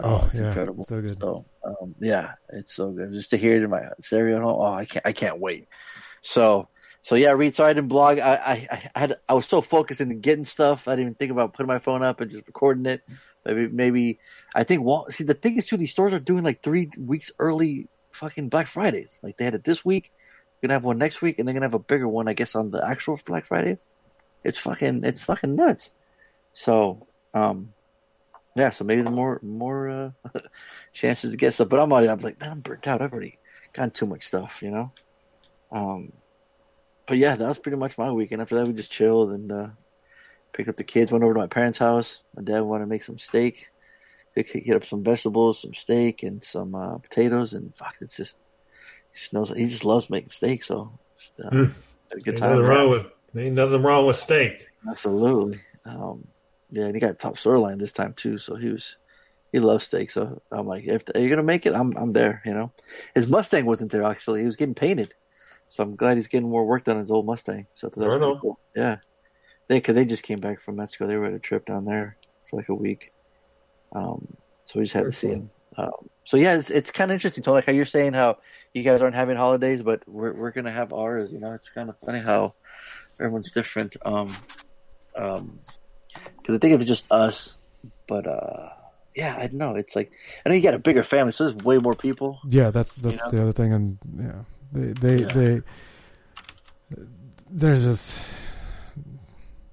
[0.00, 0.84] Oh, it's yeah, incredible.
[0.84, 1.20] so good.
[1.20, 3.12] So, um, yeah, it's so good.
[3.12, 5.68] Just to hear it in my stereo, at home, oh, I can't I can't wait.
[6.20, 6.68] So.
[7.04, 7.52] So yeah, read.
[7.56, 8.20] So I didn't blog.
[8.20, 10.86] I, I, I had I was so focused in getting stuff.
[10.86, 13.02] I didn't even think about putting my phone up and just recording it.
[13.44, 14.20] Maybe maybe
[14.54, 14.84] I think.
[14.84, 18.50] Well, see, the thing is too, these stores are doing like three weeks early fucking
[18.50, 19.18] Black Fridays.
[19.20, 20.12] Like they had it this week,
[20.62, 22.70] gonna have one next week, and they're gonna have a bigger one, I guess, on
[22.70, 23.78] the actual Black Friday.
[24.44, 25.90] It's fucking it's fucking nuts.
[26.52, 27.72] So um,
[28.56, 28.70] yeah.
[28.70, 30.10] So maybe the more more uh,
[30.92, 31.68] chances to get stuff.
[31.68, 33.02] But I'm already I'm like man, I'm burnt out.
[33.02, 33.38] I've already
[33.72, 34.92] gotten too much stuff, you know.
[35.70, 36.12] Um,
[37.06, 38.42] but yeah, that was pretty much my weekend.
[38.42, 39.68] After that, we just chilled and uh,
[40.52, 41.10] picked up the kids.
[41.10, 42.22] Went over to my parents' house.
[42.36, 43.68] My dad wanted to make some steak.
[44.34, 47.52] He hit up some vegetables, some steak, and some uh, potatoes.
[47.52, 48.36] And fuck, it's just
[49.12, 50.62] he just knows he just loves making steak.
[50.62, 51.64] So Just, uh, Hmm.
[52.10, 52.50] had a good Ain't time.
[52.50, 53.06] nothing wrong with
[53.36, 54.66] ain't nothing wrong with steak.
[54.88, 55.60] Absolutely.
[55.84, 56.28] Um,
[56.72, 58.38] yeah, and he got top storyline this time too.
[58.38, 58.96] So he was,
[59.52, 60.10] he loves steak.
[60.10, 62.42] So I'm like, if you're gonna make it, I'm I'm there.
[62.44, 62.72] You know,
[63.14, 64.40] his Mustang wasn't there actually.
[64.40, 65.14] He was getting painted.
[65.68, 67.66] So I'm glad he's getting more work done on his old Mustang.
[67.74, 68.58] So that was pretty cool.
[68.74, 68.96] Yeah,
[69.68, 71.06] they because they just came back from Mexico.
[71.06, 72.16] They were at a trip down there
[72.48, 73.12] for like a week.
[73.94, 74.26] Um,
[74.64, 75.36] so we just had to see cool.
[75.36, 75.50] him.
[75.76, 77.44] Um, so yeah, it's it's kind of interesting.
[77.44, 78.38] So like how you're saying how
[78.72, 81.32] you guys aren't having holidays, but we're we're gonna have ours.
[81.32, 82.54] You know, it's kind of funny how
[83.20, 83.96] everyone's different.
[84.04, 84.34] Um,
[85.16, 85.60] um,
[86.42, 87.56] because I think if it's just us,
[88.06, 88.70] but uh,
[89.14, 89.74] yeah, I don't know.
[89.74, 90.12] It's like
[90.44, 92.40] I know you got a bigger family, so there's way more people.
[92.48, 93.30] Yeah, that's that's know?
[93.30, 95.32] the other thing, and yeah, they they Yeah.
[95.32, 95.62] they
[97.50, 98.18] there's just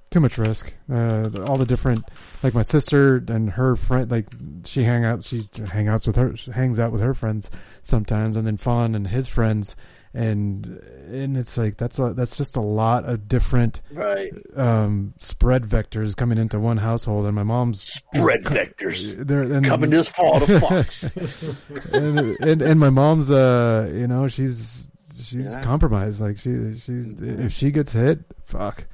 [0.09, 0.73] too much risk.
[0.91, 2.03] Uh, all the different,
[2.41, 4.27] like my sister and her friend, like
[4.65, 7.49] she hang out, she hang outs with her, hangs out with her friends
[7.83, 9.75] sometimes, and then Fawn and his friends,
[10.14, 10.66] and
[11.12, 14.32] and it's like that's a that's just a lot of different Right.
[14.56, 19.16] um, spread vectors coming into one household, and my mom's Spread vectors.
[19.28, 21.04] They're, and, Coming this fall to Fox.
[21.94, 25.64] and, and and my mom's uh you know she's she's Yeah.
[25.64, 28.86] compromised like she she's if she gets hit fuck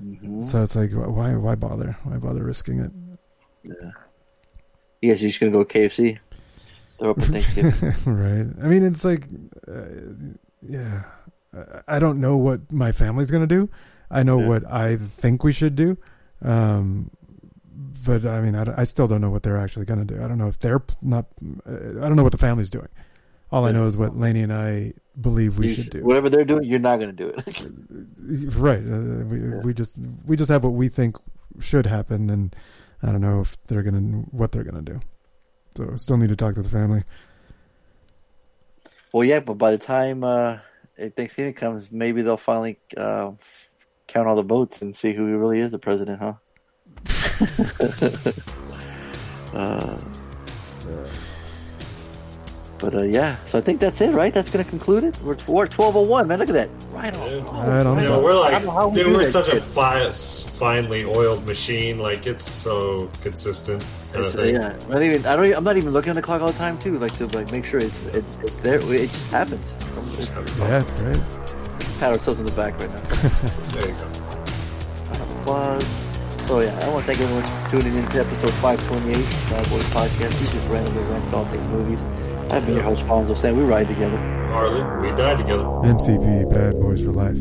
[0.00, 0.42] Mhm.
[0.42, 2.90] so it's like why why bother why bother risking it
[3.64, 3.90] Yeah.
[5.00, 6.18] You guys are just gonna go KFC.
[6.98, 7.94] They're open Thanksgiving.
[8.06, 9.24] right i mean it's like
[9.68, 9.72] uh,
[10.66, 11.02] yeah.
[11.86, 13.68] I- don't know what my family's gonna do.
[14.10, 14.48] I know Yeah.
[14.48, 15.96] what i think we should do.
[16.42, 17.10] Um
[18.06, 20.22] but i mean I, I still don't know what they're actually gonna do.
[20.22, 21.26] I don't know if they're not
[21.68, 22.88] uh, i don't know what the family's doing.
[23.50, 26.02] All i know is what Lainey and i believe we You should do.
[26.04, 28.54] Whatever they're doing, you're not gonna do it.
[28.56, 28.82] right.
[28.82, 31.16] Uh, we, we just we just have what we think
[31.60, 32.56] should happen and
[33.02, 34.00] i don't know if they're gonna
[34.30, 35.00] what they're gonna do.
[35.76, 37.04] So still need to talk to the family
[39.12, 40.58] well, yeah, but by the time uh,
[40.96, 43.32] Thanksgiving comes, maybe they'll finally uh,
[44.06, 46.34] count all the votes and see who really is the president, huh?
[49.54, 49.98] uh,
[52.82, 54.34] but uh, yeah, so I think that's it, right?
[54.34, 55.16] That's going to conclude it.
[55.22, 56.38] We're, we're twelve oh one, man.
[56.40, 57.44] Look at that, right on.
[57.66, 58.02] Right on.
[58.02, 60.10] Yeah, we're I like, don't know how we dude, do we're that such a fi-
[60.10, 61.98] finely oiled machine.
[61.98, 63.86] Like it's so consistent.
[64.14, 65.24] It's, uh, yeah, not even.
[65.24, 65.46] I don't.
[65.46, 67.50] Even, I'm not even looking at the clock all the time too, like to like
[67.52, 68.80] make sure it's it, it's there.
[68.80, 69.72] It just happens.
[70.18, 70.28] It's,
[70.58, 71.16] yeah it's great
[72.02, 73.00] pat ourselves in the back right now.
[73.78, 74.06] There you go.
[75.38, 75.86] Applause.
[76.48, 79.70] So yeah, I want to thank everyone for tuning in to episode 528 of Bad
[79.70, 80.34] Boys Podcast.
[80.40, 82.02] We just randomly rant all things movies.
[82.52, 84.18] I've been your host, Fonzo, saying we ride together.
[84.52, 85.62] Harley, we die together.
[85.62, 87.38] mcp bad boys for life